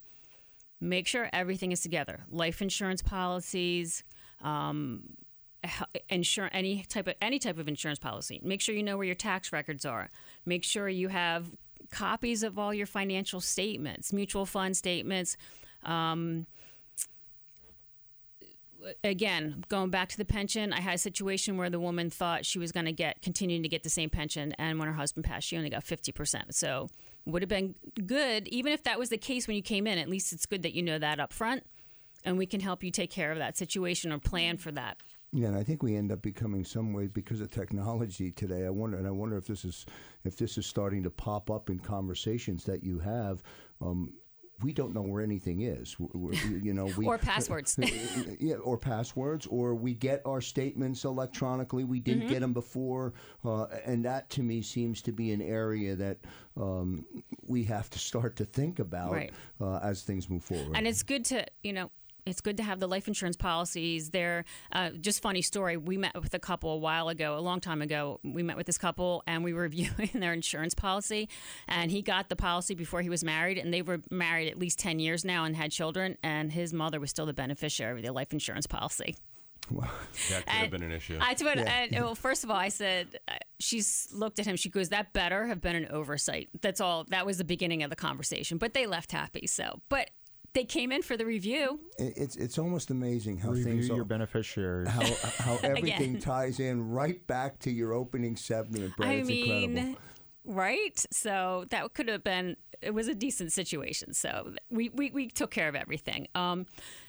Make 0.80 1.06
sure 1.06 1.28
everything 1.32 1.72
is 1.72 1.80
together. 1.80 2.24
Life 2.30 2.60
insurance 2.60 3.02
policies, 3.02 4.02
um, 4.42 5.04
insure 6.08 6.50
any 6.52 6.82
type 6.82 7.06
of 7.06 7.14
any 7.22 7.38
type 7.38 7.58
of 7.58 7.68
insurance 7.68 8.00
policy. 8.00 8.40
Make 8.42 8.60
sure 8.60 8.74
you 8.74 8.82
know 8.82 8.96
where 8.96 9.06
your 9.06 9.14
tax 9.14 9.52
records 9.52 9.84
are. 9.84 10.08
Make 10.44 10.64
sure 10.64 10.88
you 10.88 11.08
have 11.08 11.50
copies 11.92 12.42
of 12.42 12.58
all 12.58 12.74
your 12.74 12.86
financial 12.86 13.40
statements, 13.40 14.12
mutual 14.12 14.46
fund 14.46 14.76
statements. 14.76 15.36
Um, 15.84 16.46
again, 19.04 19.62
going 19.68 19.90
back 19.90 20.08
to 20.08 20.16
the 20.16 20.24
pension, 20.24 20.72
I 20.72 20.80
had 20.80 20.94
a 20.94 20.98
situation 20.98 21.56
where 21.56 21.70
the 21.70 21.78
woman 21.78 22.10
thought 22.10 22.44
she 22.44 22.58
was 22.58 22.72
going 22.72 22.86
to 22.86 22.92
get 22.92 23.22
continuing 23.22 23.62
to 23.62 23.68
get 23.68 23.84
the 23.84 23.90
same 23.90 24.10
pension, 24.10 24.52
and 24.58 24.78
when 24.78 24.88
her 24.88 24.94
husband 24.94 25.24
passed, 25.24 25.46
she 25.46 25.56
only 25.56 25.70
got 25.70 25.84
fifty 25.84 26.10
percent. 26.10 26.54
So 26.54 26.88
would 27.24 27.42
have 27.42 27.48
been 27.48 27.76
good, 28.04 28.48
even 28.48 28.72
if 28.72 28.82
that 28.82 28.98
was 28.98 29.08
the 29.08 29.18
case 29.18 29.46
when 29.46 29.56
you 29.56 29.62
came 29.62 29.86
in. 29.86 29.98
At 29.98 30.08
least 30.08 30.32
it's 30.32 30.46
good 30.46 30.62
that 30.62 30.74
you 30.74 30.82
know 30.82 30.98
that 30.98 31.20
up 31.20 31.32
front, 31.32 31.64
and 32.24 32.36
we 32.38 32.46
can 32.46 32.60
help 32.60 32.82
you 32.82 32.90
take 32.90 33.10
care 33.10 33.30
of 33.30 33.38
that 33.38 33.56
situation 33.56 34.10
or 34.12 34.18
plan 34.18 34.56
for 34.56 34.72
that. 34.72 34.96
Yeah, 35.34 35.48
and 35.48 35.56
I 35.56 35.62
think 35.62 35.82
we 35.82 35.96
end 35.96 36.12
up 36.12 36.20
becoming 36.20 36.64
some 36.64 36.92
way 36.92 37.06
because 37.06 37.40
of 37.40 37.50
technology 37.50 38.30
today. 38.30 38.66
I 38.66 38.70
wonder, 38.70 38.98
and 38.98 39.06
I 39.06 39.10
wonder 39.10 39.36
if 39.38 39.46
this 39.46 39.64
is 39.64 39.86
if 40.24 40.36
this 40.36 40.58
is 40.58 40.66
starting 40.66 41.02
to 41.04 41.10
pop 41.10 41.50
up 41.50 41.70
in 41.70 41.78
conversations 41.78 42.64
that 42.64 42.84
you 42.84 42.98
have. 42.98 43.42
Um, 43.80 44.12
we 44.62 44.72
don't 44.72 44.94
know 44.94 45.02
where 45.02 45.22
anything 45.22 45.62
is. 45.62 45.96
We're, 45.98 46.34
you 46.34 46.72
know, 46.74 46.84
we 46.96 47.06
or 47.12 47.18
passwords. 47.18 47.76
yeah, 48.38 48.56
or 48.56 48.76
passwords, 48.78 49.46
or 49.46 49.74
we 49.74 49.94
get 49.94 50.20
our 50.26 50.40
statements 50.42 51.04
electronically. 51.04 51.82
We 51.84 51.98
didn't 51.98 52.24
Mm-hmm. 52.24 52.32
get 52.32 52.40
them 52.40 52.52
before, 52.52 53.14
uh, 53.44 53.64
and 53.86 54.04
that 54.04 54.28
to 54.30 54.42
me 54.42 54.60
seems 54.62 55.00
to 55.02 55.12
be 55.12 55.32
an 55.32 55.40
area 55.42 55.96
that 55.96 56.18
um, 56.56 57.04
we 57.48 57.64
have 57.64 57.88
to 57.90 57.98
start 57.98 58.36
to 58.36 58.44
think 58.44 58.78
about 58.78 59.12
Right. 59.12 59.32
uh, 59.60 59.78
as 59.82 60.02
things 60.02 60.28
move 60.28 60.44
forward. 60.44 60.76
And 60.76 60.86
it's 60.86 61.02
good 61.02 61.24
to, 61.26 61.44
you 61.64 61.72
know, 61.72 61.90
it's 62.26 62.40
good 62.40 62.56
to 62.58 62.62
have 62.62 62.80
the 62.80 62.86
life 62.86 63.08
insurance 63.08 63.36
policies 63.36 64.10
there. 64.10 64.44
Uh, 64.70 64.90
just 64.90 65.22
funny 65.22 65.42
story. 65.42 65.76
We 65.76 65.96
met 65.96 66.14
with 66.20 66.34
a 66.34 66.38
couple 66.38 66.70
a 66.72 66.76
while 66.76 67.08
ago, 67.08 67.36
a 67.36 67.40
long 67.40 67.60
time 67.60 67.82
ago. 67.82 68.20
We 68.22 68.42
met 68.42 68.56
with 68.56 68.66
this 68.66 68.78
couple 68.78 69.22
and 69.26 69.42
we 69.42 69.52
were 69.52 69.62
reviewing 69.72 70.10
their 70.14 70.32
insurance 70.32 70.74
policy. 70.74 71.28
And 71.68 71.90
he 71.90 72.02
got 72.02 72.28
the 72.28 72.36
policy 72.36 72.74
before 72.74 73.02
he 73.02 73.08
was 73.08 73.24
married, 73.24 73.58
and 73.58 73.72
they 73.72 73.82
were 73.82 74.00
married 74.10 74.48
at 74.48 74.58
least 74.58 74.78
10 74.78 74.98
years 74.98 75.24
now 75.24 75.44
and 75.44 75.56
had 75.56 75.70
children. 75.70 76.16
And 76.22 76.52
his 76.52 76.72
mother 76.72 77.00
was 77.00 77.10
still 77.10 77.26
the 77.26 77.32
beneficiary 77.32 78.00
of 78.00 78.04
the 78.04 78.12
life 78.12 78.32
insurance 78.32 78.66
policy. 78.66 79.16
That 80.28 80.46
could 80.46 80.54
have 80.54 80.70
been 80.70 80.82
an 80.82 80.92
issue. 80.92 81.18
I 81.20 81.34
told, 81.34 81.56
and, 81.56 81.92
well, 81.92 82.14
first 82.14 82.44
of 82.44 82.50
all, 82.50 82.56
I 82.56 82.68
said, 82.68 83.18
uh, 83.28 83.34
she's 83.58 84.08
looked 84.12 84.38
at 84.38 84.46
him. 84.46 84.56
She 84.56 84.68
goes, 84.68 84.90
"That 84.90 85.12
better 85.12 85.46
have 85.46 85.60
been 85.60 85.76
an 85.76 85.88
oversight." 85.90 86.48
That's 86.60 86.80
all. 86.80 87.04
That 87.04 87.26
was 87.26 87.38
the 87.38 87.44
beginning 87.44 87.82
of 87.82 87.90
the 87.90 87.96
conversation. 87.96 88.58
But 88.58 88.74
they 88.74 88.86
left 88.86 89.12
happy. 89.12 89.46
So, 89.46 89.80
but 89.88 90.10
they 90.54 90.64
came 90.64 90.92
in 90.92 91.02
for 91.02 91.16
the 91.16 91.24
review. 91.24 91.80
It's 91.98 92.36
it's 92.36 92.58
almost 92.58 92.90
amazing 92.90 93.38
how 93.38 93.50
Review 93.50 93.64
things 93.64 93.88
your 93.88 94.02
are- 94.02 94.04
beneficiaries. 94.04 94.88
how 94.88 95.02
how 95.38 95.56
everything 95.62 96.18
ties 96.18 96.60
in 96.60 96.90
right 96.90 97.24
back 97.26 97.58
to 97.60 97.70
your 97.70 97.92
opening 97.92 98.36
segment, 98.36 98.94
Brett. 98.96 99.08
I 99.08 99.12
it's 99.14 99.28
mean, 99.28 99.76
incredible. 99.78 100.00
right? 100.44 101.06
So 101.10 101.64
that 101.70 101.94
could 101.94 102.08
have 102.08 102.22
been. 102.24 102.56
It 102.82 102.92
was 102.92 103.06
a 103.06 103.14
decent 103.14 103.52
situation. 103.52 104.12
So 104.12 104.54
we 104.70 104.88
we, 104.90 105.10
we 105.10 105.28
took 105.28 105.50
care 105.50 105.68
of 105.68 105.74
everything. 105.76 106.28
Um, 106.34 106.66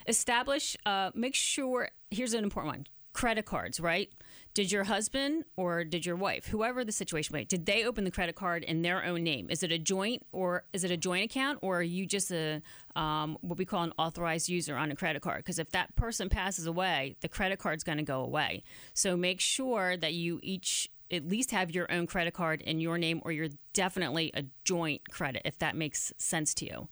establish. 0.08 0.77
Uh, 0.86 1.12
make 1.15 1.36
sure. 1.36 1.89
Here's 2.12 2.34
an 2.34 2.43
important 2.43 2.73
one. 2.75 2.88
Credit 3.13 3.45
cards, 3.45 3.80
right? 3.80 4.12
Did 4.56 4.71
your 4.71 4.84
husband 4.84 5.45
or 5.56 5.84
did 5.84 6.06
your 6.06 6.15
wife, 6.15 6.47
whoever 6.47 6.84
the 6.84 6.91
situation 6.91 7.34
may, 7.34 7.43
did 7.43 7.65
they 7.65 7.86
open 7.86 8.04
the 8.04 8.12
credit 8.12 8.36
card 8.36 8.63
in 8.63 8.82
their 8.82 9.04
own 9.06 9.23
name? 9.23 9.49
Is 9.49 9.63
it 9.63 9.71
a 9.71 9.78
joint 9.78 10.26
or 10.32 10.65
is 10.73 10.84
it 10.84 10.91
a 10.91 10.97
joint 10.97 11.26
account, 11.26 11.60
or 11.62 11.80
are 11.80 11.84
you 11.84 12.06
just 12.06 12.32
a 12.32 12.62
um, 12.95 13.38
what 13.41 13.58
we 13.58 13.65
call 13.65 13.84
an 13.84 13.93
authorized 13.97 14.49
user 14.49 14.76
on 14.76 14.91
a 14.91 14.95
credit 14.95 15.21
card? 15.21 15.38
Because 15.38 15.60
if 15.60 15.69
that 15.71 15.95
person 15.95 16.28
passes 16.28 16.65
away, 16.65 17.15
the 17.21 17.28
credit 17.28 17.60
card's 17.60 17.84
going 17.84 17.99
to 17.99 18.04
go 18.04 18.21
away. 18.21 18.63
So 18.93 19.15
make 19.15 19.39
sure 19.39 19.95
that 19.97 20.13
you 20.13 20.39
each 20.43 20.89
at 21.12 21.28
least 21.28 21.52
have 21.52 21.69
your 21.71 21.91
own 21.91 22.08
credit 22.08 22.34
card 22.34 22.62
in 22.62 22.80
your 22.80 22.97
name, 22.97 23.21
or 23.23 23.32
you're 23.32 23.49
definitely 23.73 24.32
a 24.34 24.43
joint 24.63 25.02
credit, 25.12 25.43
if 25.45 25.60
that 25.60 25.76
makes 25.76 26.12
sense 26.17 26.54
to 26.56 26.65
you. 26.65 26.88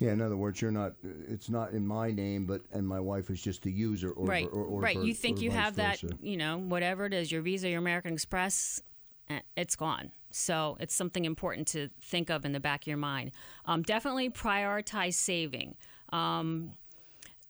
Yeah, 0.00 0.12
in 0.12 0.20
other 0.20 0.36
words, 0.36 0.60
you're 0.62 0.70
not. 0.70 0.94
It's 1.28 1.50
not 1.50 1.72
in 1.72 1.86
my 1.86 2.10
name, 2.10 2.46
but 2.46 2.62
and 2.72 2.86
my 2.86 3.00
wife 3.00 3.30
is 3.30 3.42
just 3.42 3.62
the 3.62 3.70
user, 3.70 4.10
or 4.10 4.26
right, 4.26 4.48
or, 4.50 4.64
or 4.64 4.80
right. 4.80 4.96
ver- 4.96 5.04
you 5.04 5.14
think 5.14 5.38
or 5.38 5.42
you 5.42 5.50
have 5.50 5.76
that, 5.76 6.02
you 6.22 6.36
know, 6.36 6.58
whatever 6.58 7.06
it 7.06 7.12
is, 7.12 7.30
your 7.30 7.42
Visa, 7.42 7.68
your 7.68 7.78
American 7.78 8.14
Express, 8.14 8.82
eh, 9.28 9.40
it's 9.56 9.76
gone. 9.76 10.10
So 10.30 10.76
it's 10.80 10.94
something 10.94 11.24
important 11.24 11.66
to 11.68 11.90
think 12.00 12.30
of 12.30 12.44
in 12.44 12.52
the 12.52 12.60
back 12.60 12.82
of 12.82 12.86
your 12.86 12.96
mind. 12.96 13.32
Um, 13.66 13.82
definitely 13.82 14.30
prioritize 14.30 15.14
saving. 15.14 15.76
Um, 16.12 16.72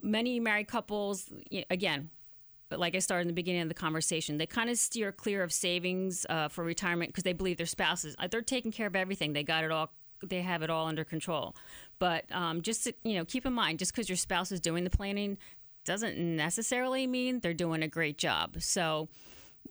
many 0.03 0.41
married 0.41 0.69
couples, 0.69 1.31
again, 1.69 2.11
but 2.71 2.79
like 2.79 2.95
I 2.95 3.01
started 3.01 3.23
in 3.23 3.29
the 3.29 3.35
beginning 3.35 3.63
of 3.63 3.69
the 3.69 3.75
conversation, 3.75 4.39
they 4.39 4.47
kind 4.47 4.71
of 4.71 4.79
steer 4.79 5.13
clear 5.13 5.43
of 5.43 5.53
savings 5.53 6.25
uh, 6.31 6.49
for 6.49 6.65
retirement 6.65 7.11
because 7.11 7.25
they 7.25 7.33
believe 7.33 7.59
their 7.59 7.67
spouses 7.67 8.17
uh, 8.19 8.29
they're 8.29 8.43
taking 8.43 8.73
care 8.73 8.87
of 8.87 8.97
everything. 8.97 9.33
They 9.35 9.43
got 9.43 9.65
it 9.65 9.71
all. 9.71 9.93
They 10.23 10.43
have 10.43 10.63
it 10.63 10.71
all 10.71 10.87
under 10.87 11.05
control. 11.05 11.55
But 11.99 12.25
um, 12.33 12.63
just 12.63 12.87
you 13.05 13.15
know, 13.15 13.25
keep 13.25 13.47
in 13.47 13.53
mind, 13.53 13.79
just 13.79 13.93
because 13.93 14.09
your 14.09 14.17
spouse 14.17 14.53
is 14.53 14.61
doing 14.61 14.85
the 14.85 14.91
planning 14.91 15.39
doesn't 15.85 16.19
necessarily 16.19 17.07
mean 17.07 17.41
they're 17.41 17.55
doing 17.55 17.83
a 17.83 17.89
great 17.89 18.19
job. 18.19 18.57
So 18.61 19.09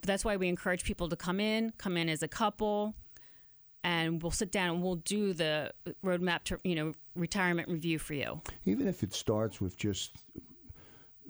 that's 0.04 0.26
why 0.26 0.38
we 0.38 0.48
encourage 0.48 0.84
people 0.84 1.10
to 1.10 1.16
come 1.16 1.40
in, 1.40 1.72
come 1.78 1.98
in 1.98 2.10
as 2.10 2.24
a 2.24 2.28
couple, 2.28 2.96
and 3.84 4.22
we'll 4.22 4.32
sit 4.32 4.52
down 4.52 4.70
and 4.70 4.84
we'll 4.84 4.96
do 4.96 5.34
the 5.34 5.72
roadmap 6.04 6.44
to 6.46 6.58
you 6.64 6.76
know 6.76 6.94
retirement 7.16 7.68
review 7.70 8.00
for 8.00 8.14
you. 8.14 8.42
Even 8.66 8.88
if 8.88 9.04
it 9.04 9.14
starts 9.14 9.62
with 9.62 9.78
just 9.78 10.18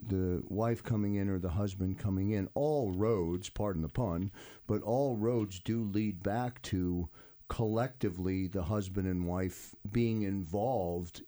the 0.07 0.41
wife 0.47 0.83
coming 0.83 1.15
in 1.15 1.29
or 1.29 1.39
the 1.39 1.49
husband 1.49 1.99
coming 1.99 2.31
in, 2.31 2.47
all 2.53 2.91
roads, 2.91 3.49
pardon 3.49 3.81
the 3.81 3.89
pun, 3.89 4.31
but 4.65 4.81
all 4.81 5.15
roads 5.15 5.59
do 5.59 5.83
lead 5.83 6.23
back 6.23 6.61
to 6.61 7.09
collectively 7.49 8.47
the 8.47 8.63
husband 8.63 9.07
and 9.07 9.27
wife 9.27 9.75
being 9.91 10.21
involved 10.21 11.23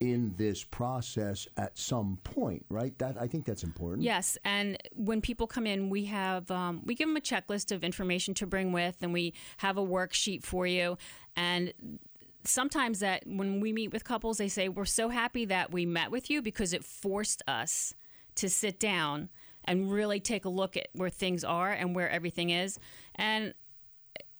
in 0.00 0.34
this 0.36 0.62
process 0.62 1.48
at 1.56 1.78
some 1.78 2.18
point, 2.24 2.64
right? 2.68 2.96
That 2.98 3.16
I 3.18 3.26
think 3.26 3.46
that's 3.46 3.64
important. 3.64 4.02
Yes, 4.02 4.36
and 4.44 4.76
when 4.92 5.20
people 5.20 5.46
come 5.46 5.66
in, 5.66 5.88
we 5.88 6.04
have 6.06 6.50
um, 6.50 6.82
we 6.84 6.94
give 6.94 7.08
them 7.08 7.16
a 7.16 7.20
checklist 7.20 7.72
of 7.72 7.82
information 7.82 8.34
to 8.34 8.46
bring 8.46 8.72
with, 8.72 8.96
and 9.02 9.12
we 9.12 9.34
have 9.58 9.78
a 9.78 9.82
worksheet 9.84 10.42
for 10.42 10.66
you. 10.66 10.98
And 11.36 11.72
sometimes 12.44 13.00
that 13.00 13.22
when 13.26 13.60
we 13.60 13.72
meet 13.72 13.92
with 13.92 14.04
couples, 14.04 14.38
they 14.38 14.48
say 14.48 14.68
we're 14.68 14.84
so 14.84 15.08
happy 15.08 15.46
that 15.46 15.72
we 15.72 15.86
met 15.86 16.10
with 16.10 16.30
you 16.30 16.42
because 16.42 16.72
it 16.72 16.84
forced 16.84 17.42
us 17.48 17.94
to 18.36 18.48
sit 18.48 18.78
down 18.78 19.30
and 19.64 19.90
really 19.90 20.20
take 20.20 20.44
a 20.44 20.48
look 20.48 20.76
at 20.76 20.88
where 20.92 21.08
things 21.08 21.42
are 21.42 21.70
and 21.70 21.94
where 21.94 22.10
everything 22.10 22.50
is. 22.50 22.78
And 23.14 23.54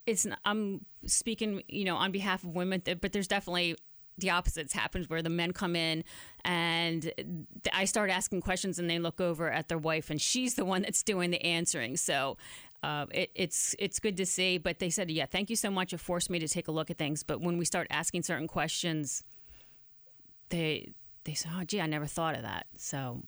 it's 0.07 0.27
I'm 0.45 0.85
speaking, 1.07 1.63
you 1.69 1.85
know, 1.85 1.97
on 1.97 2.13
behalf 2.13 2.45
of 2.45 2.51
women, 2.51 2.83
but 3.01 3.13
there's 3.13 3.29
definitely 3.29 3.77
the 4.19 4.31
opposites 4.31 4.73
happens 4.73 5.09
where 5.11 5.23
the 5.23 5.31
men 5.31 5.53
come 5.53 5.75
in 5.75 6.05
and 6.45 7.13
I 7.73 7.85
start 7.85 8.11
asking 8.11 8.43
questions 8.43 8.79
and 8.79 8.89
they 8.89 9.01
look 9.01 9.21
over 9.21 9.51
at 9.51 9.69
their 9.69 9.79
wife 9.79 10.09
and 10.09 10.21
she's 10.21 10.55
the 10.55 10.65
one 10.65 10.83
that's 10.83 11.03
doing 11.03 11.31
the 11.31 11.45
answering. 11.45 11.97
So 11.97 12.37
uh, 12.85 13.07
it, 13.13 13.31
it's 13.35 13.75
it's 13.79 13.99
good 13.99 14.17
to 14.19 14.27
see. 14.27 14.59
But 14.59 14.79
they 14.79 14.91
said, 14.91 15.11
yeah, 15.11 15.27
thank 15.27 15.51
you 15.51 15.57
so 15.57 15.71
much. 15.71 15.93
It 15.93 16.01
forced 16.01 16.31
me 16.31 16.39
to 16.39 16.49
take 16.49 16.69
a 16.69 16.73
look 16.73 16.91
at 16.91 16.99
things. 16.99 17.23
But 17.23 17.41
when 17.41 17.57
we 17.57 17.65
start 17.65 17.87
asking 17.91 18.23
certain 18.23 18.47
questions, 18.47 19.25
they 20.51 20.93
they 21.25 21.35
say, 21.35 21.49
oh, 21.55 21.65
gee, 21.65 21.81
I 21.81 21.87
never 21.87 22.07
thought 22.07 22.35
of 22.35 22.43
that. 22.43 22.67
So 22.77 23.23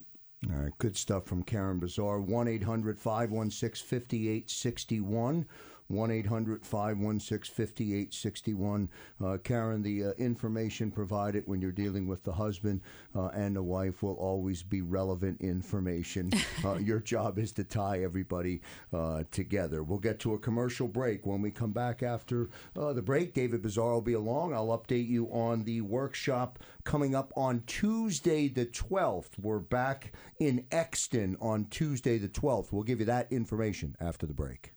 All 0.51 0.57
right, 0.57 0.73
good 0.79 0.97
stuff 0.97 1.25
from 1.25 1.43
Karen 1.43 1.79
Bazaar. 1.79 2.21
1 2.21 2.49
800 2.49 2.99
516 2.99 3.87
5861. 3.87 5.47
1 5.89 6.11
800 6.11 6.65
516 6.65 7.55
5861. 7.55 8.89
Karen, 9.45 9.83
the 9.83 10.07
uh, 10.07 10.11
information 10.19 10.91
provided 10.91 11.45
when 11.47 11.61
you're 11.61 11.73
dealing 11.73 12.07
with 12.07 12.23
the 12.25 12.33
husband 12.33 12.81
uh, 13.15 13.29
and 13.29 13.57
the 13.57 13.63
wife 13.63 14.03
will 14.03 14.15
always 14.15 14.63
be 14.63 14.83
relevant 14.83 15.41
information. 15.41 16.31
uh, 16.65 16.75
your 16.75 17.01
job 17.01 17.39
is 17.39 17.53
to 17.53 17.65
tie 17.65 18.03
everybody 18.03 18.61
uh, 18.93 19.25
together. 19.31 19.83
We'll 19.83 19.99
get 19.99 20.19
to 20.21 20.35
a 20.35 20.39
commercial 20.39 20.89
break. 20.89 21.27
When 21.27 21.43
we 21.43 21.51
come 21.51 21.73
back 21.73 22.03
after 22.03 22.51
uh, 22.77 22.93
the 22.93 23.03
break, 23.03 23.35
David 23.35 23.63
Bazaar 23.63 23.95
will 23.95 24.01
be 24.01 24.15
along. 24.15 24.55
I'll 24.55 24.79
update 24.79 25.09
you 25.09 25.27
on 25.27 25.65
the 25.65 25.81
workshop 25.81 26.59
coming 26.85 27.15
up 27.15 27.33
on 27.37 27.63
Tuesday 27.67 28.49
the 28.49 28.67
12th. 28.67 29.39
We're 29.41 29.59
back 29.59 30.13
in 30.41 30.67
Exton 30.71 31.37
on 31.41 31.67
Tuesday 31.67 32.19
the 32.19 32.29
12th. 32.29 32.73
We'll 32.73 32.83
give 32.83 33.01
you 33.01 33.07
that 33.07 33.31
information 33.33 33.97
after 34.01 34.27
the 34.27 34.35
break. 34.35 34.73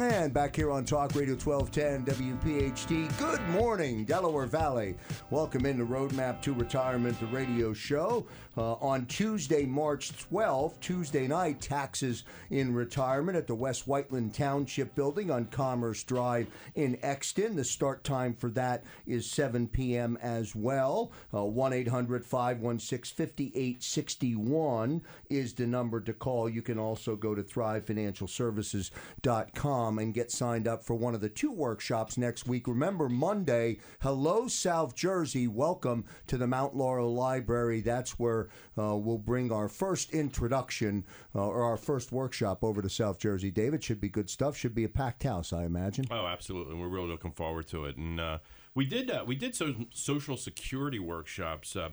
And 0.00 0.34
back 0.34 0.56
here 0.56 0.72
on 0.72 0.84
Talk 0.84 1.14
Radio 1.14 1.36
1210 1.36 2.16
WPHT. 2.16 3.16
Good 3.16 3.40
morning, 3.50 4.04
Delaware 4.04 4.46
Valley. 4.46 4.96
Welcome 5.30 5.66
into 5.66 5.86
Roadmap 5.86 6.42
to 6.42 6.52
Retirement, 6.52 7.20
the 7.20 7.26
radio 7.26 7.72
show. 7.72 8.26
Uh, 8.56 8.74
on 8.74 9.04
Tuesday, 9.06 9.64
March 9.64 10.12
12th, 10.30 10.78
Tuesday 10.80 11.28
night, 11.28 11.60
taxes 11.60 12.24
in 12.50 12.74
retirement 12.74 13.36
at 13.36 13.46
the 13.46 13.54
West 13.54 13.86
Whiteland 13.86 14.34
Township 14.34 14.96
Building 14.96 15.30
on 15.30 15.44
Commerce 15.46 16.02
Drive 16.02 16.48
in 16.74 16.98
Exton. 17.02 17.54
The 17.54 17.62
start 17.62 18.02
time 18.02 18.34
for 18.34 18.50
that 18.50 18.82
is 19.06 19.30
7 19.30 19.68
p.m. 19.68 20.18
as 20.20 20.56
well. 20.56 21.12
1 21.30 21.72
800 21.72 22.24
516 22.24 23.26
5861 23.26 25.02
is 25.30 25.52
the 25.52 25.68
number 25.68 26.00
to 26.00 26.12
call. 26.12 26.48
You 26.48 26.62
can 26.62 26.80
also 26.80 27.14
go 27.14 27.36
to 27.36 27.44
thrivefinancialservices.com 27.44 29.83
And 29.84 30.14
get 30.14 30.30
signed 30.30 30.66
up 30.66 30.82
for 30.82 30.94
one 30.94 31.14
of 31.14 31.20
the 31.20 31.28
two 31.28 31.52
workshops 31.52 32.16
next 32.16 32.46
week. 32.46 32.66
Remember, 32.66 33.06
Monday, 33.06 33.80
hello, 34.00 34.48
South 34.48 34.94
Jersey. 34.94 35.46
Welcome 35.46 36.06
to 36.26 36.38
the 36.38 36.46
Mount 36.46 36.74
Laurel 36.74 37.12
Library. 37.12 37.82
That's 37.82 38.18
where 38.18 38.48
uh, 38.78 38.96
we'll 38.96 39.18
bring 39.18 39.52
our 39.52 39.68
first 39.68 40.12
introduction 40.12 41.04
uh, 41.34 41.46
or 41.46 41.64
our 41.64 41.76
first 41.76 42.12
workshop 42.12 42.64
over 42.64 42.80
to 42.80 42.88
South 42.88 43.18
Jersey. 43.18 43.50
David, 43.50 43.84
should 43.84 44.00
be 44.00 44.08
good 44.08 44.30
stuff. 44.30 44.56
Should 44.56 44.74
be 44.74 44.84
a 44.84 44.88
packed 44.88 45.22
house, 45.22 45.52
I 45.52 45.64
imagine. 45.64 46.06
Oh, 46.10 46.26
absolutely. 46.26 46.76
We're 46.76 46.88
really 46.88 47.08
looking 47.08 47.32
forward 47.32 47.66
to 47.68 47.84
it. 47.84 47.98
And 47.98 48.18
uh, 48.18 48.38
we 48.74 48.86
did 48.86 49.10
uh, 49.10 49.24
we 49.26 49.36
did 49.36 49.54
some 49.54 49.88
social 49.92 50.38
security 50.38 50.98
workshops 50.98 51.76
uh, 51.76 51.90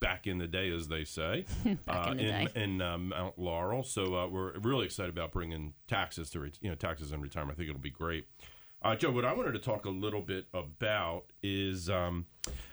back 0.00 0.26
in 0.26 0.38
the 0.38 0.46
day, 0.46 0.70
as 0.70 0.88
they 0.88 1.04
say, 1.04 1.44
uh, 1.88 2.14
in 2.16 2.16
the 2.16 2.50
in 2.54 2.82
um, 2.82 3.08
Mount 3.10 3.38
Laurel. 3.38 3.82
So 3.82 4.14
uh, 4.14 4.28
we're 4.28 4.58
really 4.58 4.86
excited 4.86 5.10
about 5.10 5.32
bringing 5.32 5.74
taxes 5.86 6.30
to 6.30 6.40
re- 6.40 6.52
you 6.60 6.68
know 6.68 6.74
taxes 6.74 7.12
and 7.12 7.22
retirement. 7.22 7.56
I 7.56 7.58
think 7.58 7.70
it'll 7.70 7.80
be 7.80 7.90
great. 7.90 8.26
Uh, 8.80 8.94
Joe, 8.94 9.10
what 9.10 9.24
I 9.24 9.32
wanted 9.32 9.52
to 9.52 9.58
talk 9.58 9.86
a 9.86 9.90
little 9.90 10.20
bit 10.20 10.46
about 10.54 11.24
is 11.42 11.90
um, 11.90 12.26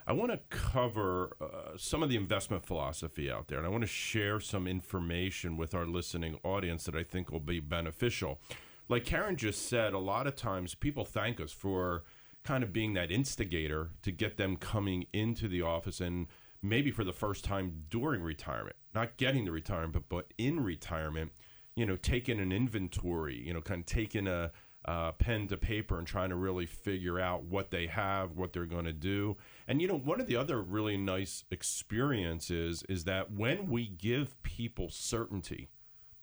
I 0.06 0.14
want 0.14 0.32
to 0.32 0.40
cover 0.50 1.36
uh, 1.42 1.78
some 1.78 2.04
of 2.04 2.10
the 2.10 2.16
investment 2.16 2.64
philosophy 2.64 3.32
out 3.32 3.48
there, 3.48 3.58
and 3.58 3.66
I 3.66 3.72
want 3.72 3.82
to 3.82 3.88
share 3.88 4.40
some 4.40 4.68
information 4.68 5.58
with 5.58 5.74
our 5.74 5.88
listening 5.88 6.38
audience 6.44 6.84
that 6.86 6.96
I 6.96 7.02
think 7.02 7.32
will 7.32 7.40
be 7.40 7.60
beneficial. 7.60 8.40
Like 8.88 9.04
Karen 9.04 9.36
just 9.36 9.68
said, 9.68 9.94
a 9.94 10.00
lot 10.00 10.28
of 10.28 10.36
times 10.36 10.76
people 10.76 11.06
thank 11.06 11.42
us 11.42 11.52
for 11.52 12.04
kind 12.44 12.64
of 12.64 12.72
being 12.72 12.94
that 12.94 13.12
instigator 13.12 13.90
to 14.04 14.12
get 14.12 14.38
them 14.38 14.58
coming 14.58 15.08
into 15.12 15.48
the 15.48 15.64
office 15.64 16.00
and 16.00 16.28
maybe 16.62 16.92
for 16.92 17.04
the 17.04 17.14
first 17.14 17.44
time 17.44 17.86
during 17.90 18.22
retirement, 18.22 18.76
not 18.94 19.18
getting 19.18 19.46
the 19.46 19.52
retirement, 19.52 19.94
but, 19.94 20.10
but 20.10 20.34
in 20.38 20.60
retirement, 20.60 21.32
you 21.76 21.86
know, 21.86 21.96
taking 21.96 22.40
an 22.40 22.52
inventory, 22.52 23.42
you 23.46 23.54
know, 23.54 23.62
kind 23.62 23.82
of 23.82 23.86
taking 23.86 24.28
a, 24.28 24.52
uh, 24.86 25.12
pen 25.14 25.48
to 25.48 25.58
paper 25.58 25.98
and 25.98 26.08
trying 26.08 26.30
to 26.30 26.36
really 26.36 26.66
figure 26.66 27.20
out 27.20 27.44
what 27.44 27.72
they 27.72 27.88
have, 27.88 28.38
what 28.38 28.54
they're 28.54 28.68
going 28.68 28.86
to 28.86 28.94
do. 28.94 29.36
And 29.68 29.82
you 29.82 29.88
know, 29.88 29.98
one 29.98 30.22
of 30.22 30.28
the 30.28 30.36
other 30.36 30.62
really 30.62 30.96
nice 30.96 31.44
experiences 31.50 32.84
is 32.88 33.04
that 33.06 33.32
when 33.32 33.68
we 33.68 33.88
give 33.88 34.42
people 34.44 34.90
certainty 34.90 35.70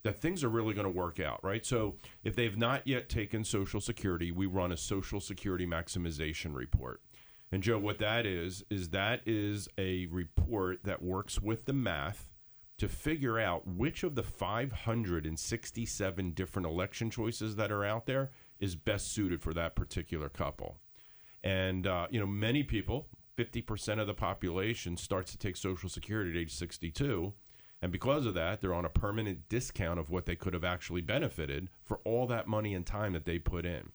that 0.03 0.19
things 0.19 0.43
are 0.43 0.49
really 0.49 0.73
going 0.73 0.85
to 0.85 0.89
work 0.89 1.19
out, 1.19 1.39
right? 1.43 1.65
So 1.65 1.95
if 2.23 2.35
they've 2.35 2.57
not 2.57 2.85
yet 2.85 3.09
taken 3.09 3.43
Social 3.43 3.79
Security, 3.79 4.31
we 4.31 4.45
run 4.45 4.71
a 4.71 4.77
Social 4.77 5.21
Security 5.21 5.65
maximization 5.65 6.53
report. 6.53 7.01
And 7.53 7.61
Joe, 7.61 7.77
what 7.77 7.99
that 7.99 8.25
is, 8.25 8.63
is 8.71 8.89
that 8.89 9.21
is 9.27 9.69
a 9.77 10.07
report 10.07 10.79
that 10.85 11.03
works 11.03 11.39
with 11.39 11.65
the 11.65 11.73
math 11.73 12.31
to 12.79 12.87
figure 12.87 13.39
out 13.39 13.67
which 13.67 14.01
of 14.01 14.15
the 14.15 14.23
567 14.23 16.31
different 16.31 16.65
election 16.65 17.11
choices 17.11 17.55
that 17.57 17.71
are 17.71 17.85
out 17.85 18.07
there 18.07 18.31
is 18.59 18.75
best 18.75 19.11
suited 19.11 19.39
for 19.39 19.53
that 19.53 19.75
particular 19.75 20.29
couple. 20.29 20.79
And, 21.43 21.85
uh, 21.85 22.07
you 22.09 22.19
know, 22.19 22.25
many 22.25 22.63
people, 22.63 23.05
50% 23.37 23.99
of 23.99 24.07
the 24.07 24.15
population 24.15 24.97
starts 24.97 25.31
to 25.33 25.37
take 25.37 25.55
Social 25.55 25.89
Security 25.89 26.31
at 26.31 26.37
age 26.37 26.55
62. 26.55 27.33
And 27.83 27.91
because 27.91 28.25
of 28.25 28.33
that, 28.33 28.61
they're 28.61 28.73
on 28.73 28.85
a 28.85 28.89
permanent 28.89 29.47
discount 29.47 29.99
of 29.99 30.09
what 30.09 30.25
they 30.25 30.35
could 30.35 30.55
have 30.55 30.63
actually 30.63 31.01
benefited 31.01 31.69
for 31.83 31.99
all 32.03 32.25
that 32.25 32.47
money 32.47 32.73
and 32.73 32.83
time 32.83 33.13
that 33.13 33.25
they 33.25 33.37
put 33.37 33.63
in. 33.63 33.91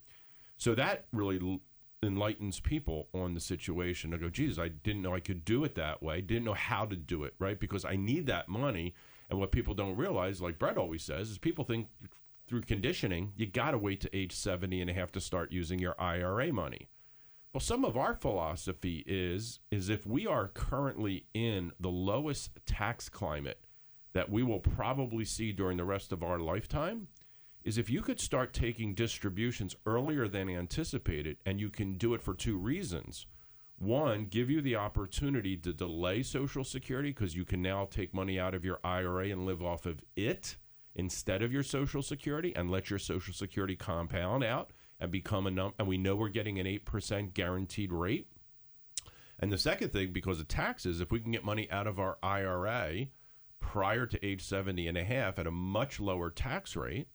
So 0.58 0.74
that 0.74 1.06
really 1.12 1.60
enlightens 2.02 2.60
people 2.60 3.08
on 3.12 3.34
the 3.34 3.40
situation. 3.40 4.10
They 4.10 4.18
go, 4.18 4.28
geez, 4.28 4.58
I 4.58 4.68
didn't 4.68 5.02
know 5.02 5.14
I 5.14 5.20
could 5.20 5.44
do 5.44 5.64
it 5.64 5.74
that 5.74 6.02
way. 6.02 6.20
Didn't 6.20 6.44
know 6.44 6.54
how 6.54 6.84
to 6.84 6.96
do 6.96 7.24
it, 7.24 7.34
right? 7.38 7.58
Because 7.58 7.84
I 7.84 7.96
need 7.96 8.26
that 8.26 8.48
money. 8.48 8.94
And 9.30 9.38
what 9.38 9.52
people 9.52 9.74
don't 9.74 9.96
realize, 9.96 10.40
like 10.40 10.58
Brett 10.58 10.78
always 10.78 11.02
says, 11.02 11.30
is 11.30 11.38
people 11.38 11.64
think 11.64 11.88
through 12.46 12.62
conditioning, 12.62 13.32
you 13.36 13.46
got 13.46 13.72
to 13.72 13.78
wait 13.78 14.00
to 14.00 14.16
age 14.16 14.32
70 14.32 14.80
and 14.80 14.90
have 14.90 15.12
to 15.12 15.20
start 15.20 15.52
using 15.52 15.78
your 15.78 15.94
IRA 16.00 16.52
money. 16.52 16.88
Well, 17.52 17.60
some 17.60 17.84
of 17.84 17.96
our 17.96 18.14
philosophy 18.14 19.04
is 19.06 19.60
is 19.70 19.88
if 19.88 20.06
we 20.06 20.26
are 20.26 20.48
currently 20.48 21.24
in 21.34 21.72
the 21.80 21.88
lowest 21.88 22.50
tax 22.66 23.08
climate 23.08 23.64
that 24.12 24.30
we 24.30 24.42
will 24.42 24.60
probably 24.60 25.24
see 25.24 25.52
during 25.52 25.76
the 25.76 25.84
rest 25.84 26.12
of 26.12 26.22
our 26.22 26.38
lifetime, 26.38 27.08
is 27.68 27.76
if 27.76 27.90
you 27.90 28.00
could 28.00 28.18
start 28.18 28.54
taking 28.54 28.94
distributions 28.94 29.76
earlier 29.84 30.26
than 30.26 30.48
anticipated, 30.48 31.36
and 31.44 31.60
you 31.60 31.68
can 31.68 31.98
do 31.98 32.14
it 32.14 32.22
for 32.22 32.32
two 32.32 32.56
reasons. 32.56 33.26
One, 33.76 34.24
give 34.24 34.48
you 34.48 34.62
the 34.62 34.76
opportunity 34.76 35.54
to 35.58 35.74
delay 35.74 36.22
Social 36.22 36.64
Security 36.64 37.10
because 37.10 37.36
you 37.36 37.44
can 37.44 37.60
now 37.60 37.84
take 37.84 38.14
money 38.14 38.40
out 38.40 38.54
of 38.54 38.64
your 38.64 38.80
IRA 38.82 39.26
and 39.26 39.44
live 39.44 39.62
off 39.62 39.84
of 39.84 40.00
it 40.16 40.56
instead 40.94 41.42
of 41.42 41.52
your 41.52 41.62
Social 41.62 42.00
Security 42.00 42.56
and 42.56 42.70
let 42.70 42.88
your 42.88 42.98
Social 42.98 43.34
Security 43.34 43.76
compound 43.76 44.42
out 44.42 44.70
and 44.98 45.12
become 45.12 45.46
a 45.46 45.50
num. 45.50 45.74
And 45.78 45.86
we 45.86 45.98
know 45.98 46.16
we're 46.16 46.30
getting 46.30 46.58
an 46.58 46.64
8% 46.64 47.34
guaranteed 47.34 47.92
rate. 47.92 48.28
And 49.38 49.52
the 49.52 49.58
second 49.58 49.92
thing, 49.92 50.14
because 50.14 50.40
of 50.40 50.48
taxes, 50.48 51.02
if 51.02 51.12
we 51.12 51.20
can 51.20 51.32
get 51.32 51.44
money 51.44 51.70
out 51.70 51.86
of 51.86 52.00
our 52.00 52.16
IRA 52.22 53.08
prior 53.60 54.06
to 54.06 54.24
age 54.24 54.42
70 54.42 54.88
and 54.88 54.96
a 54.96 55.04
half 55.04 55.38
at 55.38 55.46
a 55.46 55.50
much 55.50 56.00
lower 56.00 56.30
tax 56.30 56.74
rate 56.74 57.08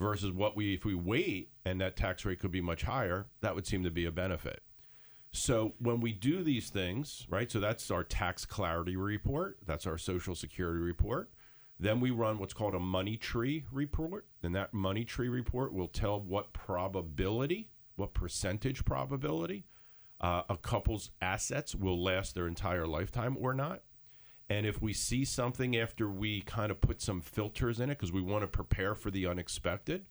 versus 0.00 0.32
what 0.32 0.56
we, 0.56 0.74
if 0.74 0.84
we 0.84 0.94
wait 0.94 1.50
and 1.64 1.80
that 1.80 1.96
tax 1.96 2.24
rate 2.24 2.40
could 2.40 2.50
be 2.50 2.60
much 2.60 2.82
higher, 2.82 3.26
that 3.42 3.54
would 3.54 3.66
seem 3.66 3.84
to 3.84 3.90
be 3.90 4.06
a 4.06 4.10
benefit. 4.10 4.62
So 5.30 5.74
when 5.78 6.00
we 6.00 6.12
do 6.12 6.42
these 6.42 6.70
things, 6.70 7.26
right? 7.30 7.48
So 7.48 7.60
that's 7.60 7.90
our 7.90 8.02
tax 8.02 8.44
clarity 8.44 8.96
report. 8.96 9.58
That's 9.64 9.86
our 9.86 9.98
social 9.98 10.34
security 10.34 10.80
report. 10.80 11.30
Then 11.78 12.00
we 12.00 12.10
run 12.10 12.38
what's 12.38 12.54
called 12.54 12.74
a 12.74 12.80
money 12.80 13.16
tree 13.16 13.64
report. 13.70 14.26
And 14.42 14.54
that 14.56 14.74
money 14.74 15.04
tree 15.04 15.28
report 15.28 15.72
will 15.72 15.86
tell 15.86 16.20
what 16.20 16.52
probability, 16.52 17.70
what 17.94 18.12
percentage 18.12 18.84
probability 18.84 19.66
uh, 20.20 20.42
a 20.48 20.56
couple's 20.56 21.10
assets 21.22 21.74
will 21.74 22.02
last 22.02 22.34
their 22.34 22.46
entire 22.46 22.86
lifetime 22.86 23.36
or 23.40 23.54
not. 23.54 23.82
And 24.50 24.66
if 24.66 24.82
we 24.82 24.92
see 24.92 25.24
something 25.24 25.76
after 25.76 26.10
we 26.10 26.40
kind 26.42 26.72
of 26.72 26.80
put 26.80 27.00
some 27.00 27.20
filters 27.20 27.78
in 27.78 27.88
it, 27.88 27.98
because 27.98 28.10
we 28.10 28.20
want 28.20 28.42
to 28.42 28.48
prepare 28.48 28.96
for 28.96 29.12
the 29.12 29.24
unexpected, 29.26 30.08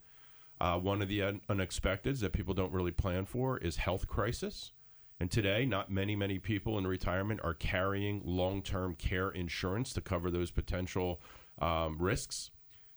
uh, 0.61 0.79
one 0.79 1.01
of 1.01 1.09
the 1.09 1.21
un- 1.21 1.41
unexpecteds 1.49 2.21
that 2.21 2.31
people 2.31 2.53
don't 2.53 2.71
really 2.71 2.91
plan 2.91 3.25
for 3.25 3.57
is 3.57 3.75
health 3.75 4.07
crisis. 4.07 4.71
And 5.19 5.29
today, 5.29 5.65
not 5.65 5.91
many, 5.91 6.15
many 6.15 6.39
people 6.39 6.77
in 6.77 6.87
retirement 6.87 7.41
are 7.43 7.53
carrying 7.53 8.21
long 8.23 8.61
term 8.61 8.95
care 8.95 9.29
insurance 9.29 9.91
to 9.93 10.01
cover 10.01 10.31
those 10.31 10.51
potential 10.51 11.19
um, 11.61 11.97
risks. 11.99 12.51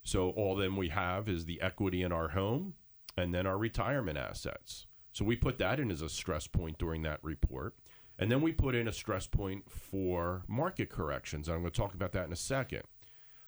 So, 0.05 0.31
all 0.31 0.55
then 0.55 0.77
we 0.77 0.91
have 0.91 1.29
is 1.29 1.45
the 1.45 1.61
equity 1.61 2.03
in 2.03 2.13
our 2.13 2.29
home 2.29 2.75
and 3.17 3.35
then 3.35 3.49
our 3.49 3.59
retirement 3.59 4.17
assets. 4.17 4.87
So, 5.11 5.25
we 5.25 5.35
put 5.35 5.59
that 5.59 5.81
in 5.81 5.91
as 5.91 6.03
a 6.03 6.09
stress 6.09 6.47
point 6.47 6.79
during 6.79 7.03
that 7.03 7.19
report. 7.25 7.75
And 8.23 8.31
then 8.31 8.41
we 8.41 8.53
put 8.53 8.77
in 8.77 8.87
a 8.87 8.93
stress 8.93 9.27
point 9.27 9.69
for 9.69 10.45
market 10.47 10.91
corrections. 10.91 11.49
I'm 11.49 11.63
going 11.63 11.73
to 11.73 11.77
talk 11.77 11.93
about 11.93 12.13
that 12.13 12.25
in 12.25 12.33
a 12.33 12.37
second. 12.37 12.83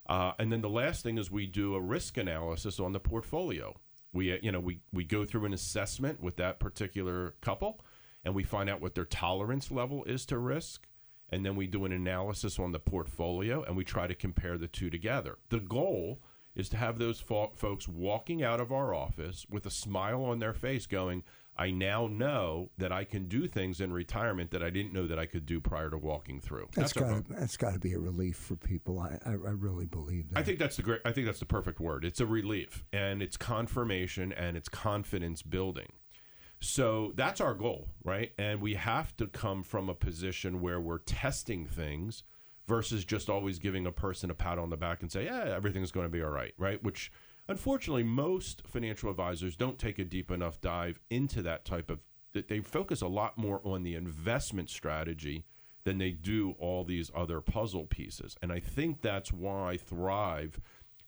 Uh, 0.08 0.32
and 0.36 0.50
then 0.50 0.62
the 0.62 0.68
last 0.68 1.04
thing 1.04 1.16
is 1.16 1.30
we 1.30 1.46
do 1.46 1.76
a 1.76 1.80
risk 1.80 2.16
analysis 2.16 2.80
on 2.80 2.90
the 2.90 2.98
portfolio. 2.98 3.78
We, 4.12 4.36
you 4.42 4.50
know, 4.50 4.58
we, 4.58 4.80
we 4.92 5.04
go 5.04 5.24
through 5.24 5.44
an 5.44 5.54
assessment 5.54 6.20
with 6.20 6.38
that 6.38 6.58
particular 6.58 7.36
couple 7.40 7.82
and 8.24 8.34
we 8.34 8.42
find 8.42 8.68
out 8.68 8.80
what 8.80 8.96
their 8.96 9.04
tolerance 9.04 9.70
level 9.70 10.02
is 10.06 10.26
to 10.26 10.38
risk. 10.38 10.88
And 11.30 11.46
then 11.46 11.54
we 11.54 11.68
do 11.68 11.84
an 11.84 11.92
analysis 11.92 12.58
on 12.58 12.72
the 12.72 12.80
portfolio 12.80 13.62
and 13.62 13.76
we 13.76 13.84
try 13.84 14.08
to 14.08 14.14
compare 14.16 14.58
the 14.58 14.66
two 14.66 14.90
together. 14.90 15.38
The 15.50 15.60
goal 15.60 16.20
is 16.56 16.68
to 16.70 16.76
have 16.78 16.98
those 16.98 17.20
fo- 17.20 17.52
folks 17.54 17.86
walking 17.86 18.42
out 18.42 18.60
of 18.60 18.72
our 18.72 18.92
office 18.92 19.46
with 19.48 19.66
a 19.66 19.70
smile 19.70 20.24
on 20.24 20.40
their 20.40 20.52
face 20.52 20.86
going, 20.88 21.22
I 21.56 21.70
now 21.70 22.08
know 22.08 22.70
that 22.78 22.90
I 22.90 23.04
can 23.04 23.28
do 23.28 23.46
things 23.46 23.80
in 23.80 23.92
retirement 23.92 24.50
that 24.50 24.62
I 24.62 24.70
didn't 24.70 24.92
know 24.92 25.06
that 25.06 25.18
I 25.18 25.26
could 25.26 25.46
do 25.46 25.60
prior 25.60 25.88
to 25.90 25.96
walking 25.98 26.40
through. 26.40 26.68
That's 26.74 26.92
got 26.92 27.28
that's 27.28 27.56
got 27.56 27.74
to 27.74 27.78
be 27.78 27.92
a 27.92 27.98
relief 27.98 28.36
for 28.36 28.56
people. 28.56 28.98
I, 28.98 29.18
I, 29.24 29.30
I 29.30 29.52
really 29.52 29.86
believe 29.86 30.30
that. 30.30 30.38
I 30.38 30.42
think 30.42 30.58
that's 30.58 30.76
the 30.76 30.82
great. 30.82 31.00
I 31.04 31.12
think 31.12 31.26
that's 31.26 31.38
the 31.38 31.46
perfect 31.46 31.80
word. 31.80 32.04
It's 32.04 32.20
a 32.20 32.26
relief, 32.26 32.84
and 32.92 33.22
it's 33.22 33.36
confirmation, 33.36 34.32
and 34.32 34.56
it's 34.56 34.68
confidence 34.68 35.42
building. 35.42 35.92
So 36.60 37.12
that's 37.14 37.40
our 37.40 37.54
goal, 37.54 37.88
right? 38.04 38.32
And 38.38 38.60
we 38.60 38.74
have 38.74 39.16
to 39.18 39.26
come 39.26 39.62
from 39.62 39.88
a 39.88 39.94
position 39.94 40.60
where 40.60 40.80
we're 40.80 40.98
testing 40.98 41.66
things 41.66 42.24
versus 42.66 43.04
just 43.04 43.28
always 43.28 43.58
giving 43.58 43.86
a 43.86 43.92
person 43.92 44.30
a 44.30 44.34
pat 44.34 44.58
on 44.58 44.70
the 44.70 44.76
back 44.76 45.02
and 45.02 45.12
say, 45.12 45.26
"Yeah, 45.26 45.44
everything's 45.44 45.92
going 45.92 46.06
to 46.06 46.10
be 46.10 46.22
all 46.22 46.30
right," 46.30 46.54
right? 46.58 46.82
Which 46.82 47.12
unfortunately 47.48 48.02
most 48.02 48.62
financial 48.66 49.10
advisors 49.10 49.56
don't 49.56 49.78
take 49.78 49.98
a 49.98 50.04
deep 50.04 50.30
enough 50.30 50.60
dive 50.60 50.98
into 51.10 51.42
that 51.42 51.64
type 51.64 51.90
of 51.90 52.00
they 52.32 52.60
focus 52.60 53.00
a 53.00 53.06
lot 53.06 53.38
more 53.38 53.60
on 53.64 53.84
the 53.84 53.94
investment 53.94 54.68
strategy 54.68 55.44
than 55.84 55.98
they 55.98 56.10
do 56.10 56.54
all 56.58 56.82
these 56.82 57.10
other 57.14 57.40
puzzle 57.40 57.84
pieces. 57.84 58.36
And 58.42 58.50
I 58.50 58.58
think 58.58 59.02
that's 59.02 59.32
why 59.32 59.76
Thrive 59.76 60.58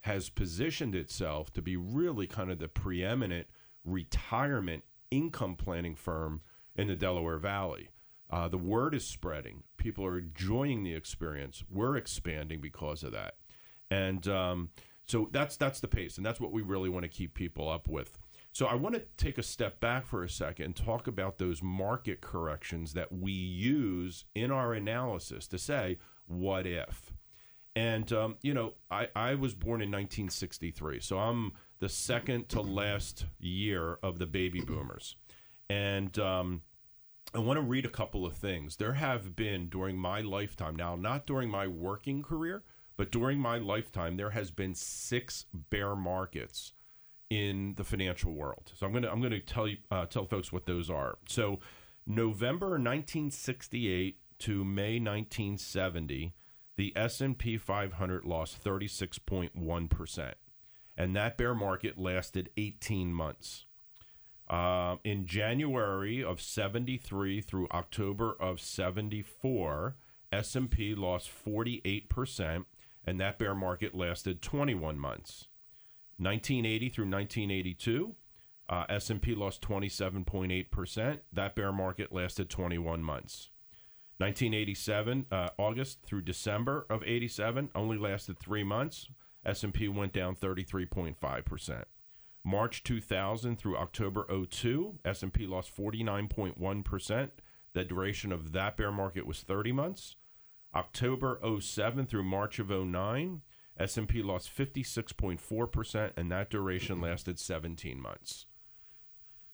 has 0.01 0.28
positioned 0.28 0.95
itself 0.95 1.53
to 1.55 1.62
be 1.62 1.76
really 1.76 2.26
kind 2.26 2.51
of 2.51 2.59
the 2.59 2.68
preeminent 2.68 3.49
retirement 3.84 4.84
income 5.11 5.57
planning 5.57 5.95
firm 5.95 6.43
in 6.76 6.87
the 6.89 6.95
Delaware 6.95 7.39
Valley. 7.39 7.89
Uh, 8.30 8.49
the 8.49 8.59
word 8.59 8.95
is 8.95 9.07
spreading. 9.07 9.62
People 9.76 10.05
are 10.05 10.18
enjoying 10.18 10.82
the 10.82 10.95
experience. 10.95 11.64
We're 11.70 11.97
expanding 11.97 12.61
because 12.61 13.03
of 13.03 13.12
that. 13.12 13.37
And 13.91 14.26
um, 14.28 14.70
so 15.07 15.28
that's 15.32 15.57
that's 15.57 15.80
the 15.80 15.88
pace, 15.88 16.16
and 16.16 16.26
that's 16.26 16.40
what 16.40 16.52
we 16.52 16.62
really 16.62 16.88
want 16.88 17.04
to 17.04 17.09
keep 17.09 17.34
people 17.34 17.68
up 17.68 17.88
with. 17.88 18.18
So 18.52 18.66
I 18.66 18.74
want 18.74 18.94
to 18.94 19.02
take 19.18 19.36
a 19.36 19.42
step 19.42 19.80
back 19.80 20.07
for 20.07 20.24
a 20.24 20.30
second 20.30 20.64
and 20.64 20.74
talk 20.76 21.07
about 21.07 21.36
those 21.36 21.62
market 21.62 22.22
corrections 22.22 22.94
that 22.94 23.12
we 23.12 23.30
use 23.30 24.24
in 24.34 24.50
our 24.50 24.72
analysis 24.72 25.46
to 25.48 25.59
say, 25.59 25.98
what 26.26 26.66
if? 26.66 27.12
And, 27.76 28.11
um, 28.14 28.36
you 28.40 28.54
know, 28.54 28.72
I, 28.90 29.09
I 29.14 29.34
was 29.34 29.52
born 29.52 29.82
in 29.82 29.90
1963, 29.90 31.00
so 31.00 31.18
I'm 31.18 31.52
the 31.80 31.90
second 31.90 32.48
to 32.48 32.62
last 32.62 33.26
year 33.38 33.98
of 34.02 34.18
the 34.18 34.24
baby 34.24 34.62
boomers. 34.62 35.16
And 35.68 36.18
um, 36.18 36.62
I 37.34 37.40
want 37.40 37.59
to 37.59 37.62
read 37.62 37.84
a 37.84 37.90
couple 37.90 38.24
of 38.24 38.32
things. 38.32 38.76
There 38.76 38.94
have 38.94 39.36
been 39.36 39.68
during 39.68 39.98
my 39.98 40.22
lifetime, 40.22 40.74
now, 40.74 40.96
not 40.96 41.26
during 41.26 41.50
my 41.50 41.66
working 41.66 42.22
career, 42.22 42.62
but 42.97 43.11
during 43.11 43.38
my 43.38 43.59
lifetime, 43.59 44.16
there 44.16 44.30
has 44.30 44.51
been 44.51 44.74
six 44.74 45.47
bear 45.53 45.94
markets 45.94 46.72
in 47.28 47.74
the 47.76 47.84
financial 47.84 48.32
world. 48.32 48.72
So 48.74 48.86
I'm 48.86 48.92
gonna 48.92 49.09
I'm 49.09 49.20
gonna 49.20 49.40
tell 49.40 49.68
you 49.68 49.78
uh, 49.90 50.07
tell 50.07 50.26
folks 50.26 50.53
what 50.53 50.66
those 50.66 50.88
are. 50.88 51.18
So 51.28 51.59
November 52.07 52.70
1968 52.70 54.18
to 54.40 54.64
May 54.64 55.01
1970, 55.01 56.34
the 56.76 56.92
S&P 56.94 57.57
500 57.57 58.24
lost 58.24 58.62
36.1 58.62 59.90
percent, 59.90 60.36
and 60.97 61.16
that 61.16 61.36
bear 61.36 61.55
market 61.55 61.99
lasted 61.99 62.51
18 62.57 63.12
months. 63.12 63.64
Uh, 64.49 64.97
in 65.03 65.26
January 65.26 66.22
of 66.22 66.40
73 66.40 67.40
through 67.40 67.66
October 67.72 68.36
of 68.38 68.61
74, 68.61 69.97
S&P 70.32 70.94
lost 70.94 71.28
48 71.28 72.09
percent, 72.09 72.66
and 73.07 73.20
that 73.20 73.38
bear 73.38 73.54
market 73.54 73.94
lasted 73.94 74.42
21 74.42 74.98
months. 74.98 75.48
1980 76.18 76.88
through 76.88 77.04
1982, 77.04 78.14
uh, 78.68 78.84
S&P 78.88 79.34
lost 79.34 79.62
27.8%. 79.62 81.20
That 81.32 81.54
bear 81.54 81.72
market 81.72 82.12
lasted 82.12 82.50
21 82.50 83.02
months. 83.02 83.50
1987, 84.18 85.26
uh, 85.30 85.48
August 85.59 86.02
through 86.02 86.22
December 86.22 86.86
of 86.88 87.02
87, 87.04 87.70
only 87.74 87.98
lasted 87.98 88.38
three 88.38 88.64
months. 88.64 89.09
S&P 89.44 89.88
went 89.88 90.12
down 90.12 90.34
33.5%. 90.34 91.84
March 92.42 92.82
2000 92.82 93.57
through 93.57 93.76
October 93.76 94.26
02, 94.48 94.98
S&P 95.04 95.46
lost 95.46 95.76
49.1%. 95.76 97.30
The 97.74 97.84
duration 97.84 98.32
of 98.32 98.52
that 98.52 98.76
bear 98.76 98.90
market 98.90 99.26
was 99.26 99.42
30 99.42 99.72
months. 99.72 100.16
October 100.77 101.41
07 101.59 102.05
through 102.05 102.22
March 102.22 102.59
of 102.59 102.68
09, 102.68 103.41
S&P 103.79 104.22
lost 104.22 104.55
56.4% 104.55 106.11
and 106.18 106.31
that 106.31 106.51
duration 106.51 107.01
lasted 107.01 107.39
17 107.39 107.99
months. 107.99 108.45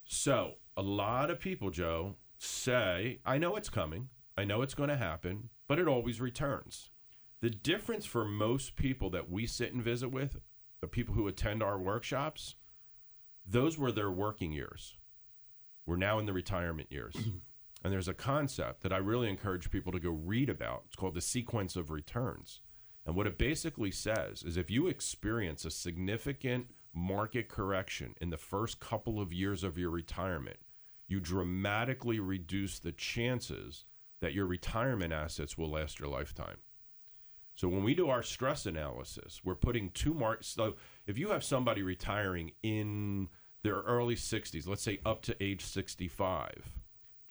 So, 0.02 0.54
a 0.76 0.82
lot 0.82 1.30
of 1.30 1.38
people, 1.38 1.70
Joe, 1.70 2.16
say, 2.38 3.20
I 3.24 3.38
know 3.38 3.54
it's 3.54 3.68
coming. 3.68 4.08
I 4.36 4.44
know 4.44 4.62
it's 4.62 4.74
going 4.74 4.88
to 4.88 4.96
happen, 4.96 5.50
but 5.68 5.78
it 5.78 5.86
always 5.86 6.20
returns. 6.20 6.90
The 7.40 7.50
difference 7.50 8.04
for 8.04 8.24
most 8.24 8.74
people 8.74 9.08
that 9.10 9.30
we 9.30 9.46
sit 9.46 9.72
and 9.72 9.82
visit 9.82 10.08
with, 10.08 10.40
the 10.80 10.88
people 10.88 11.14
who 11.14 11.28
attend 11.28 11.62
our 11.62 11.78
workshops, 11.78 12.56
those 13.46 13.78
were 13.78 13.92
their 13.92 14.10
working 14.10 14.50
years. 14.50 14.96
We're 15.86 15.96
now 15.96 16.18
in 16.18 16.26
the 16.26 16.32
retirement 16.32 16.90
years. 16.90 17.14
And 17.82 17.92
there's 17.92 18.08
a 18.08 18.14
concept 18.14 18.82
that 18.82 18.92
I 18.92 18.98
really 18.98 19.28
encourage 19.28 19.70
people 19.70 19.92
to 19.92 20.00
go 20.00 20.10
read 20.10 20.48
about. 20.48 20.84
It's 20.86 20.96
called 20.96 21.14
the 21.14 21.20
sequence 21.20 21.76
of 21.76 21.90
returns. 21.90 22.60
And 23.04 23.16
what 23.16 23.26
it 23.26 23.38
basically 23.38 23.90
says 23.90 24.42
is 24.42 24.56
if 24.56 24.70
you 24.70 24.86
experience 24.86 25.64
a 25.64 25.70
significant 25.70 26.68
market 26.94 27.48
correction 27.48 28.14
in 28.20 28.30
the 28.30 28.36
first 28.36 28.78
couple 28.78 29.20
of 29.20 29.32
years 29.32 29.64
of 29.64 29.76
your 29.76 29.90
retirement, 29.90 30.58
you 31.08 31.18
dramatically 31.18 32.20
reduce 32.20 32.78
the 32.78 32.92
chances 32.92 33.84
that 34.20 34.32
your 34.32 34.46
retirement 34.46 35.12
assets 35.12 35.58
will 35.58 35.70
last 35.70 35.98
your 35.98 36.08
lifetime. 36.08 36.58
So 37.54 37.68
when 37.68 37.82
we 37.82 37.94
do 37.94 38.08
our 38.08 38.22
stress 38.22 38.66
analysis, 38.66 39.40
we're 39.44 39.56
putting 39.56 39.90
two 39.90 40.14
marks. 40.14 40.46
So 40.46 40.76
if 41.06 41.18
you 41.18 41.30
have 41.30 41.44
somebody 41.44 41.82
retiring 41.82 42.52
in 42.62 43.28
their 43.62 43.80
early 43.80 44.14
60s, 44.14 44.66
let's 44.66 44.82
say 44.82 45.00
up 45.04 45.22
to 45.22 45.42
age 45.42 45.64
65, 45.64 46.81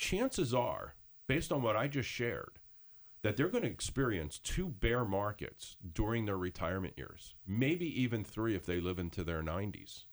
chances 0.02 0.52
are, 0.52 0.96
based 1.28 1.52
on 1.52 1.62
what 1.62 1.76
I 1.76 1.88
just 1.88 2.10
shared, 2.10 2.58
that 3.22 3.38
they're 3.38 3.50
going 3.50 3.64
to 3.64 3.70
experience 3.70 4.40
two 4.40 4.68
bear 4.68 5.06
markets 5.06 5.78
during 5.94 6.26
their 6.26 6.38
retirement 6.38 6.96
years, 6.98 7.36
maybe 7.46 7.86
even 8.02 8.24
three 8.24 8.56
if 8.56 8.66
they 8.66 8.82
live 8.82 8.98
into 8.98 9.24
their 9.24 9.44
90s. 9.44 10.06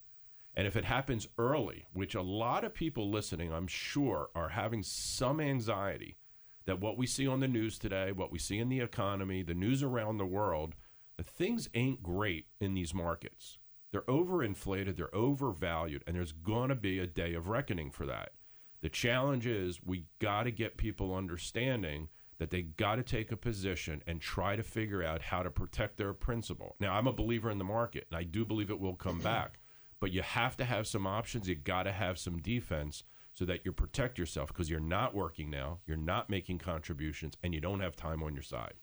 And 0.54 0.66
if 0.66 0.76
it 0.76 0.84
happens 0.84 1.26
early, 1.38 1.86
which 1.94 2.14
a 2.14 2.20
lot 2.20 2.64
of 2.64 2.74
people 2.74 3.10
listening, 3.10 3.50
I'm 3.50 3.66
sure, 3.66 4.28
are 4.34 4.50
having 4.50 4.82
some 4.82 5.40
anxiety 5.40 6.18
that 6.66 6.80
what 6.80 6.98
we 6.98 7.06
see 7.06 7.26
on 7.26 7.40
the 7.40 7.48
news 7.48 7.78
today, 7.78 8.12
what 8.12 8.30
we 8.30 8.38
see 8.38 8.58
in 8.58 8.68
the 8.68 8.80
economy, 8.80 9.42
the 9.42 9.54
news 9.54 9.82
around 9.82 10.18
the 10.18 10.26
world, 10.26 10.74
the 11.16 11.22
things 11.22 11.70
ain't 11.72 12.02
great 12.02 12.46
in 12.60 12.74
these 12.74 12.92
markets. 12.92 13.58
They're 13.90 14.02
overinflated, 14.02 14.96
they're 14.96 15.14
overvalued, 15.14 16.04
and 16.06 16.14
there's 16.14 16.32
going 16.32 16.68
to 16.68 16.74
be 16.74 16.98
a 16.98 17.06
day 17.06 17.32
of 17.32 17.48
reckoning 17.48 17.90
for 17.90 18.04
that. 18.04 18.32
The 18.80 18.88
challenge 18.88 19.46
is 19.46 19.80
we 19.84 20.04
got 20.18 20.44
to 20.44 20.50
get 20.50 20.76
people 20.76 21.14
understanding 21.14 22.08
that 22.38 22.50
they 22.50 22.62
got 22.62 22.96
to 22.96 23.02
take 23.02 23.32
a 23.32 23.36
position 23.36 24.02
and 24.06 24.20
try 24.20 24.54
to 24.54 24.62
figure 24.62 25.02
out 25.02 25.22
how 25.22 25.42
to 25.42 25.50
protect 25.50 25.96
their 25.96 26.12
principal. 26.12 26.76
Now, 26.78 26.94
I'm 26.94 27.08
a 27.08 27.12
believer 27.12 27.50
in 27.50 27.58
the 27.58 27.64
market, 27.64 28.06
and 28.10 28.18
I 28.18 28.22
do 28.22 28.44
believe 28.44 28.70
it 28.70 28.80
will 28.80 28.94
come 28.94 29.18
back, 29.22 29.58
but 30.00 30.12
you 30.12 30.22
have 30.22 30.56
to 30.58 30.64
have 30.64 30.86
some 30.86 31.06
options. 31.06 31.48
You 31.48 31.56
got 31.56 31.84
to 31.84 31.92
have 31.92 32.18
some 32.18 32.38
defense 32.38 33.02
so 33.34 33.44
that 33.44 33.64
you 33.64 33.72
protect 33.72 34.18
yourself 34.18 34.48
because 34.48 34.70
you're 34.70 34.80
not 34.80 35.14
working 35.14 35.50
now, 35.50 35.78
you're 35.86 35.96
not 35.96 36.30
making 36.30 36.58
contributions, 36.58 37.36
and 37.42 37.54
you 37.54 37.60
don't 37.60 37.80
have 37.80 37.96
time 37.96 38.22
on 38.22 38.34
your 38.34 38.42
side. 38.42 38.74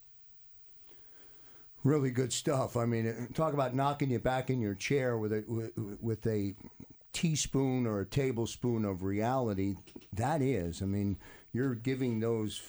Really 1.83 2.09
good 2.09 2.33
stuff. 2.33 2.75
I 2.75 2.85
mean, 2.85 3.29
talk 3.33 3.53
about 3.53 3.75
knocking 3.75 4.09
you 4.09 4.19
back 4.19 4.49
in 4.49 4.59
your 4.59 4.73
chair 4.73 5.17
with 5.17 5.31
a 5.31 5.43
with, 5.47 5.71
with 6.01 6.25
a 6.25 6.55
teaspoon 7.15 7.87
or 7.87 8.01
a 8.01 8.05
tablespoon 8.05 8.83
of 8.83 9.01
reality. 9.01 9.75
That 10.11 10.41
is, 10.41 10.81
I 10.81 10.85
mean, 10.85 11.17
you're 11.53 11.73
giving 11.73 12.19
those 12.19 12.61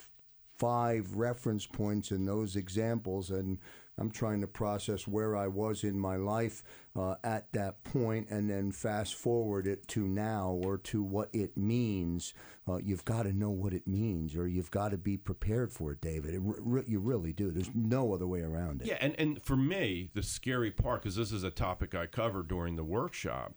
five 0.57 1.17
reference 1.17 1.67
points 1.67 2.13
and 2.13 2.27
those 2.27 2.55
examples, 2.55 3.31
and 3.31 3.59
I'm 3.99 4.11
trying 4.11 4.41
to 4.43 4.47
process 4.47 5.09
where 5.09 5.37
I 5.37 5.49
was 5.49 5.83
in 5.83 5.99
my 5.99 6.15
life 6.15 6.63
uh, 6.95 7.17
at 7.25 7.51
that 7.53 7.83
point, 7.83 8.29
and 8.31 8.49
then 8.49 8.71
fast 8.71 9.17
forward 9.17 9.67
it 9.67 9.89
to 9.89 10.07
now 10.07 10.51
or 10.63 10.79
to 10.79 11.03
what 11.03 11.29
it 11.33 11.57
means. 11.57 12.33
Uh, 12.69 12.77
you've 12.77 13.05
got 13.05 13.25
to 13.25 13.33
know 13.33 13.51
what 13.51 13.73
it 13.73 13.89
means, 13.89 14.37
or 14.37 14.47
you've 14.47 14.71
got 14.71 14.91
to 14.93 14.99
be 14.99 15.17
prepared 15.17 15.73
for 15.73 15.91
it, 15.93 16.01
David. 16.01 16.35
It 16.35 16.41
re- 16.45 16.85
you 16.87 17.01
really 17.01 17.33
do. 17.33 17.51
There's 17.51 17.71
no 17.75 18.15
other 18.15 18.29
way 18.29 18.43
around 18.43 18.83
it. 18.83 18.87
Yeah, 18.87 18.99
and, 19.01 19.17
and 19.19 19.43
for 19.43 19.57
me, 19.57 20.11
the 20.15 20.23
scary 20.23 20.71
part, 20.71 21.03
because 21.03 21.17
this 21.17 21.33
is 21.33 21.43
a 21.43 21.51
topic 21.51 21.97
I 21.97 22.07
covered 22.07 22.47
during 22.49 22.77
the 22.77 22.85
workshop, 22.85 23.55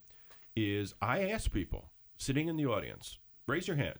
is 0.60 0.94
I 1.02 1.30
ask 1.30 1.52
people 1.52 1.92
sitting 2.18 2.48
in 2.48 2.58
the 2.58 2.66
audience, 2.66 3.18
raise 3.48 3.68
your 3.68 3.78
hand. 3.78 4.00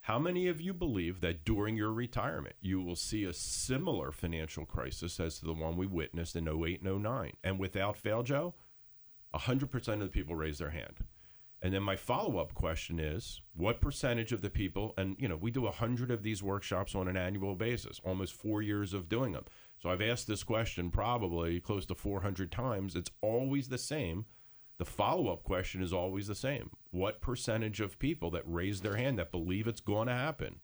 How 0.00 0.18
many 0.18 0.46
of 0.46 0.60
you 0.60 0.72
believe 0.72 1.20
that 1.20 1.44
during 1.44 1.76
your 1.76 1.92
retirement 1.92 2.54
you 2.60 2.80
will 2.80 2.96
see 2.96 3.24
a 3.24 3.32
similar 3.32 4.12
financial 4.12 4.64
crisis 4.64 5.18
as 5.18 5.38
to 5.38 5.46
the 5.46 5.52
one 5.52 5.76
we 5.76 5.86
witnessed 5.86 6.36
in 6.36 6.48
08 6.48 6.82
and 6.82 7.02
09? 7.02 7.32
And 7.42 7.58
without 7.58 7.96
fail, 7.96 8.22
Joe, 8.22 8.54
100% 9.34 9.88
of 9.94 10.00
the 10.00 10.08
people 10.08 10.36
raise 10.36 10.58
their 10.58 10.70
hand. 10.70 11.04
And 11.62 11.74
then 11.74 11.82
my 11.82 11.96
follow 11.96 12.38
up 12.38 12.54
question 12.54 13.00
is 13.00 13.40
what 13.54 13.80
percentage 13.80 14.30
of 14.30 14.42
the 14.42 14.50
people, 14.50 14.94
and 14.96 15.16
you 15.18 15.26
know, 15.26 15.36
we 15.36 15.50
do 15.50 15.62
100 15.62 16.10
of 16.10 16.22
these 16.22 16.42
workshops 16.42 16.94
on 16.94 17.08
an 17.08 17.16
annual 17.16 17.56
basis, 17.56 18.00
almost 18.04 18.34
four 18.34 18.62
years 18.62 18.92
of 18.92 19.08
doing 19.08 19.32
them. 19.32 19.44
So 19.78 19.90
I've 19.90 20.02
asked 20.02 20.26
this 20.26 20.44
question 20.44 20.90
probably 20.90 21.60
close 21.60 21.86
to 21.86 21.94
400 21.94 22.52
times. 22.52 22.94
It's 22.94 23.10
always 23.22 23.68
the 23.68 23.78
same. 23.78 24.26
The 24.78 24.84
follow 24.84 25.32
up 25.32 25.42
question 25.42 25.82
is 25.82 25.92
always 25.92 26.26
the 26.26 26.34
same. 26.34 26.70
What 26.90 27.20
percentage 27.20 27.80
of 27.80 27.98
people 27.98 28.30
that 28.32 28.42
raise 28.44 28.80
their 28.80 28.96
hand 28.96 29.18
that 29.18 29.32
believe 29.32 29.66
it's 29.66 29.80
going 29.80 30.08
to 30.08 30.14
happen 30.14 30.60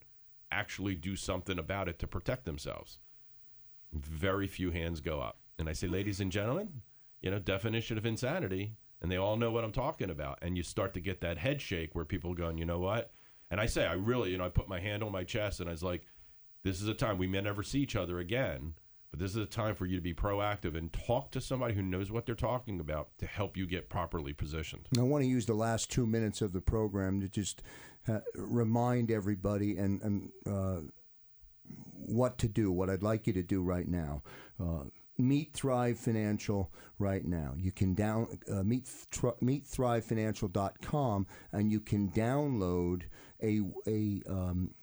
actually 0.51 0.95
do 0.95 1.17
something 1.17 1.59
about 1.59 1.89
it 1.89 1.99
to 2.01 2.07
protect 2.07 2.45
themselves? 2.45 2.99
Very 3.93 4.47
few 4.47 4.71
hands 4.71 5.01
go 5.01 5.21
up. 5.21 5.39
And 5.59 5.69
I 5.69 5.73
say, 5.73 5.87
ladies 5.87 6.21
and 6.21 6.31
gentlemen, 6.31 6.83
you 7.21 7.31
know, 7.31 7.39
definition 7.39 7.97
of 7.97 8.05
insanity, 8.05 8.77
and 9.01 9.11
they 9.11 9.17
all 9.17 9.37
know 9.37 9.51
what 9.51 9.65
I'm 9.65 9.73
talking 9.73 10.11
about. 10.11 10.39
And 10.43 10.57
you 10.57 10.63
start 10.63 10.93
to 10.95 11.01
get 11.01 11.21
that 11.23 11.39
head 11.39 11.61
shake 11.61 11.95
where 11.95 12.05
people 12.05 12.33
are 12.33 12.37
going, 12.37 12.59
you 12.59 12.65
know 12.65 12.79
what? 12.79 13.13
And 13.51 13.61
I 13.61 13.67
say, 13.67 13.87
I 13.87 13.95
really, 13.95 14.31
you 14.31 14.39
know, 14.39 14.47
I 14.47 14.51
put 14.51 14.69
my 14.69 14.81
hand 14.81 15.03
on 15.03 15.13
my 15.13 15.25
chest 15.25 15.61
and 15.61 15.69
I 15.69 15.73
was 15.73 15.83
like, 15.83 16.03
this 16.65 16.81
is 16.81 16.89
a 16.89 16.95
time 16.95 17.19
we 17.19 17.27
may 17.27 17.41
never 17.41 17.63
see 17.63 17.81
each 17.81 17.97
other 17.97 18.19
again 18.19 18.75
but 19.13 19.21
this 19.21 19.33
is 19.33 19.37
a 19.37 19.47
time 19.47 19.75
for 19.75 19.85
you 19.85 19.95
to 19.97 20.03
be 20.03 20.15
proactive 20.15 20.75
and 20.77 20.91
talk 20.91 21.31
to 21.33 21.41
somebody 21.41 21.75
who 21.75 21.83
knows 21.83 22.11
what 22.11 22.25
they're 22.25 22.35
talking 22.35 22.81
about 22.81 23.11
to 23.19 23.27
help 23.27 23.59
you 23.59 23.67
get 23.67 23.91
properly 23.91 24.33
positioned. 24.33 24.89
I 24.99 25.03
want 25.03 25.23
to 25.23 25.29
use 25.29 25.45
the 25.45 25.55
last 25.55 25.91
two 25.91 26.07
minutes 26.07 26.41
of 26.41 26.53
the 26.53 26.63
program 26.63 27.21
to 27.21 27.29
just 27.29 27.63
uh, 28.09 28.21
remind 28.35 29.11
everybody 29.11 29.77
and, 29.77 30.01
and 30.01 30.31
uh, 30.47 30.81
what 32.07 32.39
to 32.39 32.49
do, 32.49 32.73
what 32.73 32.89
I'd 32.89 33.03
like 33.03 33.27
you 33.27 33.35
to 33.35 33.43
do 33.43 33.63
right 33.63 33.87
now. 33.87 34.23
Uh, 34.59 34.85
Meet 35.19 35.53
Thrive 35.53 35.99
Financial 35.99 36.73
right 36.99 37.25
now. 37.25 37.53
You 37.59 37.71
can 37.71 37.95
down 37.95 38.39
uh, 38.51 38.63
meet 38.63 38.87
thr- 38.87 39.39
meetthrivefinancial.com 39.43 41.27
and 41.53 41.71
you 41.71 41.81
can 41.81 42.09
download 42.09 43.03
a 43.43 43.61
a 43.87 44.23
um, 44.27 44.75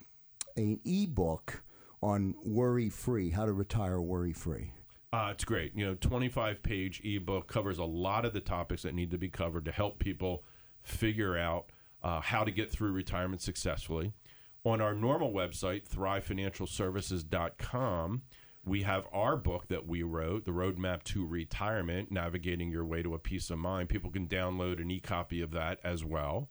an 0.56 0.80
ebook 0.86 1.64
on 2.02 2.36
worry 2.44 2.90
free, 2.90 3.30
how 3.32 3.46
to 3.46 3.54
retire 3.54 4.02
worry 4.02 4.34
free. 4.34 4.74
Uh, 5.12 5.30
it's 5.32 5.44
great. 5.44 5.76
You 5.76 5.88
know, 5.88 5.96
25 5.96 6.62
page 6.62 7.02
ebook 7.04 7.48
covers 7.48 7.80
a 7.80 7.84
lot 7.84 8.26
of 8.26 8.34
the 8.34 8.40
topics 8.40 8.84
that 8.84 8.94
need 8.94 9.10
to 9.12 9.18
be 9.18 9.30
covered 9.30 9.66
to 9.66 9.72
help 9.72 9.98
people 10.00 10.44
figure 10.84 11.36
out 11.38 11.72
uh, 12.04 12.22
how 12.22 12.44
to 12.44 12.52
get 12.52 12.70
through 12.72 12.92
retirement 12.92 13.42
successfully. 13.42 14.14
On 14.64 14.80
our 14.82 14.94
normal 14.94 15.34
website, 15.34 15.88
thrivefinancialservices.com, 15.88 18.22
we 18.66 18.82
have 18.84 19.08
our 19.12 19.36
book 19.38 19.68
that 19.70 19.88
we 19.88 20.04
wrote, 20.04 20.46
The 20.46 20.52
Roadmap 20.52 21.02
to 21.06 21.26
Retirement 21.26 22.12
Navigating 22.12 22.70
Your 22.70 22.86
Way 22.86 23.02
to 23.02 23.16
a 23.16 23.20
Peace 23.20 23.50
of 23.50 23.58
Mind. 23.58 23.90
People 23.90 24.12
can 24.12 24.28
download 24.28 24.80
an 24.82 24.92
e 24.92 25.00
copy 25.00 25.42
of 25.42 25.50
that 25.52 25.80
as 25.84 26.06
well. 26.06 26.50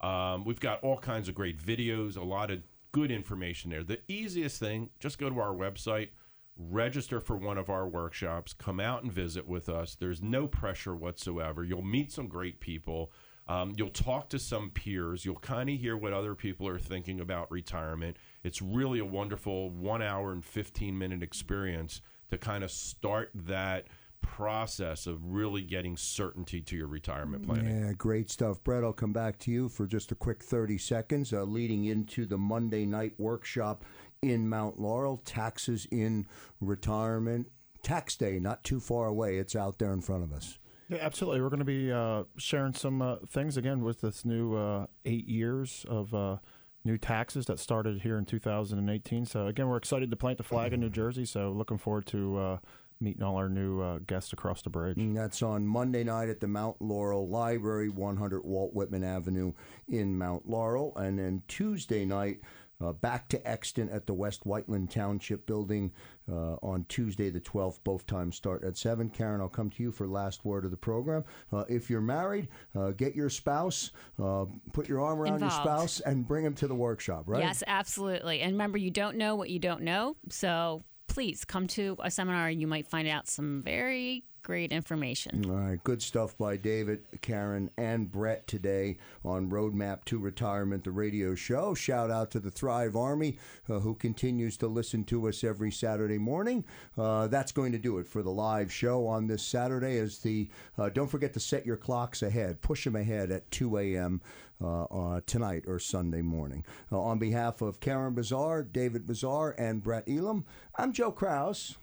Um, 0.00 0.44
we've 0.44 0.60
got 0.60 0.82
all 0.82 0.98
kinds 0.98 1.28
of 1.28 1.34
great 1.34 1.58
videos, 1.58 2.16
a 2.16 2.24
lot 2.24 2.50
of 2.50 2.62
good 2.92 3.10
information 3.10 3.70
there. 3.70 3.82
The 3.82 4.00
easiest 4.08 4.60
thing, 4.60 4.90
just 5.00 5.18
go 5.18 5.28
to 5.28 5.38
our 5.40 5.54
website, 5.54 6.10
register 6.56 7.20
for 7.20 7.36
one 7.36 7.58
of 7.58 7.70
our 7.70 7.88
workshops, 7.88 8.52
come 8.52 8.78
out 8.78 9.02
and 9.02 9.12
visit 9.12 9.48
with 9.48 9.68
us. 9.68 9.96
There's 9.98 10.22
no 10.22 10.46
pressure 10.46 10.94
whatsoever. 10.94 11.64
You'll 11.64 11.82
meet 11.82 12.12
some 12.12 12.28
great 12.28 12.60
people. 12.60 13.10
Um, 13.48 13.72
you'll 13.76 13.90
talk 13.90 14.28
to 14.30 14.38
some 14.38 14.70
peers. 14.70 15.24
You'll 15.24 15.36
kind 15.36 15.68
of 15.68 15.76
hear 15.76 15.96
what 15.96 16.12
other 16.12 16.34
people 16.34 16.68
are 16.68 16.78
thinking 16.78 17.20
about 17.20 17.50
retirement. 17.50 18.16
It's 18.44 18.62
really 18.62 18.98
a 18.98 19.04
wonderful 19.04 19.70
one 19.70 20.02
hour 20.02 20.32
and 20.32 20.44
15 20.44 20.96
minute 20.96 21.22
experience 21.22 22.00
to 22.30 22.38
kind 22.38 22.62
of 22.62 22.70
start 22.70 23.30
that 23.34 23.86
process 24.22 25.06
of 25.06 25.32
really 25.32 25.62
getting 25.62 25.96
certainty 25.96 26.60
to 26.62 26.76
your 26.76 26.86
retirement 26.86 27.46
planning. 27.46 27.86
Yeah, 27.86 27.92
great 27.92 28.30
stuff. 28.30 28.62
Brett, 28.64 28.84
I'll 28.84 28.92
come 28.92 29.12
back 29.12 29.38
to 29.40 29.50
you 29.50 29.68
for 29.68 29.86
just 29.86 30.10
a 30.12 30.14
quick 30.14 30.42
30 30.42 30.78
seconds, 30.78 31.32
uh, 31.32 31.42
leading 31.42 31.84
into 31.84 32.24
the 32.24 32.38
Monday 32.38 32.86
night 32.86 33.12
workshop 33.18 33.84
in 34.22 34.48
Mount 34.48 34.80
Laurel. 34.80 35.18
Taxes 35.18 35.86
in 35.90 36.26
retirement. 36.60 37.48
Tax 37.82 38.16
day, 38.16 38.38
not 38.38 38.64
too 38.64 38.80
far 38.80 39.08
away. 39.08 39.38
It's 39.38 39.56
out 39.56 39.78
there 39.78 39.92
in 39.92 40.00
front 40.00 40.22
of 40.22 40.32
us. 40.32 40.58
Yeah, 40.88 40.98
absolutely. 41.00 41.40
We're 41.40 41.48
going 41.48 41.58
to 41.58 41.64
be 41.64 41.90
uh, 41.92 42.24
sharing 42.36 42.74
some 42.74 43.02
uh, 43.02 43.16
things 43.26 43.56
again 43.56 43.82
with 43.82 44.00
this 44.00 44.24
new 44.24 44.54
uh, 44.54 44.86
eight 45.04 45.26
years 45.26 45.84
of 45.88 46.14
uh, 46.14 46.36
new 46.84 46.98
taxes 46.98 47.46
that 47.46 47.58
started 47.58 48.02
here 48.02 48.18
in 48.18 48.24
2018. 48.24 49.24
So 49.24 49.46
again, 49.46 49.68
we're 49.68 49.76
excited 49.76 50.10
to 50.10 50.16
plant 50.16 50.38
the 50.38 50.44
flag 50.44 50.72
in 50.72 50.80
New 50.80 50.90
Jersey. 50.90 51.24
So 51.24 51.50
looking 51.50 51.78
forward 51.78 52.06
to 52.06 52.38
uh, 52.38 52.58
meeting 53.02 53.22
all 53.22 53.36
our 53.36 53.48
new 53.48 53.80
uh, 53.80 53.98
guests 54.06 54.32
across 54.32 54.62
the 54.62 54.70
bridge. 54.70 54.96
And 54.96 55.16
that's 55.16 55.42
on 55.42 55.66
Monday 55.66 56.04
night 56.04 56.28
at 56.28 56.40
the 56.40 56.46
Mount 56.46 56.80
Laurel 56.80 57.28
Library, 57.28 57.88
100 57.88 58.44
Walt 58.44 58.72
Whitman 58.74 59.04
Avenue 59.04 59.52
in 59.88 60.16
Mount 60.16 60.48
Laurel. 60.48 60.96
And 60.96 61.18
then 61.18 61.42
Tuesday 61.48 62.04
night, 62.04 62.40
uh, 62.82 62.92
back 62.92 63.28
to 63.28 63.48
Exton 63.48 63.88
at 63.90 64.06
the 64.06 64.14
West 64.14 64.44
Whiteland 64.44 64.90
Township 64.90 65.46
Building 65.46 65.92
uh, 66.30 66.54
on 66.62 66.84
Tuesday 66.88 67.30
the 67.30 67.40
12th. 67.40 67.78
Both 67.84 68.06
times 68.06 68.36
start 68.36 68.64
at 68.64 68.76
7. 68.76 69.10
Karen, 69.10 69.40
I'll 69.40 69.48
come 69.48 69.70
to 69.70 69.82
you 69.82 69.92
for 69.92 70.06
last 70.06 70.44
word 70.44 70.64
of 70.64 70.70
the 70.70 70.76
program. 70.76 71.24
Uh, 71.52 71.64
if 71.68 71.88
you're 71.88 72.00
married, 72.00 72.48
uh, 72.74 72.90
get 72.90 73.14
your 73.14 73.30
spouse, 73.30 73.90
uh, 74.20 74.46
put 74.72 74.88
your 74.88 75.00
arm 75.00 75.20
around 75.20 75.34
Involved. 75.34 75.54
your 75.54 75.62
spouse, 75.64 76.00
and 76.00 76.26
bring 76.26 76.44
him 76.44 76.54
to 76.54 76.66
the 76.66 76.74
workshop, 76.74 77.24
right? 77.26 77.42
Yes, 77.42 77.62
absolutely. 77.66 78.40
And 78.40 78.52
remember, 78.52 78.78
you 78.78 78.90
don't 78.90 79.16
know 79.16 79.36
what 79.36 79.50
you 79.50 79.58
don't 79.58 79.82
know. 79.82 80.16
So 80.28 80.82
please 81.12 81.44
come 81.44 81.66
to 81.66 81.96
a 82.02 82.10
seminar. 82.10 82.48
and 82.48 82.60
You 82.60 82.66
might 82.66 82.86
find 82.88 83.06
out 83.06 83.28
some 83.28 83.60
very 83.62 84.24
great 84.42 84.72
information. 84.72 85.44
All 85.48 85.56
right, 85.56 85.84
good 85.84 86.02
stuff 86.02 86.36
by 86.36 86.56
David, 86.56 87.00
Karen, 87.20 87.70
and 87.76 88.10
Brett 88.10 88.46
today 88.46 88.98
on 89.24 89.50
Roadmap 89.50 90.04
to 90.06 90.18
Retirement, 90.18 90.84
the 90.84 90.90
radio 90.90 91.34
show. 91.34 91.74
Shout 91.74 92.10
out 92.10 92.30
to 92.32 92.40
the 92.40 92.50
Thrive 92.50 92.96
Army 92.96 93.38
uh, 93.68 93.78
who 93.78 93.94
continues 93.94 94.56
to 94.58 94.66
listen 94.66 95.04
to 95.04 95.28
us 95.28 95.44
every 95.44 95.70
Saturday 95.70 96.18
morning. 96.18 96.64
Uh, 96.98 97.28
that's 97.28 97.52
going 97.52 97.72
to 97.72 97.78
do 97.78 97.98
it 97.98 98.06
for 98.06 98.22
the 98.22 98.30
live 98.30 98.72
show 98.72 99.06
on 99.06 99.26
this 99.26 99.42
Saturday. 99.42 99.98
As 99.98 100.18
the 100.18 100.48
uh, 100.76 100.88
don't 100.88 101.10
forget 101.10 101.32
to 101.34 101.40
set 101.40 101.64
your 101.64 101.76
clocks 101.76 102.22
ahead, 102.22 102.60
push 102.60 102.84
them 102.84 102.96
ahead 102.96 103.30
at 103.30 103.50
2 103.50 103.78
a.m. 103.78 104.20
Uh, 104.62 104.84
uh, 104.84 105.20
tonight 105.26 105.64
or 105.66 105.78
Sunday 105.78 106.22
morning. 106.22 106.64
Uh, 106.90 107.00
on 107.00 107.18
behalf 107.18 107.62
of 107.62 107.80
Karen 107.80 108.14
Bazaar, 108.14 108.62
David 108.62 109.06
Bazaar, 109.06 109.56
and 109.58 109.82
Brett 109.82 110.04
Elam, 110.08 110.44
I'm 110.76 110.92
Joe 110.92 111.10
Kraus. 111.10 111.76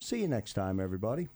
See 0.00 0.20
you 0.20 0.28
next 0.28 0.52
time, 0.52 0.78
everybody. 0.78 1.28